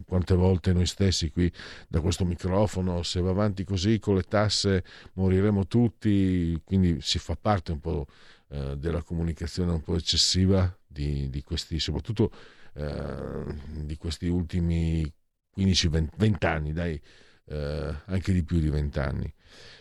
quante 0.06 0.34
volte 0.34 0.72
noi 0.72 0.86
stessi 0.86 1.30
qui 1.30 1.50
da 1.88 2.00
questo 2.00 2.24
microfono, 2.24 3.02
se 3.02 3.20
va 3.20 3.30
avanti 3.30 3.64
così 3.64 3.98
con 3.98 4.16
le 4.16 4.22
tasse 4.22 4.84
moriremo 5.14 5.66
tutti, 5.66 6.60
quindi 6.64 6.98
si 7.00 7.18
fa 7.18 7.36
parte 7.36 7.72
un 7.72 7.80
po' 7.80 8.06
eh, 8.48 8.76
della 8.76 9.02
comunicazione 9.02 9.72
un 9.72 9.80
po' 9.80 9.96
eccessiva 9.96 10.76
di, 10.86 11.30
di 11.30 11.42
questi, 11.42 11.78
soprattutto 11.78 12.30
eh, 12.74 13.44
di 13.84 13.96
questi 13.96 14.26
ultimi 14.26 15.10
15-20 15.56 16.46
anni, 16.46 16.72
dai, 16.72 17.00
eh, 17.46 17.94
anche 18.04 18.32
di 18.32 18.42
più 18.42 18.58
di 18.60 18.68
20 18.68 18.98
anni. 18.98 19.34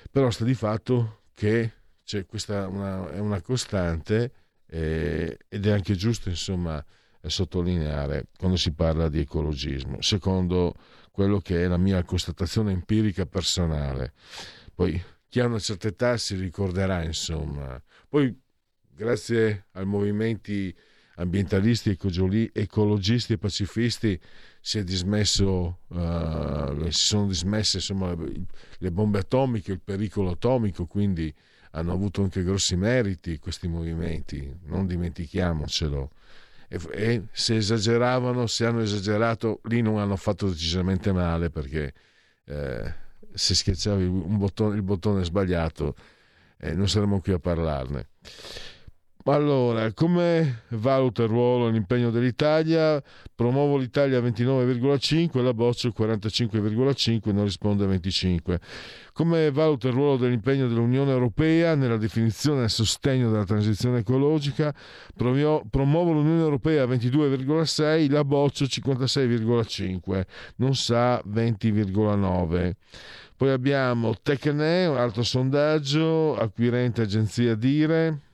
Però 0.09 0.29
sta 0.29 0.45
di 0.45 0.53
fatto 0.53 1.23
che 1.33 1.73
c'è 2.03 2.25
questa 2.25 2.67
una, 2.67 3.11
è 3.11 3.19
una 3.19 3.41
costante 3.41 4.33
eh, 4.67 5.37
ed 5.47 5.65
è 5.65 5.71
anche 5.71 5.95
giusto, 5.95 6.29
insomma, 6.29 6.83
sottolineare 7.29 8.27
quando 8.37 8.57
si 8.57 8.71
parla 8.73 9.09
di 9.09 9.19
ecologismo, 9.19 10.01
secondo 10.01 10.73
quello 11.11 11.39
che 11.39 11.63
è 11.63 11.67
la 11.67 11.77
mia 11.77 12.03
constatazione 12.03 12.71
empirica 12.71 13.25
personale. 13.25 14.13
Poi 14.73 15.01
chi 15.27 15.39
ha 15.39 15.45
una 15.45 15.59
certa 15.59 15.87
età 15.87 16.17
si 16.17 16.35
ricorderà, 16.35 17.03
insomma. 17.03 17.81
Poi, 18.09 18.37
grazie 18.93 19.67
ai 19.71 19.85
movimenti 19.85 20.75
ambientalisti, 21.15 21.97
ecologisti 22.53 23.33
e 23.33 23.37
pacifisti, 23.37 24.19
si 24.59 24.83
dismesso, 24.83 25.79
uh, 25.87 26.89
si 26.89 27.05
sono 27.05 27.27
dismesse 27.27 27.77
insomma, 27.77 28.15
le 28.15 28.91
bombe 28.91 29.19
atomiche, 29.19 29.71
il 29.71 29.81
pericolo 29.81 30.31
atomico, 30.31 30.85
quindi 30.85 31.33
hanno 31.71 31.93
avuto 31.93 32.21
anche 32.21 32.43
grossi 32.43 32.75
meriti 32.75 33.39
questi 33.39 33.67
movimenti, 33.67 34.59
non 34.63 34.85
dimentichiamocelo 34.87 36.11
e, 36.71 36.79
e 36.91 37.23
se 37.33 37.57
esageravano, 37.57 38.47
se 38.47 38.65
hanno 38.65 38.79
esagerato, 38.79 39.59
lì 39.65 39.81
non 39.81 39.97
hanno 39.97 40.15
fatto 40.15 40.47
decisamente 40.47 41.11
male 41.11 41.49
perché 41.49 41.93
eh, 42.45 42.93
se 43.33 43.55
schiacciavi 43.55 44.05
bottone, 44.07 44.75
il 44.75 44.81
bottone 44.81 45.25
sbagliato 45.25 45.95
eh, 46.57 46.73
non 46.73 46.87
saremmo 46.87 47.19
qui 47.19 47.33
a 47.33 47.39
parlarne. 47.39 48.07
Allora, 49.25 49.93
come 49.93 50.63
valuta 50.69 51.21
il 51.21 51.29
ruolo 51.29 51.67
e 51.67 51.71
l'impegno 51.71 52.09
dell'Italia? 52.09 52.99
Promuovo 53.35 53.77
l'Italia 53.77 54.17
a 54.17 54.21
29,5, 54.21 55.43
la 55.43 55.53
boccio 55.53 55.89
45,5, 55.89 57.31
non 57.31 57.43
risponde 57.43 57.83
a 57.83 57.87
25. 57.87 58.59
Come 59.13 59.51
valuta 59.51 59.89
il 59.89 59.93
ruolo 59.93 60.17
dell'impegno 60.17 60.67
dell'Unione 60.67 61.11
Europea 61.11 61.75
nella 61.75 61.97
definizione 61.97 62.63
e 62.63 62.69
sostegno 62.69 63.29
della 63.29 63.43
transizione 63.43 63.99
ecologica? 63.99 64.73
Promuovo 65.15 66.13
l'Unione 66.13 66.41
Europea 66.41 66.83
a 66.83 66.87
22,6, 66.87 68.09
la 68.09 68.23
boccio 68.23 68.65
56,5, 68.65 70.23
non 70.55 70.73
sa 70.73 71.21
20,9. 71.27 72.71
Poi 73.37 73.49
abbiamo 73.51 74.15
Tecne, 74.19 74.87
un 74.87 74.97
altro 74.97 75.21
sondaggio, 75.21 76.35
acquirente 76.35 77.03
agenzia 77.03 77.53
Dire 77.53 78.29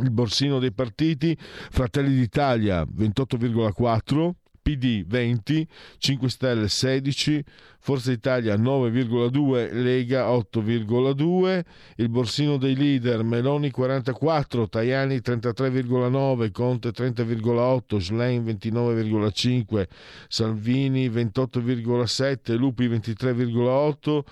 il 0.00 0.10
borsino 0.10 0.58
dei 0.58 0.72
partiti, 0.72 1.36
Fratelli 1.38 2.14
d'Italia 2.14 2.82
28,4, 2.82 4.30
PD 4.62 5.04
20, 5.06 5.66
5 5.98 6.28
Stelle 6.28 6.68
16, 6.68 7.44
Forza 7.80 8.12
Italia 8.12 8.56
9,2, 8.56 9.72
Lega 9.72 10.28
8,2, 10.28 11.62
il 11.96 12.08
borsino 12.08 12.56
dei 12.58 12.76
leader 12.76 13.22
Meloni 13.22 13.70
44, 13.70 14.68
Tajani 14.68 15.16
33,9, 15.16 16.50
Conte 16.50 16.90
30,8, 16.90 17.98
Schlein 17.98 18.44
29,5, 18.44 19.86
Salvini 20.28 21.08
28,7, 21.08 22.56
Lupi 22.56 22.88
23,8, 22.88 24.22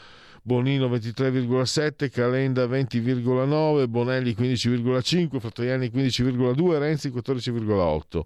Bonino 0.49 0.89
23,7, 0.89 2.09
Calenda 2.09 2.65
20,9, 2.65 3.87
Bonelli 3.87 4.33
15,5, 4.33 5.41
Fratoiani 5.41 5.89
15,2, 5.89 6.79
Renzi 6.79 7.11
14,8. 7.11 8.23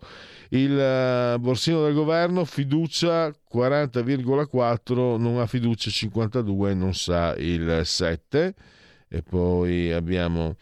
Il 0.50 0.70
uh, 0.70 1.40
borsino 1.40 1.82
del 1.82 1.94
governo 1.94 2.44
fiducia 2.44 3.26
40,4, 3.26 5.18
non 5.18 5.40
ha 5.40 5.46
fiducia 5.46 5.90
52, 5.90 6.74
non 6.74 6.94
sa 6.94 7.34
il 7.38 7.80
7. 7.82 8.54
E 9.08 9.22
poi 9.22 9.90
abbiamo 9.90 10.54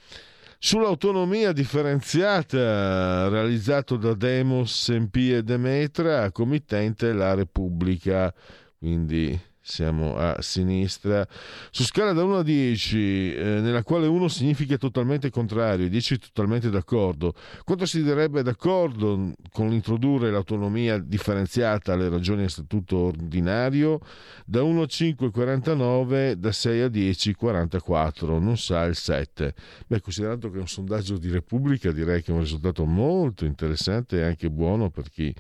sull'autonomia 0.59 1.53
differenziata 1.53 3.29
realizzato 3.29 3.97
da 3.97 4.15
Demos, 4.15 4.89
MP 4.89 5.17
e 5.35 5.43
Demetra, 5.43 6.33
committente 6.33 7.13
la 7.13 7.35
Repubblica. 7.35 8.33
Quindi 8.79 9.39
siamo 9.61 10.17
a 10.17 10.41
sinistra. 10.41 11.27
Su 11.71 11.85
scala 11.85 12.13
da 12.13 12.25
1 12.25 12.39
a 12.39 12.43
10, 12.43 13.35
eh, 13.35 13.45
nella 13.61 13.83
quale 13.83 14.07
1 14.07 14.29
significa 14.29 14.77
totalmente 14.77 15.31
contrario 15.31 15.87
e 15.87 15.89
10 15.89 16.19
totalmente 16.19 16.71
d'accordo, 16.71 17.35
quanto 17.65 17.87
si 17.87 18.03
direbbe 18.03 18.43
d'accordo 18.43 19.33
con 19.53 19.69
l'introdurre 19.69 20.31
l'autonomia 20.31 20.99
differenziata 20.99 21.93
alle 21.93 22.09
ragioni 22.09 22.45
a 22.45 22.49
statuto 22.49 22.97
ordinario? 22.97 24.01
Da 24.47 24.63
1 24.63 24.83
a 24.83 24.87
5, 24.87 25.31
49, 25.31 26.39
da 26.39 26.53
6 26.53 26.81
a 26.81 26.89
10, 26.89 27.35
44, 27.35 28.39
non 28.39 28.57
sa 28.57 28.85
il 28.85 28.97
7. 28.97 29.55
Beh, 29.87 30.01
considerato 30.01 30.51
che 30.51 30.57
è 30.57 30.61
un 30.61 30.69
sondaggio 30.69 31.19
di 31.19 31.31
Repubblica, 31.31 31.93
direi 31.93 32.23
che 32.23 32.33
è 32.33 32.35
un 32.35 32.41
risultato 32.41 32.85
molto 32.85 33.45
interessante 33.45 34.19
e 34.19 34.23
anche 34.23 34.51
buono 34.51 34.91
per 34.91 35.11
chi 35.11 35.33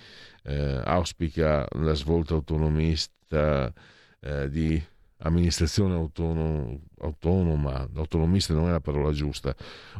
eh, 0.44 0.80
auspica 0.84 1.66
la 1.72 1.94
svolta 1.94 2.34
autonomista 2.34 3.72
eh, 4.20 4.48
di 4.48 4.82
amministrazione 5.18 5.94
autonom- 5.94 6.78
autonoma, 7.00 7.88
autonomista 7.94 8.54
non 8.54 8.68
è 8.68 8.70
la 8.70 8.80
parola 8.80 9.12
giusta, 9.12 9.54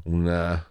una, 0.05 0.65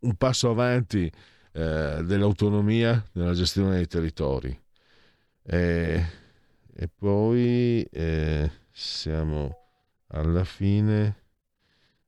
un 0.00 0.14
passo 0.16 0.50
avanti 0.50 1.10
eh, 1.52 2.00
dell'autonomia 2.04 3.04
nella 3.12 3.34
gestione 3.34 3.76
dei 3.76 3.86
territori. 3.86 4.58
E, 5.44 6.06
e 6.74 6.88
poi 6.88 7.82
eh, 7.82 8.50
siamo 8.70 9.56
alla 10.08 10.44
fine. 10.44 11.20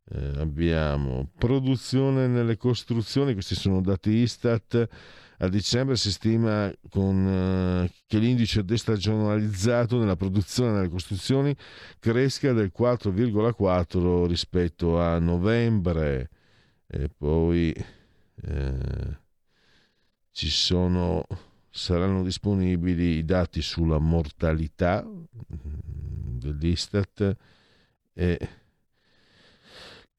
Eh, 0.06 0.32
abbiamo 0.36 1.30
produzione 1.38 2.26
nelle 2.26 2.58
costruzioni, 2.58 3.32
questi 3.32 3.54
sono 3.54 3.80
dati 3.80 4.10
Istat 4.10 4.86
a 5.38 5.48
dicembre 5.48 5.96
si 5.96 6.10
stima 6.10 6.72
con, 6.90 7.26
eh, 7.26 7.92
che 8.06 8.18
l'indice 8.18 8.64
destagionalizzato 8.64 9.98
nella 9.98 10.16
produzione 10.16 10.70
e 10.70 10.72
nelle 10.74 10.88
costruzioni 10.88 11.54
cresca 11.98 12.52
del 12.52 12.72
4,4 12.76 14.26
rispetto 14.26 15.00
a 15.00 15.18
novembre. 15.18 16.30
E 16.86 17.08
poi 17.08 17.72
eh, 18.42 19.18
ci 20.30 20.48
sono, 20.48 21.26
saranno 21.70 22.22
disponibili 22.22 23.16
i 23.16 23.24
dati 23.24 23.62
sulla 23.62 23.98
mortalità 23.98 25.04
mm, 25.04 26.38
dell'Istat 26.38 27.36
e 28.12 28.48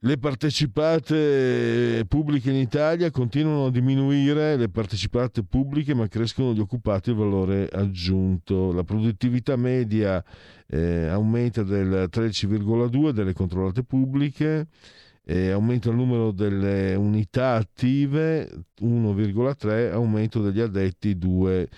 le 0.05 0.19
partecipate 0.19 2.05
pubbliche 2.07 2.51
in 2.51 2.57
Italia 2.57 3.09
continuano 3.09 3.65
a 3.65 3.71
diminuire, 3.71 4.55
le 4.55 4.69
partecipate 4.69 5.43
pubbliche, 5.43 5.95
ma 5.95 6.07
crescono 6.07 6.53
gli 6.53 6.59
occupati 6.59 7.09
e 7.09 7.13
il 7.13 7.17
valore 7.17 7.67
aggiunto. 7.69 8.71
La 8.71 8.83
produttività 8.83 9.55
media 9.55 10.23
eh, 10.67 11.07
aumenta 11.07 11.63
del 11.63 12.07
13,2 12.11 13.09
delle 13.09 13.33
controllate 13.33 13.83
pubbliche, 13.83 14.67
eh, 15.23 15.49
aumenta 15.49 15.89
il 15.89 15.95
numero 15.95 16.29
delle 16.29 16.93
unità 16.93 17.55
attive 17.55 18.47
1,3, 18.81 19.91
aumento 19.91 20.39
degli 20.39 20.59
addetti 20.59 21.17
2 21.17 21.69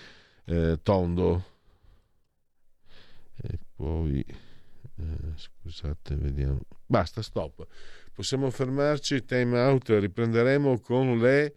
eh, 0.43 0.79
tondo. 0.83 1.43
E 3.41 3.57
poi, 3.73 4.19
eh, 4.19 5.05
scusate, 5.33 6.15
vediamo. 6.15 6.59
Basta, 6.85 7.21
stop 7.21 7.65
Possiamo 8.17 8.49
fermarci, 8.49 9.25
time 9.25 9.59
out, 9.59 9.89
riprenderemo 9.89 10.79
con 10.79 11.19
le 11.19 11.53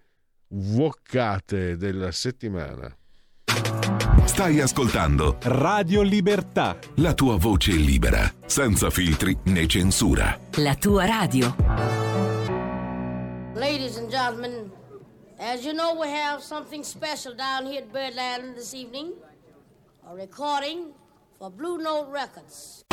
vuoccate 0.49 1.79
della 1.79 2.13
settimana. 2.13 2.95
Stai 4.27 4.61
ascoltando 4.61 5.39
Radio 5.41 6.03
Libertà. 6.03 6.77
La 6.97 7.15
tua 7.15 7.39
voce 7.39 7.73
libera, 7.73 8.31
senza 8.45 8.91
filtri 8.91 9.35
né 9.45 9.67
censura. 9.67 10.39
La 10.57 10.75
tua 10.75 11.07
radio. 11.07 11.57
Ladies 13.55 13.97
and 13.97 14.11
gentlemen, 14.11 14.71
as 15.39 15.65
you 15.65 15.73
know, 15.73 15.99
we 15.99 16.11
have 16.11 16.43
something 16.43 16.85
special 16.85 17.35
down 17.35 17.65
here 17.65 17.81
at 17.81 17.91
Birdland 17.91 18.55
this 18.55 18.75
evening. 18.75 19.15
A 20.07 20.15
recording 20.15 20.93
for 21.39 21.51
Blue 21.51 21.79
Note 21.79 22.11
Records. 22.13 22.85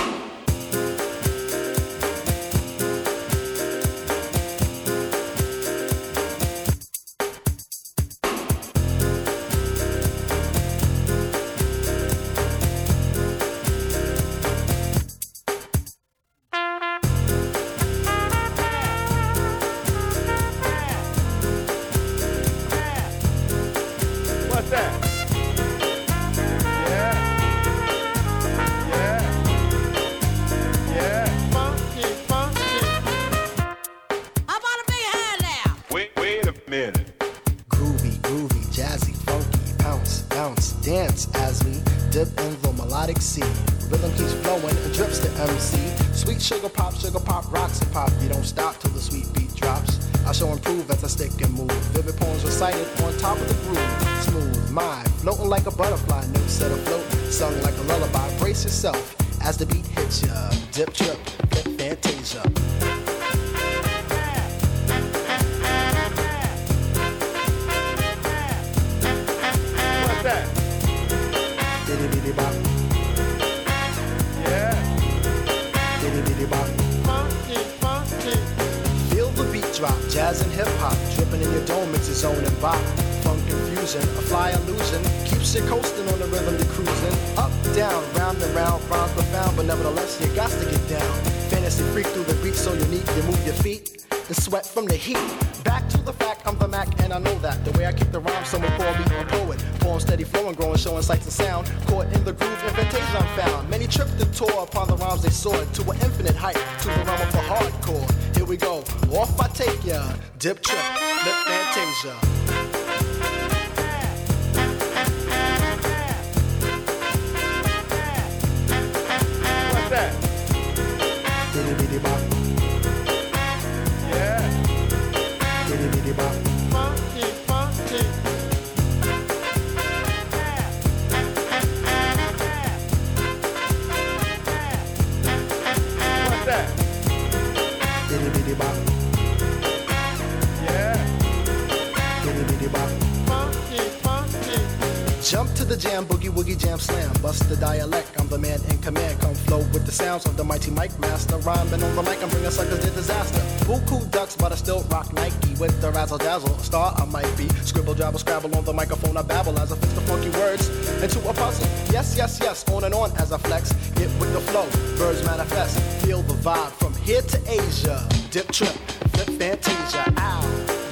birds 165.08 165.26
manifest. 165.26 165.80
Feel 166.06 166.22
the 166.24 166.34
vibe 166.34 166.72
from 166.72 166.94
here 166.96 167.22
to 167.22 167.38
Asia. 167.50 168.06
Dip 168.30 168.52
trip, 168.52 168.76
flip 169.14 169.30
fantasia. 169.40 170.04
Ow, 170.18 170.44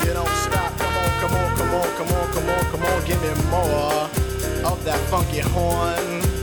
you 0.05 0.13
don't 0.13 0.35
stop. 0.45 0.71
Come 0.77 0.95
on, 0.95 1.09
come 1.19 1.33
on, 1.35 1.57
come 1.57 1.71
on, 1.73 1.87
come 1.97 2.09
on, 2.09 2.27
come 2.33 2.49
on, 2.49 2.65
come 2.71 2.83
on. 2.83 3.05
Give 3.05 3.21
me 3.21 3.29
more 3.49 4.71
of 4.71 4.83
that 4.85 4.99
funky 5.09 5.39
horn. 5.39 6.34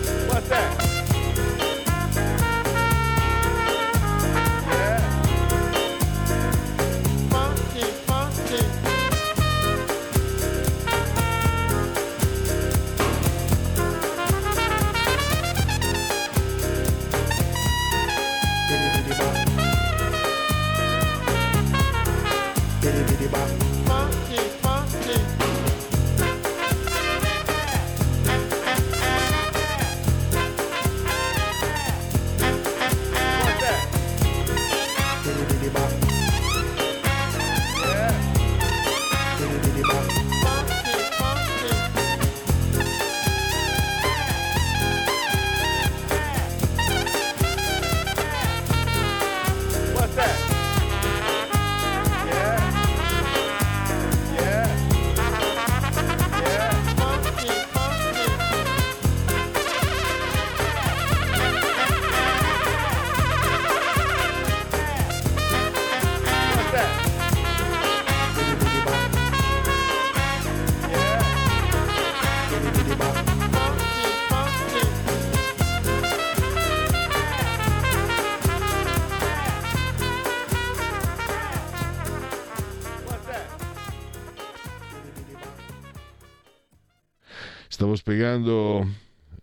spiegando, 88.03 88.85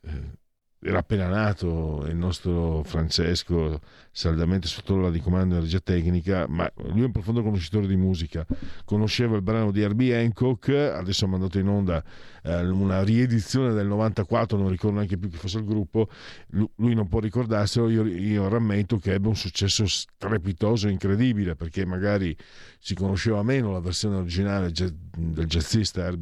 eh, 0.01 0.37
era 0.81 0.99
appena 0.99 1.27
nato 1.27 2.05
il 2.09 2.15
nostro 2.17 2.83
Francesco, 2.83 3.79
saldamente 4.11 4.67
sotto 4.67 5.09
di 5.09 5.21
comando 5.21 5.55
di 5.55 5.61
regia 5.61 5.79
tecnica, 5.79 6.45
ma 6.49 6.69
lui 6.87 7.01
è 7.01 7.05
un 7.05 7.11
profondo 7.13 7.41
conoscitore 7.41 7.87
di 7.87 7.95
musica, 7.95 8.45
conosceva 8.83 9.37
il 9.37 9.43
brano 9.43 9.71
di 9.71 9.81
Herbie 9.81 10.17
Hancock, 10.17 10.69
adesso 10.69 11.23
ha 11.23 11.29
mandato 11.29 11.57
in 11.57 11.69
onda 11.69 12.03
eh, 12.43 12.67
una 12.67 13.01
riedizione 13.01 13.71
del 13.71 13.87
94, 13.87 14.57
non 14.57 14.69
ricordo 14.69 14.97
neanche 14.97 15.17
più 15.17 15.29
chi 15.29 15.37
fosse 15.37 15.59
il 15.59 15.65
gruppo, 15.65 16.09
lui 16.49 16.93
non 16.93 17.07
può 17.07 17.21
ricordarselo, 17.21 17.89
io, 17.89 18.05
io 18.05 18.49
rammento 18.49 18.97
che 18.97 19.13
ebbe 19.13 19.29
un 19.29 19.37
successo 19.37 19.87
strepitoso 19.87 20.89
incredibile, 20.89 21.55
perché 21.55 21.85
magari 21.85 22.35
si 22.77 22.93
conosceva 22.93 23.41
meno 23.41 23.71
la 23.71 23.79
versione 23.79 24.17
originale 24.17 24.69
del 24.71 25.45
jazzista 25.45 26.13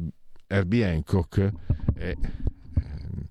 Herbie 0.48 0.84
Hancock 0.84 1.38
e 1.94 2.16
ehm, 2.74 3.28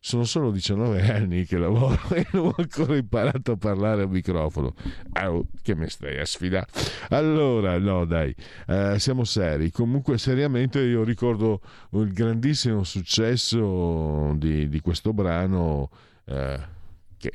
sono 0.00 0.24
solo 0.24 0.50
19 0.50 1.02
anni 1.10 1.44
che 1.44 1.58
lavoro 1.58 2.00
e 2.14 2.26
non 2.32 2.46
ho 2.46 2.54
ancora 2.56 2.96
imparato 2.96 3.52
a 3.52 3.56
parlare 3.56 4.02
al 4.02 4.10
microfono. 4.10 4.74
Oh, 5.22 5.46
che 5.62 5.74
me 5.74 5.88
stai 5.88 6.18
a 6.18 6.24
sfidare? 6.24 6.66
Allora, 7.10 7.78
no, 7.78 8.04
dai, 8.06 8.34
eh, 8.66 8.98
siamo 8.98 9.24
seri. 9.24 9.70
Comunque, 9.70 10.16
seriamente, 10.16 10.80
io 10.80 11.04
ricordo 11.04 11.60
il 11.92 12.12
grandissimo 12.12 12.84
successo 12.84 14.34
di, 14.36 14.68
di 14.68 14.80
questo 14.80 15.12
brano. 15.12 15.90
Eh, 16.24 16.76
che 17.18 17.32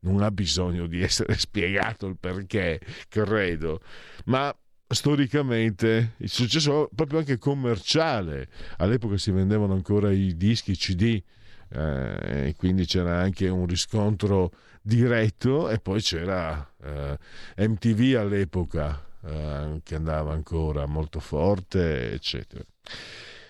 non 0.00 0.22
ha 0.22 0.30
bisogno 0.30 0.86
di 0.86 1.02
essere 1.02 1.36
spiegato 1.38 2.06
il 2.06 2.16
perché, 2.18 2.80
credo, 3.08 3.80
ma 4.24 4.54
storicamente 4.88 6.14
il 6.18 6.28
successo 6.28 6.88
proprio 6.94 7.18
anche 7.18 7.38
commerciale. 7.38 8.48
All'epoca 8.78 9.16
si 9.16 9.30
vendevano 9.30 9.74
ancora 9.74 10.10
i 10.10 10.36
dischi 10.36 10.76
CD 10.76 11.22
eh, 11.68 12.54
quindi 12.56 12.86
c'era 12.86 13.18
anche 13.20 13.48
un 13.48 13.66
riscontro 13.66 14.52
diretto 14.80 15.68
e 15.68 15.78
poi 15.78 16.00
c'era 16.00 16.68
eh, 16.82 17.18
MTV 17.56 18.16
all'epoca 18.16 19.04
eh, 19.24 19.80
che 19.82 19.94
andava 19.96 20.32
ancora 20.32 20.86
molto 20.86 21.18
forte, 21.18 22.12
eccetera. 22.12 22.64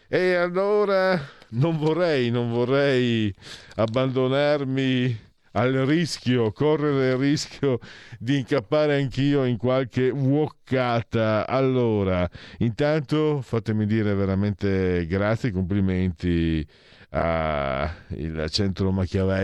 E 0.09 0.35
allora 0.35 1.21
non 1.51 1.77
vorrei, 1.77 2.31
non 2.31 2.51
vorrei 2.51 3.35
abbandonarmi 3.75 5.25
al 5.57 5.73
rischio, 5.73 6.53
correre 6.53 7.11
il 7.11 7.17
rischio 7.17 7.79
di 8.19 8.39
incappare 8.39 9.01
anch'io 9.01 9.45
in 9.45 9.57
qualche 9.57 10.11
woccata. 10.11 11.47
Allora, 11.47 12.29
intanto 12.59 13.41
fatemi 13.41 13.87
dire 13.87 14.15
veramente 14.15 15.07
grazie, 15.07 15.53
complimenti 15.53 16.67
al 17.09 18.51
centro 18.51 18.91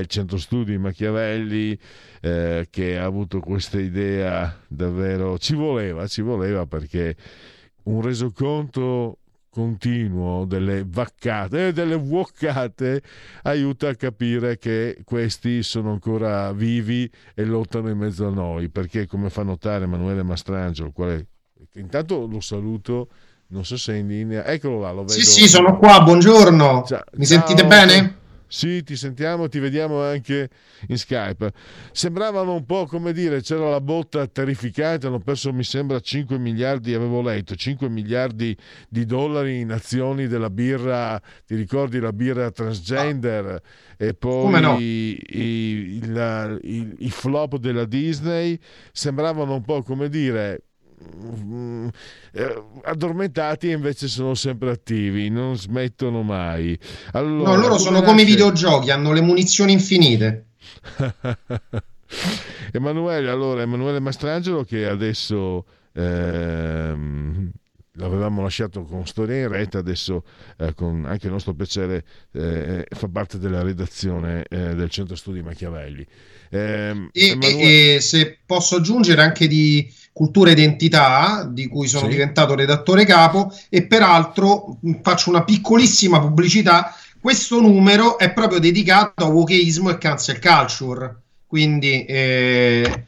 centro 0.06 0.36
studi 0.36 0.76
Machiavelli 0.76 1.78
eh, 2.20 2.66
che 2.68 2.98
ha 2.98 3.04
avuto 3.04 3.40
questa 3.40 3.80
idea 3.80 4.54
davvero 4.68 5.38
ci 5.38 5.54
voleva, 5.54 6.06
ci 6.06 6.20
voleva 6.20 6.66
perché 6.66 7.16
un 7.84 8.02
resoconto 8.02 9.20
continuo 9.52 10.46
delle 10.46 10.82
vaccate 10.86 11.68
e 11.68 11.72
delle 11.74 11.96
vuoccate 11.96 13.02
aiuta 13.42 13.88
a 13.90 13.94
capire 13.94 14.56
che 14.56 15.02
questi 15.04 15.62
sono 15.62 15.90
ancora 15.92 16.52
vivi 16.52 17.08
e 17.34 17.44
lottano 17.44 17.90
in 17.90 17.98
mezzo 17.98 18.26
a 18.26 18.30
noi 18.30 18.70
perché 18.70 19.06
come 19.06 19.28
fa 19.28 19.42
notare 19.42 19.84
Emanuele 19.84 20.22
Mastrangelo 20.22 20.88
il 20.88 20.94
quale 20.94 21.26
intanto 21.74 22.26
lo 22.26 22.40
saluto 22.40 23.08
non 23.48 23.66
so 23.66 23.76
se 23.76 23.92
è 23.92 23.96
in 23.98 24.08
linea 24.08 24.46
eccolo 24.46 24.80
là 24.80 24.90
lo 24.90 25.02
vedo 25.02 25.12
Sì, 25.12 25.22
sì, 25.22 25.46
sono 25.46 25.76
qua, 25.76 26.00
buongiorno. 26.00 26.84
Ciao- 26.86 27.02
Mi 27.16 27.26
ciao. 27.26 27.36
sentite 27.46 27.66
bene? 27.66 28.20
Sì, 28.54 28.82
ti 28.82 28.96
sentiamo, 28.96 29.48
ti 29.48 29.58
vediamo 29.60 30.02
anche 30.02 30.50
in 30.88 30.98
Skype. 30.98 31.54
Sembravano 31.90 32.52
un 32.52 32.66
po' 32.66 32.84
come 32.84 33.14
dire, 33.14 33.40
c'era 33.40 33.70
la 33.70 33.80
botta 33.80 34.26
terrificante, 34.26 35.06
hanno 35.06 35.20
perso 35.20 35.54
mi 35.54 35.64
sembra 35.64 35.98
5 36.00 36.36
miliardi, 36.36 36.92
avevo 36.92 37.22
letto, 37.22 37.54
5 37.54 37.88
miliardi 37.88 38.54
di 38.90 39.06
dollari 39.06 39.60
in 39.60 39.72
azioni 39.72 40.26
della 40.26 40.50
birra, 40.50 41.18
ti 41.46 41.54
ricordi 41.54 41.98
la 41.98 42.12
birra 42.12 42.50
transgender 42.50 43.58
e 43.96 44.12
poi 44.12 44.60
no? 44.60 44.76
i, 44.78 45.18
i- 45.30 46.06
la- 46.08 46.54
i- 46.60 46.94
i 46.98 47.10
flop 47.10 47.56
della 47.56 47.86
Disney 47.86 48.58
sembravano 48.92 49.54
un 49.54 49.62
po' 49.62 49.82
come 49.82 50.10
dire 50.10 50.64
addormentati 52.84 53.68
e 53.68 53.72
invece 53.72 54.08
sono 54.08 54.34
sempre 54.34 54.70
attivi, 54.70 55.28
non 55.28 55.56
smettono 55.56 56.22
mai. 56.22 56.78
Allora, 57.12 57.50
No, 57.50 57.56
loro 57.56 57.78
sono 57.78 58.02
come 58.02 58.22
i 58.22 58.26
videogiochi, 58.26 58.90
hanno 58.90 59.12
le 59.12 59.20
munizioni 59.20 59.72
infinite. 59.72 60.46
Emanuele, 62.72 63.30
allora, 63.30 63.62
Emanuele 63.62 64.00
Mastrangelo 64.00 64.64
che 64.64 64.86
adesso 64.86 65.64
ehm, 65.92 67.50
l'avevamo 67.96 68.42
lasciato 68.42 68.84
con 68.84 69.06
Storia 69.06 69.42
in 69.42 69.48
retta, 69.48 69.78
adesso 69.78 70.24
eh, 70.58 70.74
con 70.74 71.04
anche 71.06 71.26
il 71.26 71.32
nostro 71.32 71.52
piacere 71.54 72.04
eh, 72.32 72.86
fa 72.88 73.08
parte 73.08 73.38
della 73.38 73.62
redazione 73.62 74.44
eh, 74.48 74.74
del 74.74 74.88
Centro 74.88 75.14
Studi 75.14 75.42
Machiavelli. 75.42 76.06
Ehm, 76.50 77.10
E, 77.12 77.28
Emanuele- 77.28 77.94
e- 77.96 78.00
se 78.00 78.38
posso 78.46 78.76
aggiungere 78.76 79.20
anche 79.22 79.46
di 79.46 79.92
cultura 80.12 80.50
e 80.50 80.52
identità, 80.52 81.46
di 81.50 81.66
cui 81.68 81.86
sono 81.86 82.04
Sì. 82.06 82.12
diventato 82.12 82.54
redattore 82.54 83.04
capo, 83.04 83.52
e 83.68 83.86
peraltro 83.86 84.78
faccio 85.02 85.30
una 85.30 85.44
piccolissima 85.44 86.20
pubblicità. 86.20 86.94
Questo 87.20 87.60
numero 87.60 88.18
è 88.18 88.32
proprio 88.32 88.58
dedicato 88.58 89.24
a 89.24 89.28
wokeismo 89.28 89.90
e 89.90 89.98
cancel 89.98 90.38
culture. 90.38 91.16
Quindi, 91.46 92.04
eh, 92.06 92.82
eh, 92.86 93.04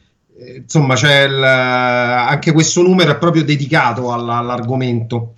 insomma, 0.57 0.95
c'è 0.95 1.23
il- 1.23 1.43
anche 1.43 2.51
questo 2.51 2.81
numero 2.81 3.11
è 3.11 3.17
proprio 3.17 3.43
dedicato 3.43 4.11
alla- 4.11 4.37
all'argomento. 4.37 5.33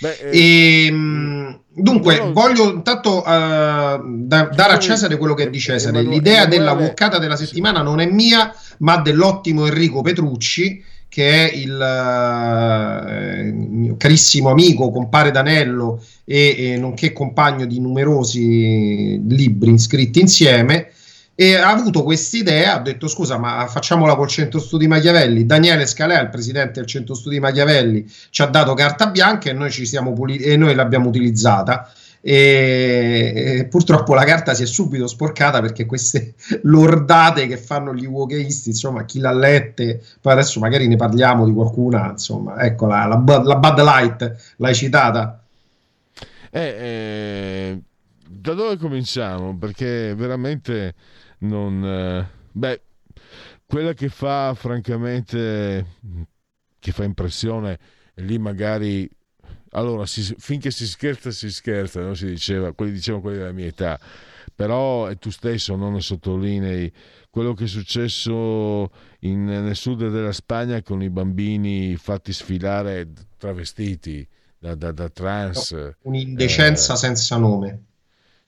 beh, 0.00 0.18
eh, 0.30 0.86
E, 0.86 0.90
mh, 0.90 1.58
dunque, 1.68 2.18
no, 2.18 2.24
no. 2.26 2.32
voglio 2.32 2.72
intanto 2.72 3.24
eh, 3.24 3.28
da- 3.28 4.48
dare 4.52 4.72
a 4.72 4.78
Cesare 4.78 5.16
quello 5.16 5.34
che 5.34 5.44
è 5.44 5.50
di 5.50 5.60
Cesare. 5.60 5.98
Emanuele- 5.98 6.16
L'idea 6.16 6.46
della 6.46 6.74
vuoccata 6.74 7.18
della 7.18 7.36
sì. 7.36 7.46
settimana 7.46 7.82
non 7.82 8.00
è 8.00 8.06
mia, 8.06 8.52
ma 8.78 8.96
dell'ottimo 8.98 9.66
Enrico 9.66 10.02
Petrucci, 10.02 10.82
che 11.08 11.50
è 11.50 11.54
il 11.54 11.78
eh, 11.80 13.52
mio 13.52 13.96
carissimo 13.98 14.50
amico, 14.50 14.90
compare 14.90 15.30
d'anello 15.30 16.02
e, 16.24 16.54
e 16.72 16.76
nonché 16.78 17.12
compagno 17.12 17.66
di 17.66 17.78
numerosi 17.80 19.20
libri 19.28 19.78
scritti 19.78 20.20
insieme. 20.20 20.81
E 21.34 21.54
ha 21.54 21.70
avuto 21.70 22.02
quest'idea, 22.02 22.74
ha 22.74 22.80
detto 22.80 23.08
scusa, 23.08 23.38
ma 23.38 23.66
facciamola 23.66 24.16
col 24.16 24.28
centro 24.28 24.60
studi 24.60 24.86
Machiavelli. 24.86 25.46
Daniele 25.46 25.86
Scalea, 25.86 26.20
il 26.20 26.28
presidente 26.28 26.80
del 26.80 26.86
centro 26.86 27.14
studi 27.14 27.40
Machiavelli, 27.40 28.06
ci 28.30 28.42
ha 28.42 28.46
dato 28.46 28.74
carta 28.74 29.06
bianca 29.06 29.48
e 29.48 29.54
noi, 29.54 29.70
ci 29.70 29.86
siamo 29.86 30.12
puli- 30.12 30.36
e 30.36 30.56
noi 30.56 30.74
l'abbiamo 30.74 31.08
utilizzata. 31.08 31.90
E, 32.24 33.58
e 33.58 33.64
purtroppo 33.64 34.14
la 34.14 34.22
carta 34.24 34.54
si 34.54 34.62
è 34.62 34.66
subito 34.66 35.08
sporcata 35.08 35.60
perché 35.60 35.86
queste 35.86 36.34
lordate 36.62 37.48
che 37.48 37.56
fanno 37.56 37.94
gli 37.94 38.06
wokeisti, 38.06 38.68
insomma, 38.68 39.04
chi 39.04 39.18
l'ha 39.18 39.32
lette, 39.32 40.02
poi 40.20 40.32
adesso 40.34 40.60
magari 40.60 40.86
ne 40.86 40.96
parliamo 40.96 41.46
di 41.46 41.52
qualcuna, 41.52 42.10
insomma, 42.10 42.60
ecco 42.60 42.86
la, 42.86 43.06
la, 43.06 43.42
la 43.42 43.56
Bud 43.56 43.80
Light, 43.80 44.54
l'hai 44.58 44.74
citata. 44.74 45.42
Eh, 46.50 46.60
eh, 46.60 47.80
da 48.28 48.52
dove 48.52 48.76
cominciamo? 48.76 49.56
Perché 49.56 50.14
veramente 50.14 50.94
non... 51.42 51.84
eh, 51.84 52.28
beh, 52.52 52.82
quella 53.66 53.94
che 53.94 54.08
fa 54.08 54.54
francamente, 54.54 55.86
che 56.78 56.92
fa 56.92 57.04
impressione, 57.04 57.78
lì 58.16 58.38
magari... 58.38 59.08
Allora, 59.74 60.04
si- 60.06 60.34
finché 60.38 60.70
si 60.70 60.86
scherza, 60.86 61.30
si 61.30 61.50
scherza, 61.50 62.00
no? 62.02 62.12
si 62.14 62.26
diceva, 62.26 62.72
quelli 62.74 62.92
dicevano 62.92 63.22
quelli 63.22 63.38
della 63.38 63.52
mia 63.52 63.66
età, 63.66 63.98
però 64.54 65.08
e 65.10 65.16
tu 65.16 65.30
stesso 65.30 65.76
non 65.76 65.94
ne 65.94 66.00
sottolinei 66.02 66.92
quello 67.30 67.54
che 67.54 67.64
è 67.64 67.66
successo 67.66 68.90
in- 69.20 69.44
nel 69.44 69.74
sud 69.76 70.08
della 70.10 70.32
Spagna 70.32 70.82
con 70.82 71.02
i 71.02 71.08
bambini 71.10 71.96
fatti 71.96 72.32
sfilare 72.34 73.10
travestiti 73.38 74.26
da, 74.58 74.74
da- 74.74 74.92
da 74.92 75.08
trans. 75.08 75.72
Un'indecenza 76.02 76.94
Eh, 76.94 76.96
senza 76.96 77.36
nome. 77.38 77.84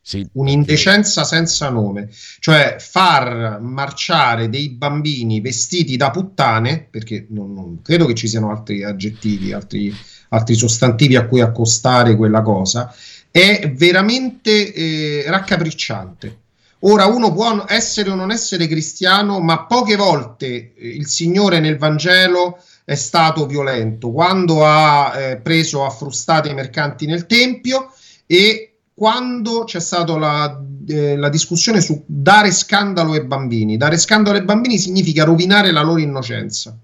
Sì, 0.06 0.28
Un'indecenza 0.32 1.24
senza 1.24 1.70
nome, 1.70 2.10
cioè 2.38 2.76
far 2.78 3.58
marciare 3.62 4.50
dei 4.50 4.68
bambini 4.68 5.40
vestiti 5.40 5.96
da 5.96 6.10
puttane, 6.10 6.86
perché 6.90 7.24
non, 7.30 7.54
non- 7.54 7.80
credo 7.80 8.04
che 8.04 8.12
ci 8.12 8.28
siano 8.28 8.50
altri 8.50 8.84
aggettivi, 8.84 9.54
altri, 9.54 9.90
altri 10.28 10.56
sostantivi 10.56 11.16
a 11.16 11.24
cui 11.24 11.40
accostare 11.40 12.16
quella 12.16 12.42
cosa, 12.42 12.94
è 13.30 13.72
veramente 13.74 14.74
eh, 14.74 15.24
raccapricciante. 15.26 16.40
Ora 16.80 17.06
uno 17.06 17.32
può 17.32 17.64
essere 17.66 18.10
o 18.10 18.14
non 18.14 18.30
essere 18.30 18.66
cristiano, 18.66 19.40
ma 19.40 19.64
poche 19.64 19.96
volte 19.96 20.74
eh, 20.74 20.86
il 20.86 21.06
Signore 21.06 21.60
nel 21.60 21.78
Vangelo 21.78 22.62
è 22.84 22.94
stato 22.94 23.46
violento, 23.46 24.10
quando 24.10 24.66
ha 24.66 25.18
eh, 25.18 25.36
preso 25.38 25.82
a 25.82 25.88
frustate 25.88 26.50
i 26.50 26.54
mercanti 26.54 27.06
nel 27.06 27.24
Tempio 27.24 27.90
e 28.26 28.73
quando 28.94 29.64
c'è 29.64 29.80
stata 29.80 30.16
la, 30.16 30.62
eh, 30.86 31.16
la 31.16 31.28
discussione 31.28 31.80
su 31.80 32.04
dare 32.06 32.52
scandalo 32.52 33.12
ai 33.12 33.24
bambini. 33.24 33.76
Dare 33.76 33.98
scandalo 33.98 34.38
ai 34.38 34.44
bambini 34.44 34.78
significa 34.78 35.24
rovinare 35.24 35.72
la 35.72 35.82
loro 35.82 35.98
innocenza. 35.98 36.76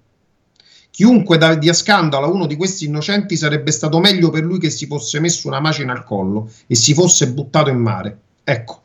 Chiunque 0.91 1.39
da- 1.39 1.55
dia 1.55 1.73
scandalo 1.73 2.27
a 2.27 2.31
uno 2.31 2.47
di 2.47 2.57
questi 2.57 2.85
innocenti 2.87 3.37
sarebbe 3.37 3.71
stato 3.71 4.01
meglio 4.01 4.31
per 4.31 4.43
lui 4.43 4.59
che 4.59 4.71
si 4.71 4.87
fosse 4.87 5.21
messo 5.21 5.47
una 5.47 5.61
macina 5.61 5.93
al 5.93 6.05
collo 6.05 6.51
e 6.67 6.75
si 6.75 6.95
fosse 6.95 7.29
buttato 7.31 7.71
in 7.71 7.79
mare. 7.79 8.19
Ecco. 8.45 8.83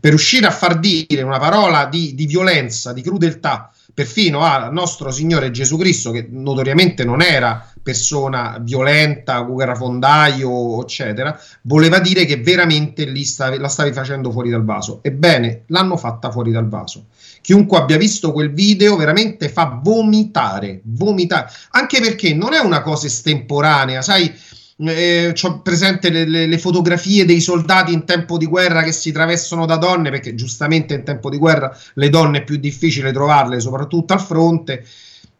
per 0.00 0.10
riuscire 0.10 0.46
a 0.46 0.50
far 0.50 0.78
dire 0.78 1.22
una 1.22 1.38
parola 1.38 1.86
di, 1.86 2.14
di 2.14 2.26
violenza, 2.26 2.92
di 2.92 3.02
crudeltà, 3.02 3.72
perfino 3.96 4.42
al 4.42 4.74
nostro 4.74 5.10
Signore 5.10 5.50
Gesù 5.50 5.78
Cristo, 5.78 6.10
che 6.10 6.26
notoriamente 6.28 7.02
non 7.02 7.22
era 7.22 7.66
persona 7.82 8.58
violenta, 8.60 9.40
guerrafondaio, 9.40 10.82
eccetera, 10.82 11.40
voleva 11.62 11.98
dire 11.98 12.26
che 12.26 12.36
veramente 12.36 13.06
lì 13.06 13.24
stavi- 13.24 13.56
la 13.56 13.68
stavi 13.68 13.94
facendo 13.94 14.30
fuori 14.30 14.50
dal 14.50 14.66
vaso. 14.66 14.98
Ebbene, 15.02 15.62
l'hanno 15.68 15.96
fatta 15.96 16.30
fuori 16.30 16.50
dal 16.50 16.68
vaso. 16.68 17.06
Chiunque 17.40 17.78
abbia 17.78 17.96
visto 17.96 18.32
quel 18.32 18.52
video 18.52 18.96
veramente 18.96 19.48
fa 19.48 19.80
vomitare, 19.82 20.80
vomitare, 20.82 21.50
anche 21.70 21.98
perché 21.98 22.34
non 22.34 22.52
è 22.52 22.58
una 22.58 22.82
cosa 22.82 23.06
estemporanea, 23.06 24.02
sai, 24.02 24.30
eh, 24.78 25.34
ho 25.40 25.60
presente 25.60 26.10
le, 26.10 26.26
le- 26.26 26.46
le 26.46 26.58
fotografie 26.58 27.24
dei 27.24 27.40
soldati 27.40 27.92
in 27.92 28.04
tempo 28.04 28.36
di 28.38 28.46
guerra 28.46 28.82
che 28.82 28.92
si 28.92 29.12
travestono 29.12 29.66
da 29.66 29.76
donne, 29.76 30.10
perché 30.10 30.34
giustamente 30.34 30.94
in 30.94 31.04
tempo 31.04 31.30
di 31.30 31.38
guerra 31.38 31.76
le 31.94 32.08
donne 32.10 32.38
è 32.38 32.44
più 32.44 32.56
difficile 32.56 33.12
trovarle, 33.12 33.60
soprattutto 33.60 34.12
al 34.12 34.20
fronte. 34.20 34.84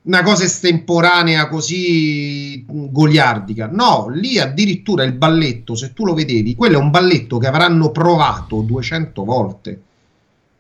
Una 0.03 0.23
cosa 0.23 0.45
estemporanea 0.45 1.49
così 1.49 2.65
mh, 2.69 2.91
goliardica. 2.93 3.69
No, 3.73 4.09
lì 4.09 4.39
addirittura 4.39 5.03
il 5.03 5.13
balletto, 5.15 5.75
se 5.75 5.93
tu 5.93 6.05
lo 6.05 6.15
vedevi, 6.15 6.55
quello 6.55 6.79
è 6.79 6.81
un 6.81 6.91
balletto 6.91 7.39
che 7.39 7.47
avranno 7.49 7.91
provato 7.91 8.61
200 8.63 9.25
volte. 9.25 9.81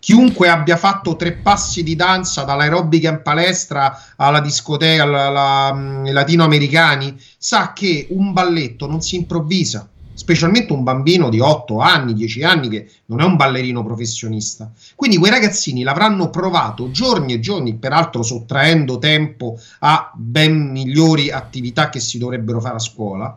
Chiunque 0.06 0.48
abbia 0.48 0.76
fatto 0.76 1.16
tre 1.16 1.32
passi 1.32 1.82
di 1.82 1.96
danza 1.96 2.44
dall'aerobica 2.44 3.10
in 3.10 3.22
palestra 3.24 4.14
alla 4.14 4.38
discoteca, 4.38 5.02
alla, 5.02 5.26
alla, 5.26 5.72
mh, 5.72 6.12
latinoamericani, 6.12 7.20
sa 7.36 7.72
che 7.72 8.06
un 8.10 8.32
balletto 8.32 8.86
non 8.86 9.02
si 9.02 9.16
improvvisa, 9.16 9.88
specialmente 10.14 10.72
un 10.72 10.84
bambino 10.84 11.28
di 11.28 11.40
8 11.40 11.80
anni, 11.80 12.14
10 12.14 12.44
anni 12.44 12.68
che 12.68 12.88
non 13.06 13.20
è 13.20 13.24
un 13.24 13.34
ballerino 13.34 13.82
professionista. 13.82 14.70
Quindi 14.94 15.16
quei 15.16 15.32
ragazzini 15.32 15.82
l'avranno 15.82 16.30
provato 16.30 16.92
giorni 16.92 17.32
e 17.32 17.40
giorni, 17.40 17.74
peraltro 17.74 18.22
sottraendo 18.22 18.98
tempo 18.98 19.58
a 19.80 20.12
ben 20.14 20.70
migliori 20.70 21.32
attività 21.32 21.88
che 21.88 21.98
si 21.98 22.16
dovrebbero 22.18 22.60
fare 22.60 22.76
a 22.76 22.78
scuola. 22.78 23.36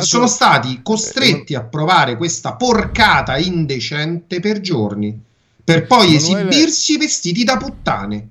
Sono 0.00 0.26
stati 0.26 0.80
costretti 0.82 1.54
a 1.54 1.62
provare 1.62 2.16
questa 2.16 2.54
porcata 2.54 3.36
indecente 3.38 4.40
per 4.40 4.60
giorni, 4.60 5.18
per 5.62 5.86
poi 5.86 6.14
Emanuele- 6.16 6.48
esibirsi 6.48 6.96
vestiti 6.96 7.44
da 7.44 7.56
puttane. 7.56 8.28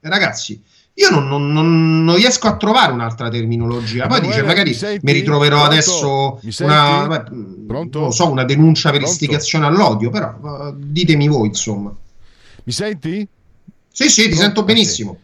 Ragazzi, 0.00 0.60
io 0.94 1.10
non, 1.10 1.26
non- 1.28 2.04
non- 2.04 2.14
riesco 2.16 2.46
a 2.46 2.56
trovare 2.56 2.92
un'altra 2.92 3.28
terminologia. 3.28 4.06
Poi 4.06 4.20
dice, 4.20 4.32
Emanuele, 4.38 4.46
magari 4.46 4.70
mi 4.70 4.76
senti? 4.76 5.04
mi 5.04 5.12
ritroverò 5.12 5.56
Pronto? 5.56 5.72
adesso 5.72 6.40
Mi 6.42 6.54
una, 6.60 7.06
beh, 7.08 7.64
Pronto? 7.66 8.00
non 8.00 8.12
so, 8.12 8.30
una 8.30 8.44
denuncia 8.44 8.90
per 8.90 9.00
Pronto? 9.00 9.12
istigazione 9.14 9.66
all'odio, 9.66 10.10
però 10.10 10.68
eh, 10.68 10.74
ditemi 10.76 11.28
voi, 11.28 11.48
insomma. 11.48 11.94
Mi 12.64 12.72
senti? 12.72 13.26
Sì, 13.92 14.08
sì, 14.08 14.22
ti 14.22 14.28
Pronto? 14.28 14.42
sento 14.42 14.60
Ah, 14.60 14.66
sì. 14.66 14.72
benissimo. 14.72 15.18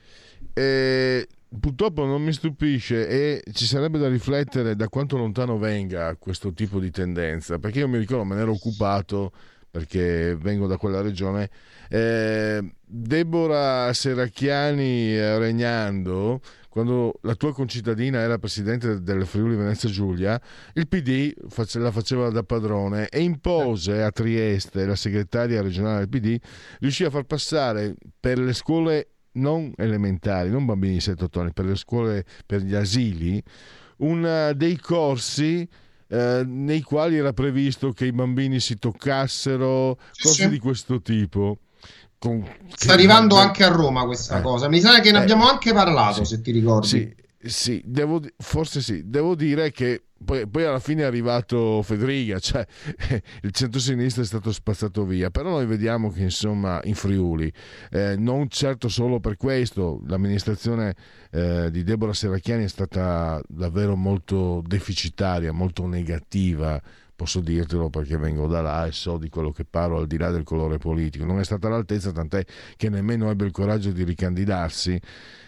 Eh, 0.55 1.27
purtroppo 1.59 2.05
non 2.05 2.22
mi 2.22 2.32
stupisce 2.32 3.09
e 3.09 3.42
ci 3.53 3.66
sarebbe 3.66 3.98
da 3.98 4.09
riflettere 4.09 4.74
da 4.74 4.88
quanto 4.88 5.16
lontano 5.16 5.59
venga 5.59 6.16
questo 6.16 6.53
tipo 6.53 6.78
di 6.78 6.90
tendenza, 6.90 7.59
perché 7.59 7.80
io 7.80 7.88
mi 7.88 7.98
ricordo, 7.98 8.24
me 8.24 8.36
ne 8.36 8.42
ero 8.42 8.53
occupato 8.53 9.32
perché 9.70 10.36
vengo 10.38 10.66
da 10.66 10.76
quella 10.76 11.00
regione. 11.00 11.48
eh, 11.88 12.62
Deborah 12.84 13.90
Serracchiani 13.92 15.14
eh, 15.14 15.38
regnando, 15.38 16.40
quando 16.68 17.14
la 17.22 17.34
tua 17.34 17.55
concittadina 17.55 18.20
era 18.20 18.38
presidente 18.38 19.03
del 19.03 19.24
Friuli 19.26 19.57
Venezia 19.57 19.88
Giulia, 19.88 20.38
il 20.74 20.88
PD 20.88 21.32
la 21.74 21.90
faceva 21.90 22.28
da 22.28 22.42
padrone 22.42 23.09
e 23.09 23.20
impose 23.22 24.03
a 24.03 24.11
Trieste, 24.11 24.84
la 24.84 24.96
segretaria 24.96 25.62
regionale 25.62 26.07
del 26.07 26.09
PD, 26.09 26.38
riuscì 26.80 27.05
a 27.05 27.11
far 27.11 27.24
passare 27.24 27.94
per 28.20 28.38
le 28.38 28.53
scuole 28.53 29.12
non 29.33 29.72
elementari, 29.76 30.51
non 30.51 30.64
bambini 30.64 30.95
di 30.95 31.01
7-8 31.01 31.41
anni, 31.41 31.53
per 31.53 31.64
le 31.64 31.76
scuole, 31.76 32.24
per 32.47 32.61
gli 32.62 32.74
asili, 32.74 33.43
una, 33.99 34.53
dei 34.53 34.78
corsi 34.78 35.66
eh, 36.09 36.43
nei 36.45 36.83
quali 36.83 37.16
era 37.16 37.33
previsto 37.33 37.93
che 37.93 38.07
i 38.07 38.12
bambini 38.12 38.61
si 38.61 38.78
toccassero, 38.78 39.99
Sì, 40.11 40.22
cose 40.22 40.43
sì. 40.45 40.49
di 40.49 40.59
questo 40.59 41.01
tipo. 41.01 41.59
Con- 42.18 42.47
Sta 42.74 42.93
arrivando 42.93 43.37
anche 43.37 43.64
a 43.64 43.68
Roma 43.68 44.05
questa 44.05 44.39
Eh. 44.39 44.43
cosa. 44.43 44.68
Mi 44.68 44.78
sa 44.80 45.01
che 45.01 45.11
ne 45.11 45.18
Eh. 45.18 45.22
abbiamo 45.22 45.49
anche 45.49 45.72
parlato, 45.72 46.24
Sì. 46.24 46.37
se 46.37 46.41
ti 46.43 46.53
ricordi. 46.53 46.87
Sì, 46.87 47.14
sì, 47.45 47.82
devo 47.84 48.20
forse 48.38 48.80
sì. 48.80 49.03
Devo 49.09 49.34
dire 49.34 49.70
che 49.72 50.05
poi, 50.24 50.47
poi 50.47 50.64
alla 50.64 50.78
fine 50.78 51.03
è 51.03 51.05
arrivato 51.05 51.82
Federica, 51.82 52.38
cioè 52.38 52.64
il 53.43 53.51
centro-sinistra 53.51 54.22
è 54.22 54.26
stato 54.26 54.53
spazzato 54.53 55.05
via. 55.05 55.30
Però 55.30 55.51
noi 55.51 55.66
vediamo 55.66 56.11
che 56.11 56.22
insomma 56.22 56.80
in 56.84 56.95
Friuli, 56.95 57.53
eh, 57.90 58.16
non 58.16 58.49
certo 58.49 58.88
solo 58.88 59.20
per 59.20 59.36
questo, 59.36 60.01
l'amministrazione 60.07 60.95
eh, 61.30 61.70
di 61.70 61.82
Deborah 61.82 62.12
Serracchiani 62.12 62.64
è 62.64 62.68
stata 62.68 63.40
davvero 63.49 63.97
molto 63.97 64.62
deficitaria, 64.64 65.53
molto 65.53 65.86
negativa. 65.86 66.80
Posso 67.14 67.40
dirtelo 67.40 67.88
perché 67.88 68.16
vengo 68.16 68.47
da 68.47 68.62
là 68.62 68.86
e 68.86 68.93
so 68.93 69.16
di 69.16 69.28
quello 69.28 69.53
che 69.53 69.64
parlo 69.64 69.99
al 69.99 70.07
di 70.07 70.16
là 70.16 70.30
del 70.30 70.45
colore 70.45 70.78
politico. 70.78 71.24
Non 71.24 71.38
è 71.38 71.45
stata 71.45 71.68
all'altezza, 71.68 72.11
tant'è 72.11 72.45
che 72.76 72.88
nemmeno 72.88 73.30
ebbe 73.30 73.45
il 73.45 73.53
coraggio 73.53 73.90
di 73.93 74.03
ricandidarsi 74.03 75.01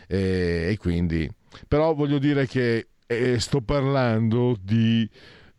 e, 0.06 0.68
e 0.70 0.76
quindi 0.78 1.28
però 1.68 1.94
voglio 1.94 2.18
dire 2.18 2.46
che 2.46 2.88
eh, 3.06 3.38
sto 3.38 3.60
parlando 3.60 4.56
di 4.60 5.08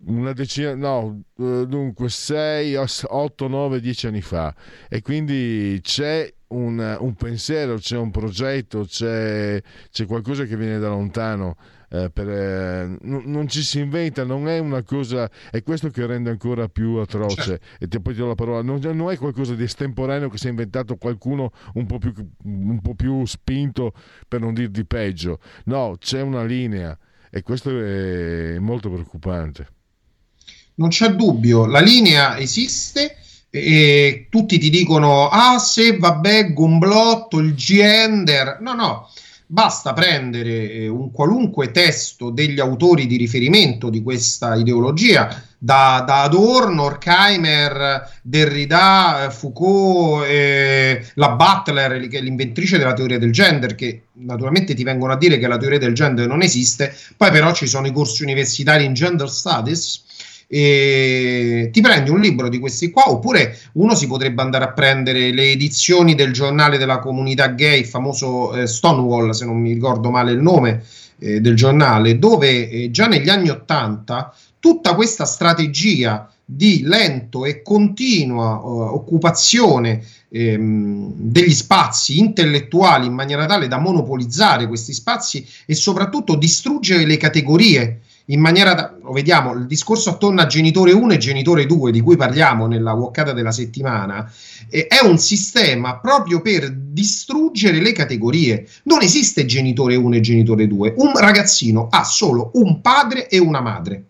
una 0.07 0.33
decina, 0.33 0.75
no, 0.75 1.21
eh, 1.37 1.65
dunque 1.67 2.09
6, 2.09 2.75
8, 2.75 3.47
9, 3.47 3.79
10 3.79 4.07
anni 4.07 4.21
fa 4.21 4.53
e 4.89 5.01
quindi 5.01 5.79
c'è 5.81 6.31
un, 6.49 6.97
un 6.99 7.13
pensiero, 7.15 7.75
c'è 7.77 7.97
un 7.97 8.11
progetto, 8.11 8.85
c'è, 8.85 9.61
c'è 9.89 10.05
qualcosa 10.05 10.45
che 10.45 10.55
viene 10.57 10.79
da 10.79 10.89
lontano. 10.89 11.55
Eh, 11.89 12.09
per, 12.09 12.29
eh, 12.29 12.85
n- 12.85 13.23
non 13.25 13.47
ci 13.47 13.61
si 13.61 13.79
inventa, 13.79 14.23
non 14.23 14.47
è 14.47 14.59
una 14.59 14.83
cosa, 14.83 15.29
è 15.51 15.61
questo 15.63 15.89
che 15.89 16.05
rende 16.05 16.29
ancora 16.29 16.67
più 16.67 16.95
atroce. 16.95 17.41
Certo. 17.41 17.65
E 17.79 17.87
ti 17.87 17.99
poi 17.99 18.13
ti 18.13 18.19
do 18.19 18.27
la 18.27 18.35
parola, 18.35 18.61
non, 18.61 18.79
non 18.93 19.11
è 19.11 19.17
qualcosa 19.17 19.53
di 19.55 19.63
estemporaneo 19.63 20.29
che 20.29 20.37
si 20.37 20.47
è 20.47 20.49
inventato 20.49 20.97
qualcuno 20.97 21.51
un 21.73 21.85
po' 21.85 21.97
più, 21.97 22.13
un 22.43 22.79
po' 22.81 22.95
più 22.95 23.25
spinto 23.25 23.93
per 24.27 24.41
non 24.41 24.53
dir 24.53 24.69
di 24.69 24.85
peggio. 24.85 25.39
No, 25.65 25.95
c'è 25.99 26.21
una 26.21 26.43
linea 26.43 26.97
e 27.29 27.41
questo 27.41 27.69
è 27.69 28.57
molto 28.59 28.89
preoccupante. 28.89 29.67
Non 30.75 30.89
c'è 30.89 31.09
dubbio, 31.09 31.65
la 31.65 31.79
linea 31.79 32.37
esiste 32.37 33.17
e 33.49 34.27
tutti 34.29 34.57
ti 34.57 34.69
dicono 34.69 35.29
ah 35.29 35.57
se 35.59 35.97
vabbè 35.97 36.51
gomblotto, 36.51 37.39
il 37.39 37.55
gender, 37.55 38.57
no 38.59 38.73
no, 38.73 39.09
basta 39.47 39.93
prendere 39.93 40.71
eh, 40.71 40.87
un 40.87 41.11
qualunque 41.11 41.71
testo 41.71 42.29
degli 42.29 42.59
autori 42.59 43.05
di 43.05 43.17
riferimento 43.17 43.89
di 43.89 44.01
questa 44.01 44.55
ideologia, 44.55 45.43
da, 45.57 46.03
da 46.05 46.23
Adorno, 46.23 46.83
Horkheimer, 46.83 48.19
Derrida, 48.21 49.25
eh, 49.25 49.31
Foucault, 49.31 50.25
eh, 50.27 51.05
la 51.15 51.29
Butler, 51.29 52.07
che 52.07 52.19
è 52.19 52.21
l'inventrice 52.21 52.77
della 52.77 52.93
teoria 52.93 53.19
del 53.19 53.31
gender, 53.31 53.75
che 53.75 54.03
naturalmente 54.13 54.73
ti 54.73 54.83
vengono 54.83 55.13
a 55.13 55.17
dire 55.17 55.37
che 55.37 55.47
la 55.47 55.57
teoria 55.57 55.79
del 55.79 55.93
gender 55.93 56.27
non 56.27 56.41
esiste, 56.41 56.95
poi 57.17 57.31
però 57.31 57.53
ci 57.53 57.67
sono 57.67 57.87
i 57.87 57.91
corsi 57.91 58.23
universitari 58.23 58.85
in 58.85 58.93
gender 58.93 59.29
studies 59.29 60.04
e 60.47 61.69
ti 61.71 61.81
prendi 61.81 62.09
un 62.09 62.19
libro 62.19 62.49
di 62.49 62.59
questi 62.59 62.91
qua 62.91 63.09
oppure 63.09 63.57
uno 63.73 63.95
si 63.95 64.07
potrebbe 64.07 64.41
andare 64.41 64.65
a 64.65 64.71
prendere 64.71 65.31
le 65.31 65.51
edizioni 65.51 66.15
del 66.15 66.31
giornale 66.31 66.77
della 66.77 66.99
comunità 66.99 67.47
gay, 67.47 67.79
il 67.79 67.85
famoso 67.85 68.53
eh, 68.53 68.67
Stonewall 68.67 69.31
se 69.31 69.45
non 69.45 69.59
mi 69.59 69.73
ricordo 69.73 70.11
male 70.11 70.31
il 70.31 70.41
nome 70.41 70.83
eh, 71.19 71.39
del 71.41 71.55
giornale, 71.55 72.19
dove 72.19 72.69
eh, 72.69 72.91
già 72.91 73.07
negli 73.07 73.29
anni 73.29 73.49
Ottanta 73.49 74.33
tutta 74.59 74.95
questa 74.95 75.25
strategia 75.25 76.29
di 76.47 76.83
lento 76.83 77.43
e 77.43 77.63
continua 77.63 78.55
eh, 78.55 78.59
occupazione 78.61 80.03
ehm, 80.29 81.11
degli 81.15 81.53
spazi 81.53 82.19
intellettuali 82.19 83.07
in 83.07 83.13
maniera 83.13 83.47
tale 83.47 83.67
da 83.67 83.79
monopolizzare 83.79 84.67
questi 84.67 84.93
spazi 84.93 85.45
e 85.65 85.73
soprattutto 85.73 86.35
distruggere 86.35 87.05
le 87.05 87.17
categorie 87.17 88.01
in 88.25 88.39
maniera 88.39 88.73
da, 88.73 88.95
lo 89.01 89.11
vediamo, 89.11 89.53
il 89.53 89.67
discorso 89.67 90.09
attorno 90.09 90.41
a 90.41 90.47
genitore 90.47 90.93
1 90.93 91.13
e 91.13 91.17
genitore 91.17 91.65
2 91.65 91.91
di 91.91 92.01
cui 92.01 92.15
parliamo 92.15 92.65
nella 92.65 92.93
walkata 92.93 93.33
della 93.33 93.51
settimana 93.51 94.31
eh, 94.69 94.87
è 94.87 95.05
un 95.05 95.19
sistema 95.19 95.99
proprio 95.99 96.41
per 96.41 96.71
distruggere 96.71 97.79
le 97.79 97.91
categorie. 97.91 98.67
Non 98.83 99.01
esiste 99.01 99.45
genitore 99.45 99.95
1 99.95 100.15
e 100.15 100.19
genitore 100.21 100.67
2. 100.67 100.95
Un 100.97 101.17
ragazzino 101.17 101.87
ha 101.89 102.03
solo 102.03 102.51
un 102.55 102.81
padre 102.81 103.27
e 103.27 103.37
una 103.37 103.61
madre. 103.61 104.03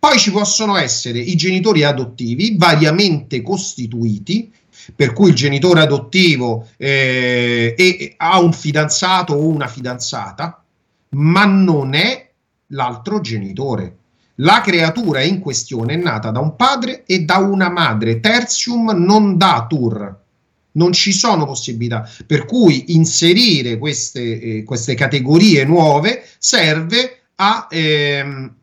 Poi 0.00 0.18
ci 0.18 0.30
possono 0.30 0.76
essere 0.76 1.18
i 1.18 1.34
genitori 1.36 1.84
adottivi 1.84 2.56
variamente 2.56 3.42
costituiti, 3.42 4.50
per 4.94 5.12
cui 5.12 5.30
il 5.30 5.34
genitore 5.34 5.80
adottivo 5.80 6.68
eh, 6.76 7.74
è- 7.76 8.14
ha 8.16 8.40
un 8.40 8.52
fidanzato 8.52 9.34
o 9.34 9.46
una 9.46 9.66
fidanzata, 9.66 10.62
ma 11.10 11.44
non 11.44 11.94
è 11.94 12.27
l'altro 12.68 13.20
genitore. 13.20 13.96
La 14.36 14.60
creatura 14.60 15.22
in 15.22 15.40
questione 15.40 15.94
è 15.94 15.96
nata 15.96 16.30
da 16.30 16.38
un 16.38 16.54
padre 16.54 17.04
e 17.04 17.20
da 17.20 17.38
una 17.38 17.70
madre, 17.70 18.20
tertium 18.20 18.90
non 18.90 19.36
datur. 19.36 20.16
Non 20.72 20.92
ci 20.92 21.12
sono 21.12 21.44
possibilità, 21.44 22.08
per 22.24 22.44
cui 22.44 22.94
inserire 22.94 23.78
queste, 23.78 24.40
eh, 24.40 24.62
queste 24.62 24.94
categorie 24.94 25.64
nuove 25.64 26.24
serve 26.38 27.22
a 27.36 27.66
ehm, 27.68 28.54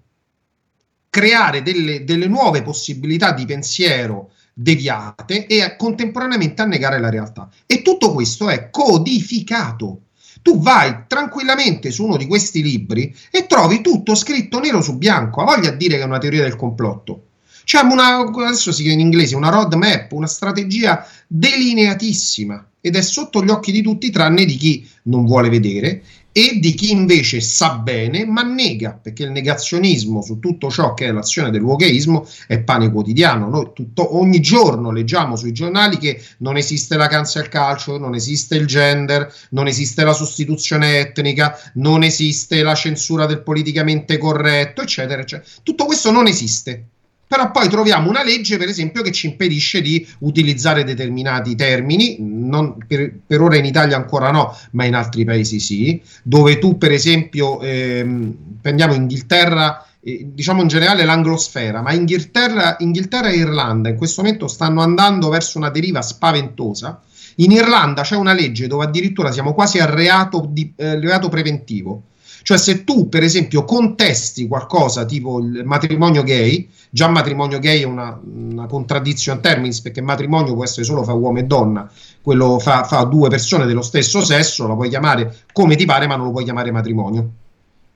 creare 1.09 1.61
delle, 1.61 2.05
delle 2.05 2.27
nuove 2.27 2.61
possibilità 2.61 3.33
di 3.33 3.45
pensiero 3.45 4.31
deviate 4.53 5.47
e 5.47 5.75
contemporaneamente 5.75 6.61
a 6.61 6.65
negare 6.65 6.99
la 6.99 7.09
realtà. 7.09 7.49
E 7.65 7.81
tutto 7.81 8.13
questo 8.13 8.49
è 8.49 8.69
codificato. 8.69 10.03
Tu 10.45 10.59
vai 10.59 11.05
tranquillamente 11.07 11.89
su 11.89 12.03
uno 12.03 12.17
di 12.17 12.27
questi 12.27 12.61
libri 12.61 13.11
e 13.31 13.47
trovi 13.47 13.81
tutto 13.81 14.13
scritto 14.13 14.59
nero 14.59 14.79
su 14.79 14.95
bianco. 14.95 15.41
Ha 15.41 15.45
voglia 15.45 15.71
di 15.71 15.77
dire 15.77 15.95
che 15.95 16.03
è 16.03 16.05
una 16.05 16.19
teoria 16.19 16.43
del 16.43 16.55
complotto. 16.55 17.23
C'è 17.63 17.81
una, 17.81 18.17
adesso 18.17 18.71
si 18.71 18.83
chiama 18.83 18.99
in 18.99 19.07
inglese, 19.07 19.35
una 19.35 19.49
roadmap, 19.49 20.11
una 20.11 20.27
strategia 20.27 21.03
delineatissima 21.25 22.63
ed 22.79 22.95
è 22.95 23.01
sotto 23.01 23.43
gli 23.43 23.49
occhi 23.49 23.71
di 23.71 23.81
tutti 23.81 24.11
tranne 24.11 24.45
di 24.45 24.55
chi 24.55 24.87
non 25.05 25.25
vuole 25.25 25.49
vedere 25.49 26.03
e 26.37 26.59
di 26.59 26.73
chi 26.73 26.91
invece 26.91 27.39
sa 27.39 27.77
bene 27.77 28.25
ma 28.25 28.41
nega, 28.41 28.99
perché 29.01 29.23
il 29.23 29.31
negazionismo 29.31 30.21
su 30.21 30.39
tutto 30.39 30.69
ciò 30.69 30.93
che 30.93 31.05
è 31.05 31.11
l'azione 31.13 31.49
del 31.49 31.61
wokeismo 31.61 32.27
è 32.45 32.59
pane 32.59 32.91
quotidiano. 32.91 33.47
Noi 33.47 33.69
tutto, 33.73 34.17
ogni 34.17 34.41
giorno 34.41 34.91
leggiamo 34.91 35.37
sui 35.37 35.53
giornali 35.53 35.97
che 35.97 36.21
non 36.39 36.57
esiste 36.57 36.97
la 36.97 37.07
cancel 37.07 37.47
culture, 37.47 37.99
non 37.99 38.15
esiste 38.15 38.57
il 38.57 38.65
gender, 38.65 39.33
non 39.51 39.67
esiste 39.67 40.03
la 40.03 40.11
sostituzione 40.11 40.99
etnica, 40.99 41.57
non 41.75 42.03
esiste 42.03 42.61
la 42.63 42.75
censura 42.75 43.25
del 43.25 43.41
politicamente 43.41 44.17
corretto, 44.17 44.81
eccetera, 44.81 45.21
eccetera. 45.21 45.49
Tutto 45.63 45.85
questo 45.85 46.11
non 46.11 46.27
esiste. 46.27 46.89
Però 47.27 47.49
poi 47.49 47.67
troviamo 47.69 48.09
una 48.09 48.23
legge, 48.23 48.57
per 48.57 48.67
esempio, 48.67 49.01
che 49.01 49.11
ci 49.11 49.27
impedisce 49.27 49.81
di 49.81 50.05
utilizzare 50.19 50.83
determinati 50.83 51.55
termini, 51.55 52.17
non- 52.19 52.77
per, 52.87 53.11
per 53.25 53.41
ora 53.41 53.57
in 53.57 53.65
Italia 53.65 53.95
ancora 53.95 54.29
no, 54.31 54.55
ma 54.71 54.85
in 54.85 54.93
altri 54.93 55.25
paesi 55.25 55.59
sì, 55.59 56.01
dove 56.21 56.59
tu, 56.59 56.77
per 56.77 56.91
esempio, 56.91 57.59
ehm, 57.61 58.35
prendiamo 58.61 58.93
Inghilterra, 58.93 59.85
eh, 60.01 60.27
diciamo 60.33 60.61
in 60.61 60.67
generale 60.67 61.03
l'anglosfera, 61.03 61.81
ma 61.81 61.91
Inghilterra, 61.93 62.75
Inghilterra 62.79 63.29
e 63.29 63.37
Irlanda 63.37 63.89
in 63.89 63.95
questo 63.95 64.21
momento 64.21 64.47
stanno 64.47 64.81
andando 64.81 65.29
verso 65.29 65.57
una 65.57 65.69
deriva 65.71 66.03
spaventosa. 66.03 67.01
In 67.37 67.51
Irlanda 67.51 68.03
c'è 68.03 68.15
una 68.15 68.33
legge 68.33 68.67
dove 68.67 68.85
addirittura 68.85 69.31
siamo 69.31 69.53
quasi 69.53 69.79
al 69.79 69.89
reato, 69.89 70.45
di, 70.47 70.71
eh, 70.75 70.99
reato 70.99 71.27
preventivo. 71.27 72.03
Cioè, 72.45 72.59
se 72.59 72.83
tu, 72.83 73.09
per 73.09 73.23
esempio, 73.23 73.65
contesti 73.65 74.47
qualcosa 74.47 75.03
tipo 75.03 75.39
il 75.39 75.63
matrimonio 75.65 76.21
gay, 76.21 76.69
già 76.91 77.07
matrimonio 77.07 77.57
gay 77.57 77.81
è 77.81 77.85
una, 77.85 78.21
una 78.23 78.67
contraddizione 78.67 79.39
terminis, 79.39 79.81
perché 79.81 79.99
matrimonio 79.99 80.53
può 80.53 80.63
essere 80.63 80.83
solo 80.83 81.03
fra 81.03 81.13
uomo 81.13 81.39
e 81.39 81.45
donna, 81.45 81.89
quello 82.21 82.59
fa, 82.59 82.83
fa 82.83 83.03
due 83.05 83.29
persone 83.29 83.65
dello 83.65 83.81
stesso 83.81 84.23
sesso, 84.23 84.67
lo 84.67 84.75
puoi 84.75 84.89
chiamare 84.89 85.37
come 85.51 85.75
ti 85.75 85.85
pare, 85.85 86.05
ma 86.05 86.17
non 86.17 86.27
lo 86.27 86.31
puoi 86.33 86.43
chiamare 86.43 86.69
matrimonio. 86.69 87.29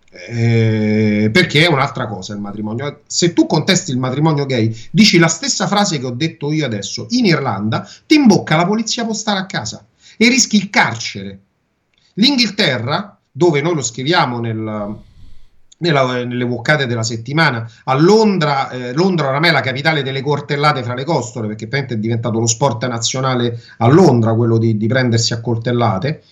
Eh, 0.10 1.30
perché 1.32 1.66
è 1.66 1.68
un'altra 1.68 2.08
cosa 2.08 2.34
il 2.34 2.40
matrimonio. 2.40 3.02
Se 3.06 3.34
tu 3.34 3.46
contesti 3.46 3.92
il 3.92 4.00
matrimonio 4.00 4.48
gay, 4.48 4.76
dici 4.90 5.20
la 5.20 5.28
stessa 5.28 5.68
frase 5.68 6.00
che 6.00 6.08
ho 6.08 6.12
detto 6.12 6.52
io 6.52 6.66
adesso, 6.66 7.06
in 7.10 7.26
Irlanda 7.26 7.88
ti 8.08 8.16
imbocca 8.16 8.56
la 8.56 8.66
polizia 8.66 9.06
postale 9.06 9.42
a 9.42 9.46
casa 9.46 9.86
e 10.18 10.28
rischi 10.28 10.56
il 10.56 10.72
carcere. 10.72 11.40
L'Inghilterra, 12.14 13.19
dove 13.40 13.62
noi 13.62 13.74
lo 13.74 13.82
scriviamo 13.82 14.42
nel, 14.42 14.98
nella- 15.78 16.26
nelle 16.26 16.44
vuoccate 16.44 16.86
della 16.86 17.04
settimana, 17.04 17.72
a 17.86 17.98
Londra, 17.98 18.70
eh, 18.70 18.92
Londra 18.92 19.30
oramai 19.30 19.52
è 19.52 19.54
la 19.54 19.62
capitale 19.62 20.04
delle 20.04 20.22
cortellate 20.22 20.84
fra 20.84 20.94
le 20.94 21.06
costole, 21.06 21.48
perché 21.48 21.70
è 21.70 21.96
diventato 21.96 22.38
lo 22.38 22.48
sport 22.48 22.86
nazionale 22.86 23.58
a 23.78 23.88
Londra, 23.88 24.34
quello 24.34 24.58
di, 24.58 24.76
di 24.76 24.88
prendersi 24.88 25.32
a 25.32 25.40
coltellate. 25.40 26.24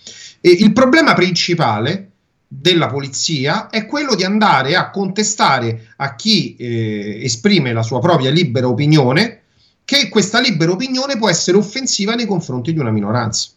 E 0.42 0.50
il 0.50 0.74
problema 0.74 1.14
principale 1.14 2.10
della 2.46 2.88
polizia 2.88 3.70
è 3.70 3.86
quello 3.86 4.14
di 4.14 4.24
andare 4.24 4.76
a 4.76 4.90
contestare 4.90 5.94
a 5.96 6.14
chi 6.14 6.56
eh, 6.56 7.20
esprime 7.22 7.72
la 7.72 7.82
sua 7.82 8.00
propria 8.00 8.30
libera 8.30 8.68
opinione 8.68 9.44
che 9.82 10.10
questa 10.10 10.40
libera 10.40 10.72
opinione 10.72 11.16
può 11.16 11.30
essere 11.30 11.56
offensiva 11.56 12.14
nei 12.14 12.26
confronti 12.26 12.74
di 12.74 12.78
una 12.78 12.90
minoranza. 12.90 13.48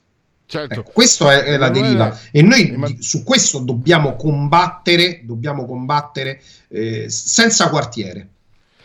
Certo. 0.51 0.81
Ecco, 0.81 0.91
questa 0.91 1.45
è, 1.45 1.55
la 1.55 1.69
deriva 1.69 2.13
e 2.29 2.41
noi 2.41 2.97
su 2.99 3.23
questo 3.23 3.59
dobbiamo 3.59 4.17
combattere, 4.17 5.21
dobbiamo 5.23 5.65
combattere 5.65 6.41
eh, 6.67 7.05
senza 7.07 7.69
quartiere. 7.69 8.27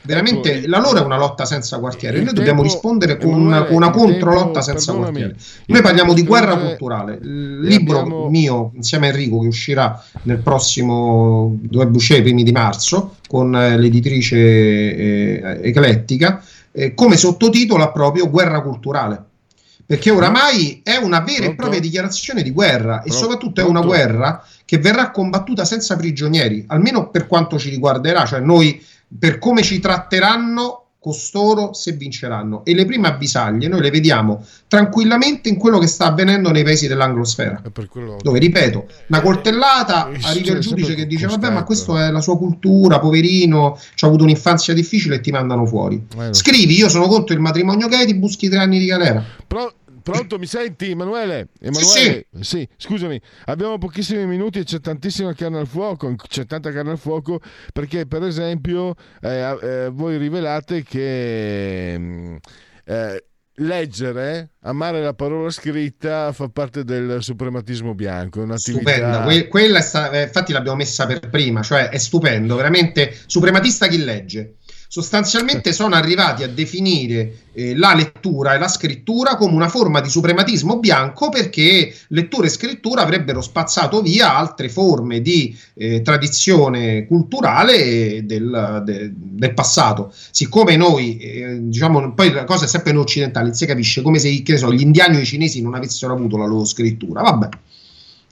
Veramente 0.02 0.58
Ecco, 0.58 0.68
la 0.68 0.78
loro 0.78 0.98
è 0.98 1.04
una 1.04 1.16
lotta 1.16 1.44
senza 1.44 1.80
quartiere, 1.80 2.22
noi 2.22 2.34
dobbiamo 2.34 2.60
tempo- 2.60 2.72
rispondere 2.72 3.16
con 3.18 3.34
una, 3.34 3.66
una 3.70 3.90
controlotta 3.90 4.60
senza 4.62 4.92
quartiere. 4.92 5.34
Noi 5.66 5.82
parliamo 5.82 6.14
di 6.14 6.22
guerra 6.22 6.56
culturale. 6.56 7.18
Il 7.20 7.62
e 7.64 7.66
libro 7.66 7.98
abbiamo- 7.98 8.28
mio 8.28 8.70
insieme 8.76 9.08
a 9.08 9.10
Enrico 9.10 9.40
che 9.40 9.48
uscirà 9.48 10.00
nel 10.22 10.38
prossimo 10.38 11.58
dovrebbe 11.62 11.96
uscire 11.96 12.20
i 12.20 12.22
primi 12.22 12.44
di 12.44 12.52
marzo 12.52 13.16
con 13.26 13.56
eh, 13.56 13.76
l'editrice 13.76 14.36
eh, 14.36 15.60
Eclettica, 15.64 16.40
eh, 16.70 16.94
come 16.94 17.16
sottotitolo 17.16 17.82
ha 17.82 17.90
proprio 17.90 18.30
Guerra 18.30 18.62
culturale. 18.62 19.24
Perché 19.86 20.10
oramai 20.10 20.80
è 20.82 20.96
una 20.96 21.20
vera 21.20 21.36
e 21.36 21.38
Pronto? 21.38 21.56
propria 21.56 21.80
dichiarazione 21.80 22.42
di 22.42 22.50
guerra 22.50 22.98
e 22.98 23.08
Pronto? 23.08 23.16
soprattutto 23.16 23.60
è 23.60 23.64
una 23.64 23.80
guerra 23.82 24.44
che 24.64 24.78
verrà 24.78 25.12
combattuta 25.12 25.64
senza 25.64 25.94
prigionieri, 25.96 26.64
almeno 26.66 27.08
per 27.08 27.28
quanto 27.28 27.56
ci 27.56 27.70
riguarderà, 27.70 28.24
cioè 28.26 28.40
noi 28.40 28.84
per 29.18 29.38
come 29.38 29.62
ci 29.62 29.78
tratteranno 29.78 30.85
costoro 31.06 31.72
se 31.72 31.92
vinceranno. 31.92 32.64
E 32.64 32.74
le 32.74 32.84
prime 32.84 33.06
avvisaglie 33.06 33.68
noi 33.68 33.80
le 33.80 33.90
vediamo 33.90 34.44
tranquillamente 34.66 35.48
in 35.48 35.56
quello 35.56 35.78
che 35.78 35.86
sta 35.86 36.06
avvenendo 36.06 36.50
nei 36.50 36.64
paesi 36.64 36.88
dell'anglosfera. 36.88 37.62
Quello- 37.88 38.16
Dove, 38.20 38.40
ripeto, 38.40 38.86
una 39.06 39.20
coltellata 39.20 40.08
Eh, 40.08 40.18
arriva 40.22 40.56
il 40.56 40.62
sì, 40.62 40.68
giudice 40.70 40.86
sempre 40.86 40.94
che 40.96 41.06
dice. 41.06 41.26
Vabbè, 41.26 41.50
ma 41.50 41.62
questo 41.62 41.96
è 41.96 42.10
la 42.10 42.20
sua 42.20 42.36
cultura, 42.36 42.98
poverino, 42.98 43.78
ci 43.94 44.04
ha 44.04 44.08
avuto 44.08 44.24
un'infanzia 44.24 44.74
difficile 44.74 45.16
e 45.16 45.20
ti 45.20 45.30
mandano 45.30 45.64
fuori. 45.64 46.04
Eh. 46.18 46.34
Scrivi: 46.34 46.74
Io 46.76 46.88
sono 46.88 47.06
contro 47.06 47.34
il 47.34 47.40
matrimonio 47.40 47.86
gay, 47.86 48.04
ti 48.04 48.14
buschi 48.16 48.48
tre 48.48 48.58
anni 48.58 48.80
di 48.80 48.86
galera. 48.86 49.22
Pro- 49.46 49.74
pronto, 50.10 50.38
mi 50.38 50.46
senti 50.46 50.90
Emanuele? 50.92 51.48
Emanuele? 51.58 52.26
Sì, 52.40 52.68
scusami, 52.76 53.20
abbiamo 53.46 53.76
pochissimi 53.76 54.24
minuti 54.24 54.60
e 54.60 54.64
c'è 54.64 54.78
tantissima 54.78 55.34
carne 55.34 55.58
al 55.58 55.66
fuoco, 55.66 56.14
c'è 56.14 56.46
tanta 56.46 56.70
carne 56.70 56.92
al 56.92 56.98
fuoco 56.98 57.40
perché 57.72 58.06
per 58.06 58.22
esempio 58.22 58.94
eh, 59.20 59.58
eh, 59.60 59.90
voi 59.92 60.16
rivelate 60.16 60.84
che 60.84 61.96
mm, 61.98 62.36
eh, 62.84 63.24
leggere, 63.56 64.50
amare 64.60 65.02
la 65.02 65.14
parola 65.14 65.50
scritta 65.50 66.32
fa 66.32 66.48
parte 66.50 66.84
del 66.84 67.18
suprematismo 67.20 67.94
bianco, 67.94 68.40
è 68.40 68.44
un'attività... 68.44 68.90
Stupenda, 68.92 69.22
Que- 69.22 69.48
quella 69.48 69.78
è 69.78 69.82
sta- 69.82 70.10
eh, 70.10 70.22
infatti 70.22 70.52
l'abbiamo 70.52 70.76
messa 70.76 71.06
per 71.06 71.28
prima, 71.28 71.62
cioè 71.62 71.88
è 71.88 71.98
stupendo, 71.98 72.54
veramente 72.54 73.12
suprematista 73.26 73.88
chi 73.88 74.04
legge. 74.04 74.54
Sostanzialmente 74.88 75.72
sono 75.72 75.94
arrivati 75.94 76.42
a 76.42 76.48
definire 76.48 77.38
eh, 77.52 77.76
la 77.76 77.94
lettura 77.94 78.54
e 78.54 78.58
la 78.58 78.68
scrittura 78.68 79.36
come 79.36 79.54
una 79.54 79.68
forma 79.68 80.00
di 80.00 80.08
suprematismo 80.08 80.78
bianco 80.78 81.28
perché 81.28 81.92
lettura 82.08 82.46
e 82.46 82.50
scrittura 82.50 83.02
avrebbero 83.02 83.40
spazzato 83.40 84.00
via 84.00 84.36
altre 84.36 84.68
forme 84.68 85.20
di 85.20 85.56
eh, 85.74 86.02
tradizione 86.02 87.06
culturale 87.06 88.24
del, 88.24 88.82
de- 88.84 89.12
del 89.14 89.54
passato. 89.54 90.12
Siccome 90.30 90.76
noi, 90.76 91.18
eh, 91.18 91.58
diciamo, 91.62 92.12
poi 92.14 92.32
la 92.32 92.44
cosa 92.44 92.64
è 92.64 92.68
sempre 92.68 92.92
noi 92.92 93.02
occidentali, 93.02 93.54
si 93.54 93.66
capisce 93.66 94.02
come 94.02 94.18
se 94.18 94.42
so, 94.56 94.72
gli 94.72 94.82
indiani 94.82 95.16
o 95.16 95.20
i 95.20 95.26
cinesi 95.26 95.62
non 95.62 95.74
avessero 95.74 96.12
avuto 96.12 96.36
la 96.36 96.46
loro 96.46 96.64
scrittura. 96.64 97.22
Vabbè. 97.22 97.48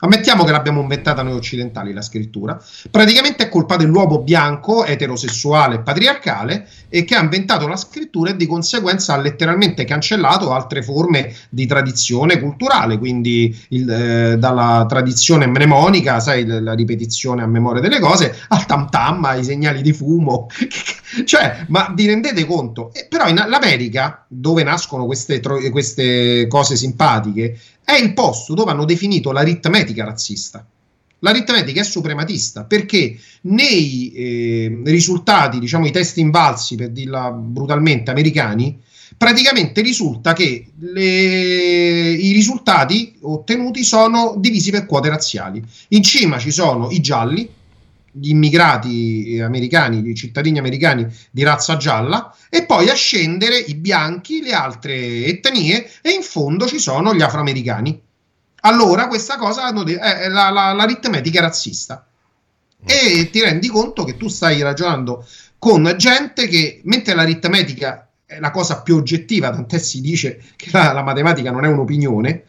Ammettiamo 0.05 0.44
che 0.44 0.52
l'abbiamo 0.52 0.82
inventata 0.82 1.22
noi 1.22 1.32
occidentali 1.32 1.94
la 1.94 2.02
scrittura. 2.02 2.62
Praticamente 2.90 3.44
è 3.44 3.48
colpa 3.48 3.76
dell'uomo 3.76 4.20
bianco, 4.20 4.85
eterosessuale, 4.85 5.81
patriarcale 5.81 6.68
e 6.90 7.05
che 7.05 7.14
ha 7.14 7.22
inventato 7.22 7.66
la 7.66 7.76
scrittura 7.76 8.31
e 8.31 8.36
di 8.36 8.47
conseguenza 8.47 9.14
ha 9.14 9.16
letteralmente 9.16 9.85
cancellato 9.85 10.52
altre 10.52 10.82
forme 10.82 11.35
di 11.48 11.64
tradizione 11.64 12.39
culturale, 12.39 12.98
quindi 12.98 13.59
il, 13.70 13.90
eh, 13.90 14.36
dalla 14.36 14.85
tradizione 14.86 15.47
mnemonica, 15.47 16.20
sai, 16.20 16.44
la 16.44 16.74
ripetizione 16.74 17.43
a 17.43 17.47
memoria 17.47 17.81
delle 17.81 17.98
cose, 17.98 18.36
al 18.48 18.66
tam 18.66 18.90
tam, 18.90 19.24
ai 19.24 19.43
segnali 19.43 19.81
di 19.81 19.94
fumo. 19.94 20.48
cioè, 21.24 21.64
ma 21.68 21.90
vi 21.97 22.05
rendete 22.05 22.44
conto? 22.44 22.93
Eh, 22.93 23.06
però 23.09 23.26
in 23.26 23.43
l'America, 23.48 24.26
dove 24.28 24.62
nascono 24.64 25.06
queste, 25.06 25.40
queste 25.40 26.47
cose 26.47 26.76
simpatiche, 26.76 27.59
è 27.85 27.94
il 27.94 28.15
posto 28.15 28.55
dove 28.55 28.70
hanno 28.70 28.85
definito 28.85 29.31
l'aritmetica 29.31 30.05
razzista. 30.05 30.66
L'aritmetica 31.20 31.81
è 31.81 31.85
suprematista 31.85 32.65
perché 32.65 33.16
nei 33.43 34.12
eh, 34.12 34.81
risultati, 34.85 35.59
diciamo 35.59 35.86
i 35.86 35.90
test 35.90 36.19
invalsi, 36.19 36.77
per 36.77 36.90
dirla 36.90 37.31
brutalmente, 37.31 38.11
americani, 38.11 38.78
praticamente 39.16 39.81
risulta 39.81 40.32
che 40.32 40.66
le- 40.77 42.12
i 42.12 42.32
risultati 42.32 43.15
ottenuti 43.23 43.85
sono 43.85 44.35
divisi 44.36 44.70
per 44.70 44.86
quote 44.86 45.09
razziali. 45.09 45.62
In 45.89 46.02
cima 46.02 46.39
ci 46.39 46.51
sono 46.51 46.90
i 46.90 47.01
gialli, 47.01 47.48
gli 48.11 48.28
immigrati 48.28 49.40
americani, 49.43 50.09
i 50.09 50.15
cittadini 50.15 50.59
americani 50.59 51.06
di 51.31 51.43
razza 51.43 51.77
gialla, 51.77 52.34
e 52.55 52.66
poi 52.66 52.89
a 52.89 52.94
scendere 52.94 53.59
i 53.59 53.74
bianchi, 53.74 54.40
le 54.40 54.52
altre 54.52 54.94
etnie, 55.24 55.90
e 56.01 56.10
in 56.10 56.22
fondo 56.22 56.66
ci 56.68 56.78
sono 56.78 57.12
gli 57.12 57.20
afroamericani. 57.20 58.01
Allora 58.60 59.09
questa 59.09 59.36
cosa 59.36 59.64
hanno 59.64 59.82
de- 59.82 59.98
è 59.98 60.28
la- 60.28 60.51
la- 60.51 60.72
l'aritmetica 60.72 61.40
è 61.40 61.43
razzista. 61.43 62.06
E 62.86 63.28
ti 63.32 63.40
rendi 63.40 63.66
conto 63.68 64.05
che 64.05 64.16
tu 64.16 64.28
stai 64.28 64.62
ragionando 64.62 65.26
con 65.59 65.93
gente 65.97 66.47
che, 66.47 66.81
mentre 66.85 67.14
l'aritmetica 67.14 68.09
è 68.24 68.39
la 68.39 68.52
cosa 68.52 68.82
più 68.82 68.94
oggettiva, 68.97 69.51
tant'è 69.51 69.78
si 69.78 70.01
dice 70.01 70.40
che 70.55 70.68
la, 70.70 70.93
la 70.93 71.02
matematica 71.02 71.51
non 71.51 71.64
è 71.64 71.68
un'opinione, 71.68 72.44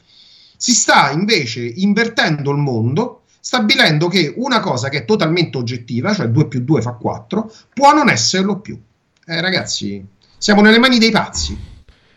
si 0.56 0.74
sta 0.74 1.10
invece 1.10 1.62
invertendo 1.62 2.52
il 2.52 2.58
mondo, 2.58 3.24
stabilendo 3.40 4.08
che 4.08 4.32
una 4.38 4.60
cosa 4.60 4.90
che 4.90 5.00
è 5.00 5.06
totalmente 5.06 5.58
oggettiva, 5.58 6.14
cioè 6.14 6.28
2 6.28 6.48
più 6.48 6.62
2 6.64 6.82
fa 6.84 6.92
4, 6.92 7.52
può 7.74 7.92
non 7.94 8.10
esserlo 8.10 8.60
più. 8.60 8.80
Eh, 9.28 9.42
ragazzi, 9.42 10.06
siamo 10.38 10.62
nelle 10.62 10.78
mani 10.78 11.00
dei 11.00 11.10
pazzi. 11.10 11.58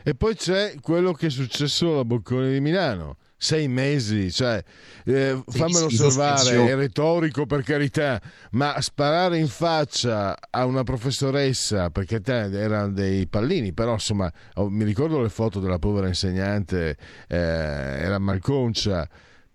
E 0.03 0.15
poi 0.15 0.35
c'è 0.35 0.75
quello 0.83 1.13
che 1.13 1.29
è 1.29 1.31
successo 1.31 1.93
alla 1.93 2.05
Boccone 2.05 2.53
di 2.53 2.61
Milano. 2.61 3.17
Sei 3.41 3.67
mesi, 3.69 4.31
cioè, 4.31 4.63
eh, 5.05 5.43
fammelo 5.47 5.87
osservare, 5.87 6.67
è 6.67 6.75
retorico 6.75 7.47
per 7.47 7.63
carità, 7.63 8.21
ma 8.51 8.79
sparare 8.81 9.39
in 9.39 9.47
faccia 9.49 10.37
a 10.51 10.67
una 10.67 10.83
professoressa, 10.83 11.89
perché 11.91 12.21
te 12.21 12.51
erano 12.51 12.91
dei 12.91 13.27
pallini, 13.27 13.73
però 13.73 13.93
insomma, 13.93 14.31
mi 14.57 14.85
ricordo 14.85 15.23
le 15.23 15.29
foto 15.29 15.61
della 15.61 15.79
povera 15.79 16.09
insegnante, 16.09 16.97
eh, 17.29 17.37
era 17.37 18.19
malconcia, 18.19 19.09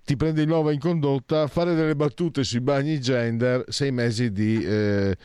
ti 0.05 0.17
prende 0.17 0.41
di 0.41 0.47
nuovo 0.47 0.69
in 0.69 0.79
condotta, 0.79 1.47
fare 1.47 1.75
delle 1.75 1.95
battute 1.95 2.43
sui 2.43 2.59
bagni 2.59 2.99
gender, 2.99 3.63
sei 3.69 3.91
mesi 3.91 4.33
di, 4.33 4.61
eh, 4.61 5.15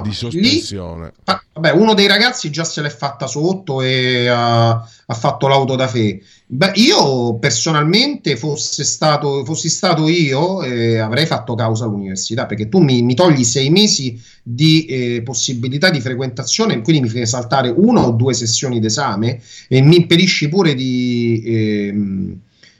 di 0.00 0.08
Lì- 0.08 0.14
sospensione. 0.14 1.12
fa- 1.24 1.42
vabbè, 1.54 1.72
uno 1.72 1.94
dei 1.94 2.06
ragazzi 2.06 2.48
già 2.50 2.62
se 2.62 2.80
l'è 2.80 2.88
fatta 2.88 3.26
sotto 3.26 3.82
e 3.82 4.28
ha, 4.28 4.70
ha 4.70 5.14
fatto 5.14 5.48
l'auto 5.48 5.74
da 5.74 5.88
fe. 5.88 6.22
Beh, 6.46 6.70
io 6.76 7.36
personalmente, 7.38 8.36
fosse 8.36 8.84
stato, 8.84 9.44
fossi 9.44 9.68
stato 9.68 10.06
io, 10.08 10.62
eh, 10.62 10.98
avrei 10.98 11.26
fatto 11.26 11.56
causa 11.56 11.84
all'università 11.86 12.46
perché 12.46 12.68
tu 12.68 12.78
mi, 12.78 13.02
mi 13.02 13.16
togli 13.16 13.42
sei 13.42 13.70
mesi 13.70 14.22
di 14.40 14.84
eh, 14.86 15.22
possibilità 15.24 15.90
di 15.90 16.00
frequentazione, 16.00 16.80
quindi 16.82 17.02
mi 17.02 17.08
fai 17.08 17.26
saltare 17.26 17.70
una 17.76 18.06
o 18.06 18.12
due 18.12 18.34
sessioni 18.34 18.78
d'esame 18.78 19.40
e 19.66 19.80
mi 19.82 19.96
impedisci 19.96 20.48
pure 20.48 20.74
di, 20.76 21.42
ehm, 21.44 22.36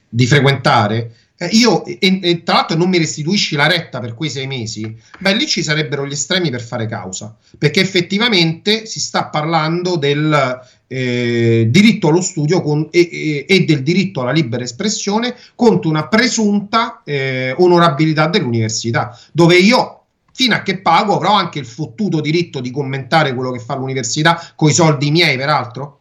di 0.08 0.26
frequentare. 0.26 1.12
Eh, 1.40 1.50
io, 1.52 1.84
e, 1.84 1.98
e 2.00 2.42
tra 2.42 2.54
l'altro, 2.54 2.76
non 2.76 2.88
mi 2.88 2.98
restituisci 2.98 3.54
la 3.54 3.68
retta 3.68 4.00
per 4.00 4.14
quei 4.14 4.28
sei 4.28 4.48
mesi. 4.48 4.96
Beh, 5.20 5.34
lì 5.34 5.46
ci 5.46 5.62
sarebbero 5.62 6.04
gli 6.04 6.12
estremi 6.12 6.50
per 6.50 6.60
fare 6.60 6.86
causa, 6.86 7.36
perché 7.56 7.80
effettivamente 7.80 8.86
si 8.86 8.98
sta 8.98 9.26
parlando 9.26 9.96
del 9.96 10.60
eh, 10.88 11.66
diritto 11.70 12.08
allo 12.08 12.22
studio 12.22 12.60
con- 12.60 12.88
e, 12.90 13.44
e- 13.46 13.64
del 13.64 13.82
diritto 13.82 14.22
alla 14.22 14.32
libera 14.32 14.64
espressione 14.64 15.36
contro 15.54 15.90
una 15.90 16.08
presunta 16.08 17.02
eh, 17.04 17.54
onorabilità 17.58 18.26
dell'università, 18.26 19.16
dove 19.30 19.58
io 19.58 19.94
fino 20.32 20.54
a 20.54 20.62
che 20.62 20.78
pago 20.78 21.14
avrò 21.14 21.32
anche 21.34 21.58
il 21.58 21.66
fottuto 21.66 22.20
diritto 22.20 22.60
di 22.60 22.70
commentare 22.70 23.34
quello 23.34 23.52
che 23.52 23.58
fa 23.60 23.76
l'università 23.76 24.52
con 24.56 24.70
i 24.70 24.72
soldi 24.72 25.10
miei, 25.10 25.36
peraltro. 25.36 26.00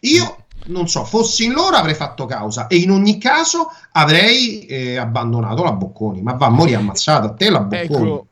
Io 0.00 0.43
non 0.66 0.88
so, 0.88 1.04
fossi 1.04 1.44
in 1.44 1.52
loro 1.52 1.76
avrei 1.76 1.94
fatto 1.94 2.26
causa 2.26 2.66
e 2.68 2.76
in 2.76 2.90
ogni 2.90 3.18
caso 3.18 3.68
avrei 3.92 4.66
eh, 4.66 4.96
abbandonato 4.96 5.62
la 5.62 5.72
Bocconi. 5.72 6.22
Ma 6.22 6.32
va 6.32 6.46
a 6.46 6.50
morire 6.50 6.76
ammazzata 6.76 7.26
a 7.28 7.32
te 7.34 7.50
la 7.50 7.60
Bocconi. 7.60 8.10
Ecco, 8.10 8.26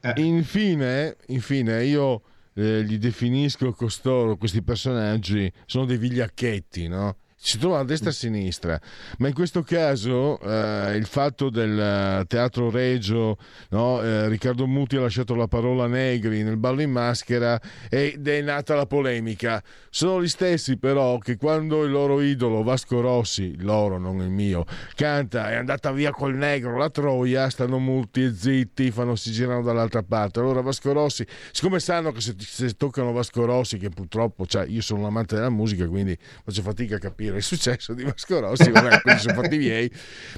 Eh. 0.00 0.12
infine, 0.22 1.16
infine 1.28 1.84
io 1.84 2.22
eh, 2.54 2.80
li 2.80 2.98
definisco 2.98 3.72
costoro, 3.72 4.36
questi 4.36 4.62
personaggi, 4.62 5.52
sono 5.66 5.84
dei 5.84 5.98
vigliacchetti, 5.98 6.88
no? 6.88 7.16
Si 7.38 7.58
trovano 7.58 7.82
a 7.82 7.84
destra 7.84 8.08
e 8.08 8.12
a 8.12 8.14
sinistra, 8.14 8.80
ma 9.18 9.28
in 9.28 9.34
questo 9.34 9.62
caso 9.62 10.40
eh, 10.40 10.96
il 10.96 11.04
fatto 11.04 11.50
del 11.50 11.78
eh, 11.78 12.24
teatro 12.26 12.70
regio, 12.70 13.36
no? 13.70 14.02
Eh, 14.02 14.26
Riccardo 14.28 14.66
Muti 14.66 14.96
ha 14.96 15.00
lasciato 15.00 15.34
la 15.34 15.46
parola 15.46 15.86
Negri 15.86 16.42
nel 16.42 16.56
ballo 16.56 16.80
in 16.80 16.90
maschera 16.90 17.60
ed 17.90 18.26
è 18.26 18.40
nata 18.40 18.74
la 18.74 18.86
polemica. 18.86 19.62
Sono 19.90 20.22
gli 20.22 20.28
stessi 20.28 20.78
però 20.78 21.18
che 21.18 21.36
quando 21.36 21.84
il 21.84 21.90
loro 21.90 22.22
idolo 22.22 22.62
Vasco 22.62 23.00
Rossi, 23.00 23.54
loro 23.60 23.98
non 23.98 24.20
il 24.22 24.30
mio, 24.30 24.64
canta 24.94 25.50
è 25.50 25.56
andata 25.56 25.92
via 25.92 26.12
col 26.12 26.34
negro 26.34 26.78
la 26.78 26.90
troia, 26.90 27.50
stanno 27.50 27.78
muti 27.78 28.24
e 28.24 28.34
zitti, 28.34 28.90
fanno, 28.90 29.14
si 29.14 29.30
girano 29.30 29.62
dall'altra 29.62 30.02
parte. 30.02 30.40
Allora 30.40 30.62
Vasco 30.62 30.90
Rossi, 30.92 31.24
siccome 31.52 31.80
sanno 31.80 32.12
che 32.12 32.22
se, 32.22 32.34
se 32.38 32.70
toccano 32.72 33.12
Vasco 33.12 33.44
Rossi, 33.44 33.76
che 33.76 33.90
purtroppo, 33.90 34.46
cioè 34.46 34.66
io 34.66 34.80
sono 34.80 35.00
un 35.00 35.06
amante 35.06 35.34
della 35.34 35.50
musica, 35.50 35.86
quindi 35.86 36.16
faccio 36.42 36.62
fatica 36.62 36.96
a 36.96 36.98
capire 36.98 37.24
il 37.34 37.42
successo 37.42 37.92
di 37.92 38.04
Vasco 38.04 38.38
Rossi, 38.38 38.70
vabbè, 38.70 39.00
quelli 39.02 39.18
sono 39.18 39.34
fatti 39.34 39.58
miei. 39.58 39.90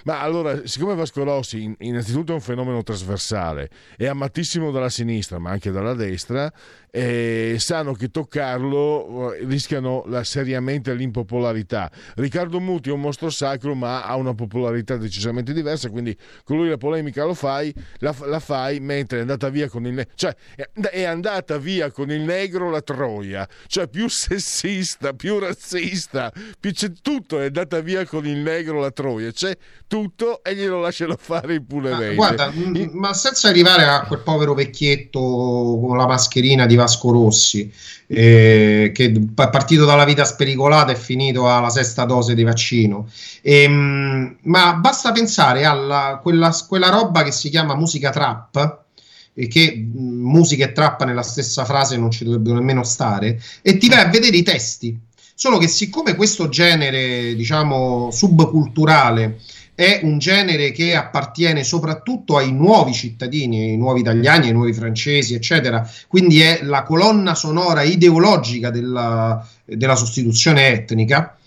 Ma 0.04 0.20
allora, 0.20 0.66
siccome 0.66 0.94
Vasco 0.94 1.22
Rossi 1.24 1.62
in- 1.62 1.74
innanzitutto 1.80 2.32
è 2.32 2.34
un 2.34 2.40
fenomeno 2.40 2.82
trasversale, 2.82 3.68
è 3.96 4.06
amatissimo 4.06 4.70
dalla 4.70 4.88
sinistra, 4.88 5.38
ma 5.38 5.50
anche 5.50 5.70
dalla 5.70 5.94
destra, 5.94 6.50
e 6.90 7.56
sanno 7.58 7.92
che 7.92 8.08
toccarlo 8.10 9.32
eh, 9.34 9.44
rischiano 9.44 10.04
la- 10.06 10.24
seriamente 10.24 10.92
l'impopolarità. 10.94 11.90
Riccardo 12.16 12.60
Muti 12.60 12.88
è 12.88 12.92
un 12.92 13.00
mostro 13.00 13.30
sacro, 13.30 13.74
ma 13.74 14.04
ha 14.04 14.16
una 14.16 14.34
popolarità 14.34 14.96
decisamente 14.96 15.52
diversa, 15.52 15.90
quindi 15.90 16.16
con 16.44 16.56
lui 16.56 16.68
la 16.68 16.76
polemica 16.76 17.24
lo 17.24 17.34
fai, 17.34 17.72
la, 17.98 18.14
la 18.26 18.40
fai 18.40 18.80
mentre 18.80 19.18
è 19.18 19.20
andata 19.22 19.48
via 19.48 19.68
con 19.68 19.86
il 19.86 19.94
ne- 19.94 20.08
cioè 20.14 20.34
è- 20.54 21.04
andata 21.04 21.58
via 21.58 21.90
con 21.90 22.10
il 22.10 22.20
negro 22.20 22.70
la 22.70 22.82
troia, 22.82 23.48
cioè 23.66 23.88
più 23.88 24.08
sessista, 24.10 25.12
più 25.12 25.38
razzista, 25.38 26.32
più 26.58 26.72
c'è 26.72 26.92
tutto, 27.02 27.40
è 27.40 27.46
andata 27.46 27.80
via 27.80 28.06
con 28.06 28.26
il 28.26 28.38
negro 28.38 28.80
la 28.80 28.90
troia, 28.90 29.30
c'è 29.32 29.56
tutto 29.86 30.42
e 30.42 30.54
glielo 30.54 30.80
lasciano 30.80 31.16
fare 31.18 31.54
impunemente. 31.54 32.06
Ah, 32.08 32.14
Guarda, 32.14 32.52
ma 32.92 33.12
senza 33.14 33.48
arrivare 33.48 33.84
a 33.84 34.02
quel 34.06 34.20
povero 34.20 34.54
vecchietto 34.54 35.18
con 35.20 35.96
la 35.96 36.06
mascherina 36.06 36.66
di 36.66 36.76
Vasco 36.78 37.10
Rossi, 37.10 37.70
eh, 38.06 38.90
che 38.94 39.04
è 39.12 39.48
partito 39.48 39.84
dalla 39.84 40.04
vita 40.04 40.24
spericolata 40.24 40.92
e 40.92 40.96
finito 40.96 41.50
alla 41.50 41.70
sesta 41.70 42.04
dose 42.04 42.34
di 42.34 42.42
vaccino. 42.42 43.08
Ehm, 43.42 44.38
ma 44.44 44.74
basta 44.74 45.12
pensare 45.12 45.64
alla 45.64 46.18
quella, 46.22 46.50
quella 46.66 46.88
roba 46.88 47.22
che 47.22 47.32
si 47.32 47.50
chiama 47.50 47.74
musica 47.74 48.10
trap. 48.10 48.86
E 49.34 49.46
che 49.46 49.72
mh, 49.76 49.98
musica 50.00 50.64
e 50.64 50.72
trap 50.72 51.04
nella 51.04 51.22
stessa 51.22 51.64
frase 51.64 51.96
non 51.96 52.10
ci 52.10 52.24
dovrebbero 52.24 52.56
nemmeno 52.56 52.82
stare, 52.82 53.40
e 53.62 53.76
ti 53.76 53.88
vai 53.88 54.00
a 54.00 54.08
vedere 54.08 54.36
i 54.36 54.42
testi. 54.42 54.98
Solo 55.32 55.58
che 55.58 55.68
siccome 55.68 56.16
questo 56.16 56.48
genere, 56.48 57.36
diciamo, 57.36 58.10
subculturale 58.10 59.38
è 59.78 60.00
un 60.02 60.18
genere 60.18 60.72
che 60.72 60.96
appartiene 60.96 61.62
soprattutto 61.62 62.36
ai 62.36 62.50
nuovi 62.50 62.92
cittadini, 62.92 63.70
ai 63.70 63.76
nuovi 63.76 64.00
italiani, 64.00 64.48
ai 64.48 64.52
nuovi 64.52 64.72
francesi, 64.72 65.34
eccetera. 65.34 65.88
Quindi 66.08 66.40
è 66.40 66.62
la 66.64 66.82
colonna 66.82 67.36
sonora 67.36 67.82
ideologica 67.82 68.70
della, 68.70 69.46
della 69.64 69.94
sostituzione 69.94 70.66
etnica, 70.66 71.38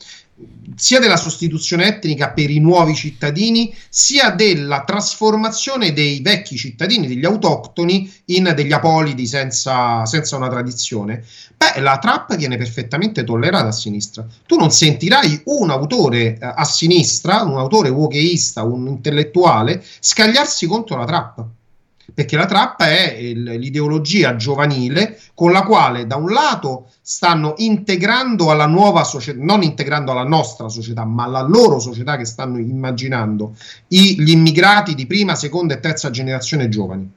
sia 0.75 0.99
della 0.99 1.17
sostituzione 1.17 1.85
etnica 1.85 2.31
per 2.31 2.49
i 2.49 2.59
nuovi 2.59 2.95
cittadini, 2.95 3.73
sia 3.89 4.29
della 4.31 4.83
trasformazione 4.83 5.93
dei 5.93 6.21
vecchi 6.21 6.57
cittadini, 6.57 7.07
degli 7.07 7.25
autoctoni, 7.25 8.11
in 8.25 8.51
degli 8.55 8.71
apolidi 8.71 9.25
senza, 9.27 10.05
senza 10.05 10.37
una 10.37 10.49
tradizione. 10.49 11.23
Beh, 11.57 11.79
la 11.81 11.97
trap 11.99 12.35
viene 12.35 12.57
perfettamente 12.57 13.23
tollerata 13.23 13.67
a 13.67 13.71
sinistra. 13.71 14.25
Tu 14.45 14.55
non 14.57 14.71
sentirai 14.71 15.41
un 15.45 15.69
autore 15.69 16.37
eh, 16.37 16.37
a 16.39 16.63
sinistra, 16.63 17.43
un 17.43 17.57
autore 17.57 17.89
wokeista, 17.89 18.63
un 18.63 18.87
intellettuale, 18.87 19.83
scagliarsi 19.99 20.65
contro 20.65 20.97
la 20.97 21.05
trap. 21.05 21.45
Perché 22.13 22.35
la 22.35 22.45
trap 22.45 22.81
è 22.81 23.13
il- 23.13 23.43
l'ideologia 23.43 24.35
giovanile 24.35 25.19
con 25.33 25.51
la 25.51 25.63
quale 25.63 26.05
da 26.05 26.15
un 26.17 26.31
lato 26.31 26.89
stanno 27.01 27.53
integrando 27.57 28.51
alla 28.51 28.67
nuova 28.67 29.03
società, 29.03 29.39
non 29.41 29.63
integrando 29.63 30.11
alla 30.11 30.23
nostra 30.23 30.67
società, 30.69 31.05
ma 31.05 31.23
alla 31.23 31.41
loro 31.41 31.79
società 31.79 32.17
che 32.17 32.25
stanno 32.25 32.57
immaginando 32.57 33.55
i- 33.89 34.19
gli 34.21 34.31
immigrati 34.31 34.93
di 34.93 35.05
prima, 35.05 35.35
seconda 35.35 35.73
e 35.73 35.79
terza 35.79 36.09
generazione 36.09 36.69
giovani. 36.69 37.09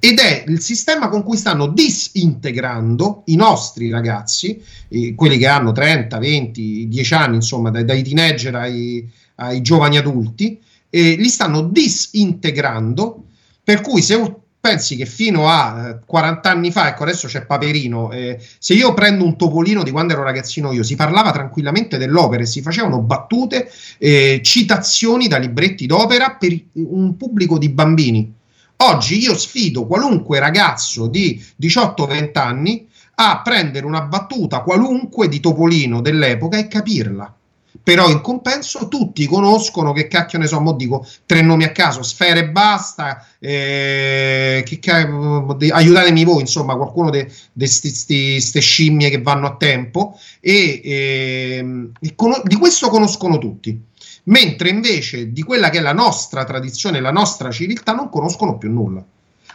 Ed 0.00 0.18
è 0.18 0.44
il 0.48 0.60
sistema 0.60 1.08
con 1.08 1.22
cui 1.22 1.36
stanno 1.36 1.68
disintegrando 1.68 3.22
i 3.26 3.36
nostri 3.36 3.88
ragazzi, 3.90 4.60
eh, 4.88 5.14
quelli 5.14 5.38
che 5.38 5.46
hanno 5.46 5.72
30, 5.72 6.18
20, 6.18 6.88
10 6.88 7.14
anni, 7.14 7.36
insomma, 7.36 7.70
dai, 7.70 7.84
dai 7.84 8.02
teenager 8.02 8.54
ai, 8.56 9.08
ai 9.36 9.62
giovani 9.62 9.96
adulti, 9.96 10.60
e 10.90 11.14
li 11.16 11.28
stanno 11.28 11.62
disintegrando, 11.62 13.25
per 13.66 13.80
cui 13.80 14.00
se 14.00 14.32
pensi 14.60 14.94
che 14.94 15.06
fino 15.06 15.48
a 15.48 15.88
eh, 15.88 15.98
40 16.06 16.48
anni 16.48 16.70
fa, 16.70 16.86
ecco 16.86 17.02
adesso 17.02 17.26
c'è 17.26 17.44
Paperino, 17.44 18.12
eh, 18.12 18.38
se 18.60 18.74
io 18.74 18.94
prendo 18.94 19.24
un 19.24 19.36
topolino 19.36 19.82
di 19.82 19.90
quando 19.90 20.12
ero 20.12 20.22
ragazzino 20.22 20.70
io, 20.70 20.84
si 20.84 20.94
parlava 20.94 21.32
tranquillamente 21.32 21.98
dell'opera 21.98 22.44
e 22.44 22.46
si 22.46 22.62
facevano 22.62 23.00
battute, 23.00 23.68
eh, 23.98 24.38
citazioni 24.44 25.26
da 25.26 25.38
libretti 25.38 25.86
d'opera 25.86 26.36
per 26.38 26.56
un 26.74 27.16
pubblico 27.16 27.58
di 27.58 27.68
bambini. 27.70 28.32
Oggi 28.76 29.20
io 29.20 29.36
sfido 29.36 29.84
qualunque 29.84 30.38
ragazzo 30.38 31.08
di 31.08 31.44
18-20 31.60 32.38
anni 32.38 32.86
a 33.16 33.40
prendere 33.42 33.84
una 33.84 34.02
battuta 34.02 34.60
qualunque 34.60 35.26
di 35.26 35.40
Topolino 35.40 36.00
dell'epoca 36.00 36.56
e 36.56 36.68
capirla. 36.68 37.35
Però 37.86 38.08
in 38.10 38.20
compenso 38.20 38.88
tutti 38.88 39.28
conoscono 39.28 39.92
che 39.92 40.08
cacchio 40.08 40.40
ne 40.40 40.48
so, 40.48 40.60
mo 40.60 40.72
dico 40.72 41.06
tre 41.24 41.40
nomi 41.40 41.62
a 41.62 41.70
caso, 41.70 42.02
Sfere 42.02 42.40
e 42.40 42.48
basta, 42.48 43.24
eh, 43.38 44.64
che 44.66 44.80
aiutatemi 45.70 46.24
voi, 46.24 46.40
insomma, 46.40 46.74
qualcuno 46.74 47.10
di 47.10 47.24
queste 47.56 48.58
scimmie 48.58 49.08
che 49.08 49.22
vanno 49.22 49.46
a 49.46 49.54
tempo 49.54 50.18
e, 50.40 50.80
ehm, 50.82 51.92
e 52.00 52.12
cono- 52.16 52.42
di 52.42 52.56
questo 52.56 52.88
conoscono 52.88 53.38
tutti. 53.38 53.80
Mentre 54.24 54.68
invece 54.68 55.30
di 55.30 55.44
quella 55.44 55.70
che 55.70 55.78
è 55.78 55.80
la 55.80 55.92
nostra 55.92 56.42
tradizione, 56.42 56.98
la 56.98 57.12
nostra 57.12 57.52
civiltà, 57.52 57.92
non 57.92 58.08
conoscono 58.08 58.58
più 58.58 58.68
nulla. 58.68 59.00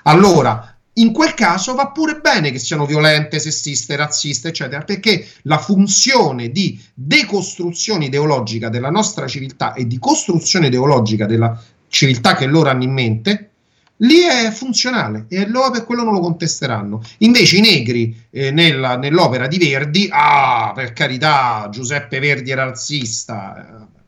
Allora, 0.03 0.73
in 0.95 1.13
quel 1.13 1.33
caso 1.33 1.73
va 1.73 1.87
pure 1.87 2.19
bene 2.19 2.51
che 2.51 2.59
siano 2.59 2.85
violente, 2.85 3.39
sessiste, 3.39 3.95
razziste, 3.95 4.49
eccetera, 4.49 4.83
perché 4.83 5.25
la 5.43 5.57
funzione 5.57 6.49
di 6.49 6.81
decostruzione 6.93 8.05
ideologica 8.05 8.67
della 8.69 8.89
nostra 8.89 9.27
civiltà 9.27 9.73
e 9.73 9.87
di 9.87 9.97
costruzione 9.99 10.67
ideologica 10.67 11.25
della 11.25 11.57
civiltà 11.87 12.35
che 12.35 12.45
loro 12.45 12.69
hanno 12.69 12.83
in 12.83 12.91
mente, 12.91 13.49
lì 13.97 14.21
è 14.21 14.51
funzionale 14.51 15.25
e 15.29 15.41
allora 15.41 15.71
per 15.71 15.85
quello 15.85 16.03
non 16.03 16.13
lo 16.13 16.19
contesteranno. 16.19 17.01
Invece 17.19 17.57
i 17.57 17.61
negri 17.61 18.27
eh, 18.29 18.51
nella- 18.51 18.97
nell'opera 18.97 19.47
di 19.47 19.57
Verdi, 19.57 20.09
ah, 20.11 20.71
per 20.75 20.93
carità, 20.93 21.69
Giuseppe 21.71 22.19
Verdi 22.19 22.51
era 22.51 22.65
razzista. 22.65 23.87
eh. 23.87 23.99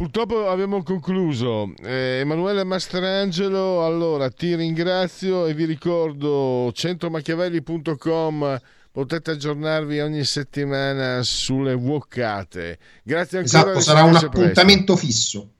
Purtroppo 0.00 0.48
abbiamo 0.48 0.82
concluso. 0.82 1.74
Eh, 1.82 2.20
Emanuele 2.20 2.64
Mastrangelo, 2.64 3.84
allora 3.84 4.30
ti 4.30 4.54
ringrazio 4.54 5.44
e 5.44 5.52
vi 5.52 5.66
ricordo 5.66 6.70
centromachiavelli.com 6.72 8.58
potete 8.90 9.32
aggiornarvi 9.32 10.00
ogni 10.00 10.24
settimana 10.24 11.22
sulle 11.22 11.74
vuoccate. 11.74 12.78
Grazie 13.02 13.40
ancora. 13.40 13.72
Esatto, 13.72 13.80
sarà 13.80 14.04
un 14.04 14.14
sentirci 14.14 14.28
presto. 14.30 14.40
appuntamento 14.40 14.96
fisso. 14.96 15.50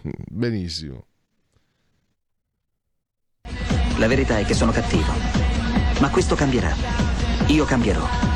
Benissimo. 0.26 1.04
La 3.98 4.06
verità 4.06 4.38
è 4.38 4.46
che 4.46 4.54
sono 4.54 4.72
cattivo. 4.72 5.12
Ma 6.00 6.08
questo 6.08 6.34
cambierà. 6.34 6.74
Io 7.48 7.66
cambierò. 7.66 8.35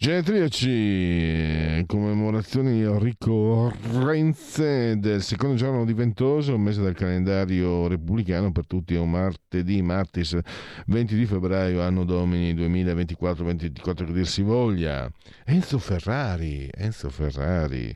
Genetriaci, 0.00 1.84
commemorazioni 1.86 2.86
ricorrenze 3.00 4.96
del 4.96 5.20
secondo 5.22 5.56
giorno 5.56 5.84
di 5.84 5.92
Ventoso, 5.92 6.56
mese 6.56 6.82
del 6.82 6.94
calendario 6.94 7.88
repubblicano 7.88 8.52
per 8.52 8.68
tutti 8.68 8.94
è 8.94 8.98
un 9.00 9.10
martedì, 9.10 9.82
martis 9.82 10.38
20 10.86 11.16
di 11.16 11.26
febbraio, 11.26 11.82
anno 11.82 12.04
domini 12.04 12.54
2024-2024 12.54 14.06
che 14.06 14.12
dir 14.12 14.26
si 14.28 14.42
voglia. 14.42 15.10
Enzo 15.44 15.80
Ferrari, 15.80 16.70
Enzo 16.72 17.10
Ferrari, 17.10 17.92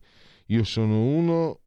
io 0.47 0.65
sono 0.65 1.05
uno 1.05 1.61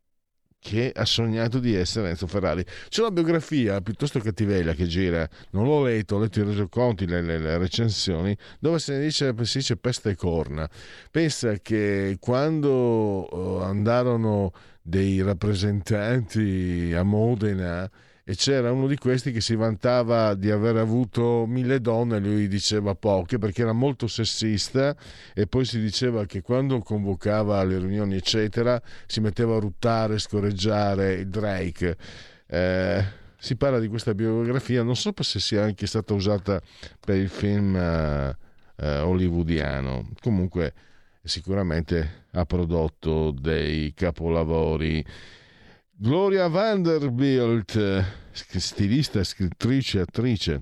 che 0.66 0.92
ha 0.96 1.06
sognato 1.06 1.60
di 1.60 1.76
essere 1.76 2.10
Enzo 2.10 2.26
Ferrari. 2.26 2.66
C'è 2.90 3.02
una 3.02 3.12
biografia 3.12 3.82
piuttosto 3.82 4.20
cattivella 4.20 4.74
che 4.74 4.88
gira, 4.88 5.30
non 5.52 5.66
l'ho 5.66 5.84
letto, 5.84 6.16
ho 6.16 6.20
letto 6.20 6.40
i 6.40 6.44
resoconti, 6.44 7.06
le, 7.06 7.22
le- 7.22 7.38
le 7.38 7.60
recensioni, 7.60 8.36
dove 8.60 8.80
si 8.80 8.98
dice, 8.98 9.32
si 9.44 9.60
dice 9.60 9.78
peste 9.78 10.10
e 10.10 10.16
corna. 10.16 10.68
Pensa 11.12 11.54
che 11.60 12.18
quando 12.20 13.30
eh, 13.62 13.64
andarono 13.64 14.54
dei 14.82 15.22
rappresentanti 15.22 16.94
a 16.96 17.04
Modena 17.04 17.88
e 18.28 18.36
c'era 18.36 18.72
uno 18.72 18.88
di 18.88 18.98
questi 18.98 19.32
che 19.32 19.40
si 19.40 19.56
vantava 19.56 20.34
di 20.34 20.50
aver 20.50 20.78
avuto 20.78 21.46
mille 21.46 21.80
donne, 21.80 22.18
lui 22.18 22.48
diceva 22.48 22.96
poche 22.96 23.38
perché 23.38 23.62
era 23.62 23.72
molto 23.72 24.08
sessista 24.08 24.96
e 25.36 25.46
poi 25.46 25.64
si 25.64 25.80
diceva 25.80 26.26
che 26.26 26.42
quando 26.42 26.80
convocava 26.80 27.64
le 27.64 27.78
riunioni 27.78 28.16
eccetera 28.16 28.82
si 29.06 29.20
metteva 29.20 29.58
a 29.58 29.60
ruttare, 29.60 30.18
scorreggiare 30.18 31.30
Drake. 31.30 31.98
Eh, 32.48 33.06
si 33.38 33.56
parla 33.58 33.78
di 33.78 33.88
questa 33.88 34.16
biografia, 34.16 34.82
non 34.82 34.96
so 34.96 35.14
se 35.20 35.40
sia 35.40 35.64
anche 35.64 35.86
stata 35.86 36.16
usata 36.16 36.60
per 37.00 37.18
il 37.18 37.30
film 37.30 37.76
eh, 37.76 38.36
eh, 38.78 38.98
hollywoodiano, 39.02 40.10
comunque 40.20 40.74
sicuramente 41.22 42.26
ha 42.32 42.44
prodotto 42.46 43.30
dei 43.30 43.94
capolavori. 43.94 45.06
Gloria 45.98 46.50
Vanderbilt, 46.50 48.04
stilista, 48.34 49.24
scrittrice, 49.24 50.02
attrice. 50.02 50.62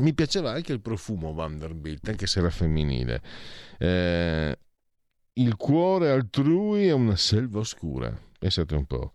Mi 0.00 0.12
piaceva 0.12 0.50
anche 0.50 0.74
il 0.74 0.82
profumo 0.82 1.32
Vanderbilt, 1.32 2.06
anche 2.08 2.26
se 2.26 2.40
era 2.40 2.50
femminile. 2.50 3.22
Eh, 3.78 4.58
il 5.34 5.56
cuore 5.56 6.10
altrui 6.10 6.88
è 6.88 6.92
una 6.92 7.16
selva 7.16 7.60
oscura. 7.60 8.14
Pensate 8.38 8.74
un 8.74 8.84
po'. 8.84 9.12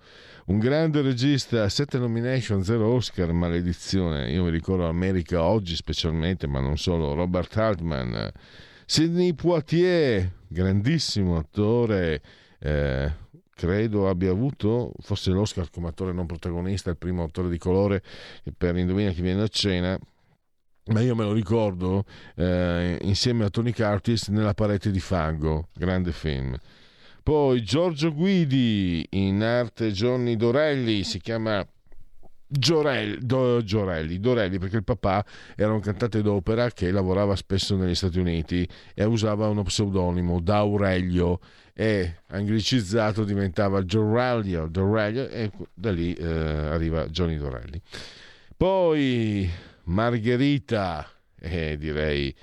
Un 0.48 0.58
grande 0.58 1.02
regista, 1.02 1.70
sette 1.70 2.00
nomination, 2.00 2.64
zero 2.64 2.92
Oscar, 2.92 3.32
maledizione. 3.32 4.32
Io 4.32 4.44
mi 4.44 4.50
ricordo 4.50 4.88
America 4.88 5.44
oggi 5.44 5.76
specialmente, 5.76 6.48
ma 6.48 6.62
non 6.62 6.80
solo. 6.80 7.14
Robert 7.14 7.56
Altman, 7.58 8.32
Sidney 8.88 9.36
Poitier, 9.36 10.32
grandissimo 10.48 11.38
attore. 11.38 12.24
eh, 12.60 13.26
credo 13.58 14.08
abbia 14.08 14.30
avuto 14.30 14.92
forse 15.00 15.32
l'Oscar 15.32 15.72
come 15.72 15.88
attore 15.88 16.14
non 16.14 16.28
protagonista, 16.28 16.92
il 16.92 16.98
primo 16.98 17.24
attore 17.24 17.50
di 17.50 17.58
colore 17.58 18.04
per 18.56 18.78
Indovina 18.78 19.10
chi 19.12 19.22
viene 19.22 19.42
a 19.42 19.48
cena. 19.48 20.00
Ma 20.90 21.02
io 21.02 21.16
me 21.16 21.24
lo 21.24 21.34
ricordo 21.34 22.06
eh, 22.36 22.98
insieme 23.02 23.44
a 23.44 23.50
Tony 23.50 23.74
Curtis 23.74 24.28
nella 24.28 24.54
parete 24.54 24.92
di 24.92 25.00
fango, 25.02 25.70
grande 25.74 26.14
film. 26.14 26.56
Poi 27.24 27.62
Giorgio 27.62 28.14
Guidi 28.14 29.06
in 29.10 29.42
arte 29.42 29.92
Johnny 29.92 30.38
Dorelli, 30.38 31.04
si 31.04 31.20
chiama 31.20 31.68
Giorelli, 32.48 33.18
Do- 33.20 33.62
Giorelli, 33.64 34.20
Dorelli 34.20 34.58
perché 34.58 34.78
il 34.78 34.84
papà 34.84 35.26
era 35.56 35.74
un 35.74 35.82
cantante 35.82 36.22
d'opera 36.22 36.72
che 36.72 36.92
lavorava 36.92 37.36
spesso 37.36 37.76
negli 37.76 37.96
Stati 37.96 38.20
Uniti 38.20 38.68
e 38.94 39.04
usava 39.04 39.48
uno 39.50 39.64
pseudonimo 39.64 40.40
D'Aurelio 40.40 41.40
e 41.74 42.22
anglicizzato 42.28 43.24
diventava 43.24 43.84
Giorelio, 43.84 44.68
Dorelli 44.68 45.28
e 45.28 45.52
da 45.74 45.92
lì 45.92 46.14
eh, 46.14 46.26
arriva 46.26 47.08
Johnny 47.08 47.38
Dorelli. 47.38 47.82
Poi 48.56 49.50
Margherita, 49.84 51.08
eh, 51.40 51.78
direi 51.78 52.34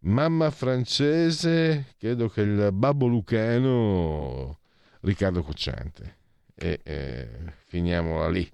mamma 0.00 0.50
francese, 0.50 1.94
credo 1.98 2.28
che 2.28 2.40
il 2.42 2.70
babbo 2.72 3.06
lucano 3.06 4.58
Riccardo 5.00 5.42
Cocciante. 5.42 6.16
E 6.54 6.80
eh, 6.82 7.28
finiamola 7.66 8.28
lì. 8.28 8.50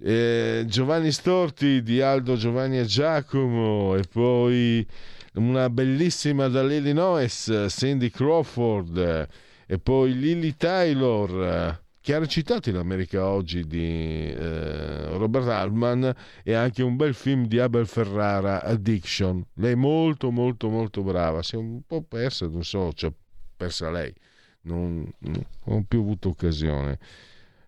Eh, 0.00 0.64
Giovanni 0.68 1.10
Storti 1.10 1.82
di 1.82 2.00
Aldo 2.00 2.36
Giovanni 2.36 2.78
e 2.78 2.84
Giacomo 2.84 3.96
e 3.96 4.04
poi 4.08 4.86
una 5.34 5.68
bellissima 5.70 6.46
dall'Illinois 6.46 7.66
Cindy 7.68 8.08
Crawford 8.08 9.28
e 9.66 9.78
poi 9.78 10.16
Lily 10.16 10.54
Taylor. 10.56 11.80
Che 12.00 12.14
ha 12.14 12.18
recitato 12.20 12.70
in 12.70 12.76
America 12.76 13.26
oggi 13.26 13.66
di 13.66 14.32
eh, 14.32 15.08
Robert 15.18 15.48
Altman 15.48 16.14
e 16.42 16.54
anche 16.54 16.82
un 16.82 16.96
bel 16.96 17.12
film 17.12 17.46
di 17.46 17.58
Abel 17.58 17.86
Ferrara 17.86 18.62
Addiction. 18.62 19.44
Lei 19.54 19.72
è 19.72 19.74
molto 19.74 20.30
molto 20.30 20.70
molto 20.70 21.02
brava. 21.02 21.42
Si 21.42 21.56
è 21.56 21.58
un 21.58 21.82
po' 21.84 22.02
persa 22.02 22.46
non 22.46 22.64
so 22.64 22.92
cioè 22.94 23.12
persa 23.56 23.90
lei. 23.90 24.14
Non, 24.62 25.12
non 25.18 25.44
ho 25.64 25.84
più 25.86 26.00
avuto 26.00 26.28
occasione. 26.30 26.98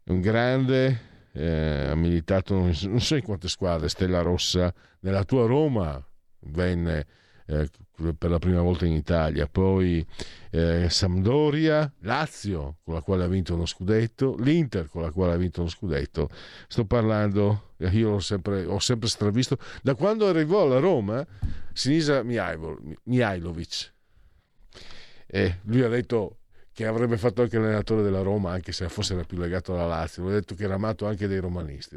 Un 0.05 0.21
grande 0.21 1.10
eh, 1.33 1.89
ha 1.91 1.95
militato 1.95 2.55
non 2.55 3.01
so 3.01 3.15
in 3.17 3.23
quante 3.23 3.49
squadre 3.49 3.89
Stella 3.89 4.21
Rossa 4.21 4.73
nella 5.01 5.25
tua 5.25 5.47
Roma 5.47 6.03
venne 6.41 7.07
eh, 7.47 7.69
per 8.17 8.31
la 8.31 8.39
prima 8.39 8.63
volta 8.63 8.87
in 8.87 8.93
Italia, 8.93 9.47
poi 9.47 10.05
eh, 10.51 10.89
Sampdoria, 10.89 11.93
Lazio 12.01 12.77
con 12.83 12.95
la 12.95 13.03
quale 13.03 13.25
ha 13.25 13.27
vinto 13.27 13.55
uno 13.55 13.67
scudetto, 13.67 14.37
l'Inter 14.39 14.89
con 14.89 15.03
la 15.03 15.11
quale 15.11 15.33
ha 15.35 15.37
vinto 15.37 15.61
uno 15.61 15.69
scudetto. 15.69 16.31
Sto 16.69 16.85
parlando, 16.85 17.73
eh, 17.77 17.89
io 17.89 18.11
l'ho 18.11 18.21
sempre, 18.21 18.65
ho 18.65 18.79
sempre 18.79 19.09
stravisto, 19.09 19.59
da 19.83 19.95
quando 19.95 20.27
arrivò 20.29 20.63
alla 20.63 20.79
Roma, 20.79 21.27
Sinisa 21.73 22.23
Mihajlo- 22.23 22.81
Mihajlovic. 23.05 23.93
E 25.27 25.59
lui 25.65 25.83
ha 25.83 25.89
detto 25.89 26.39
che 26.73 26.87
avrebbe 26.87 27.17
fatto 27.17 27.43
anche 27.43 27.59
l'allenatore 27.59 28.03
della 28.03 28.23
Roma, 28.23 28.53
anche 28.53 28.73
se 28.73 28.89
fosse 28.89 29.15
era 29.15 29.25
più 29.25 29.39
legato 29.39 29.75
alla 29.75 29.87
Lazio. 29.87 30.27
Ha 30.29 30.33
detto 30.33 30.55
che 30.55 30.65
era 30.65 30.75
amato 30.75 31.07
anche 31.07 31.27
dai 31.27 31.39
romanisti. 31.39 31.97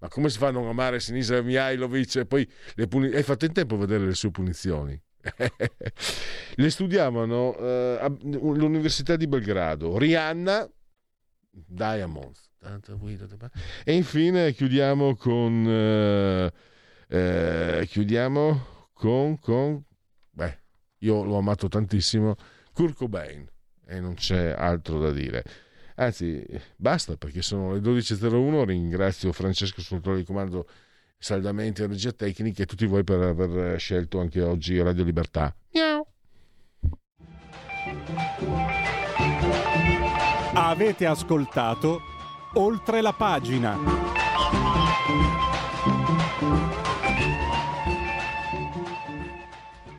Ma 0.00 0.08
come 0.08 0.28
si 0.28 0.38
fa 0.38 0.48
a 0.48 0.50
non 0.50 0.66
amare 0.66 1.00
Sinisa 1.00 1.40
Mihajlovic 1.40 2.16
e 2.16 2.26
poi 2.26 2.48
le 2.74 2.86
puni- 2.86 3.14
hai 3.14 3.22
fatto 3.22 3.44
in 3.44 3.52
tempo 3.52 3.74
a 3.74 3.78
vedere 3.78 4.04
le 4.04 4.14
sue 4.14 4.30
punizioni? 4.30 5.00
le 6.56 6.70
studiavano 6.70 7.56
eh, 7.56 7.98
all'Università 8.00 9.16
di 9.16 9.26
Belgrado. 9.26 9.96
Rihanna, 9.96 10.68
Diamonds. 11.50 12.50
E 13.84 13.94
infine 13.94 14.52
chiudiamo 14.52 15.16
con... 15.16 15.66
eh, 15.66 16.52
eh, 17.08 17.86
chiudiamo 17.86 18.88
con, 18.92 19.38
con... 19.38 19.82
Beh, 20.30 20.58
io 20.98 21.24
l'ho 21.24 21.36
amato 21.36 21.68
tantissimo. 21.68 22.34
Kurt 22.72 22.94
Cobain. 22.96 23.48
E 23.86 24.00
non 24.00 24.14
c'è 24.14 24.54
altro 24.56 24.98
da 24.98 25.10
dire. 25.10 25.44
Anzi, 25.96 26.44
basta 26.76 27.16
perché 27.16 27.42
sono 27.42 27.72
le 27.72 27.80
12.01. 27.80 28.64
Ringrazio 28.64 29.32
Francesco 29.32 29.82
controllo 29.88 30.18
di 30.18 30.24
comando 30.24 30.66
saldamente 31.18 31.82
in 31.82 31.88
regia 31.88 32.12
tecnica 32.12 32.62
e 32.62 32.66
tutti 32.66 32.86
voi 32.86 33.04
per 33.04 33.20
aver 33.20 33.78
scelto 33.78 34.20
anche 34.20 34.42
oggi 34.42 34.80
Radio 34.82 35.04
Libertà. 35.04 35.54
Miau. 35.72 36.06
Avete 40.54 41.06
ascoltato 41.06 42.00
oltre 42.54 43.00
la 43.00 43.12
pagina. 43.12 43.76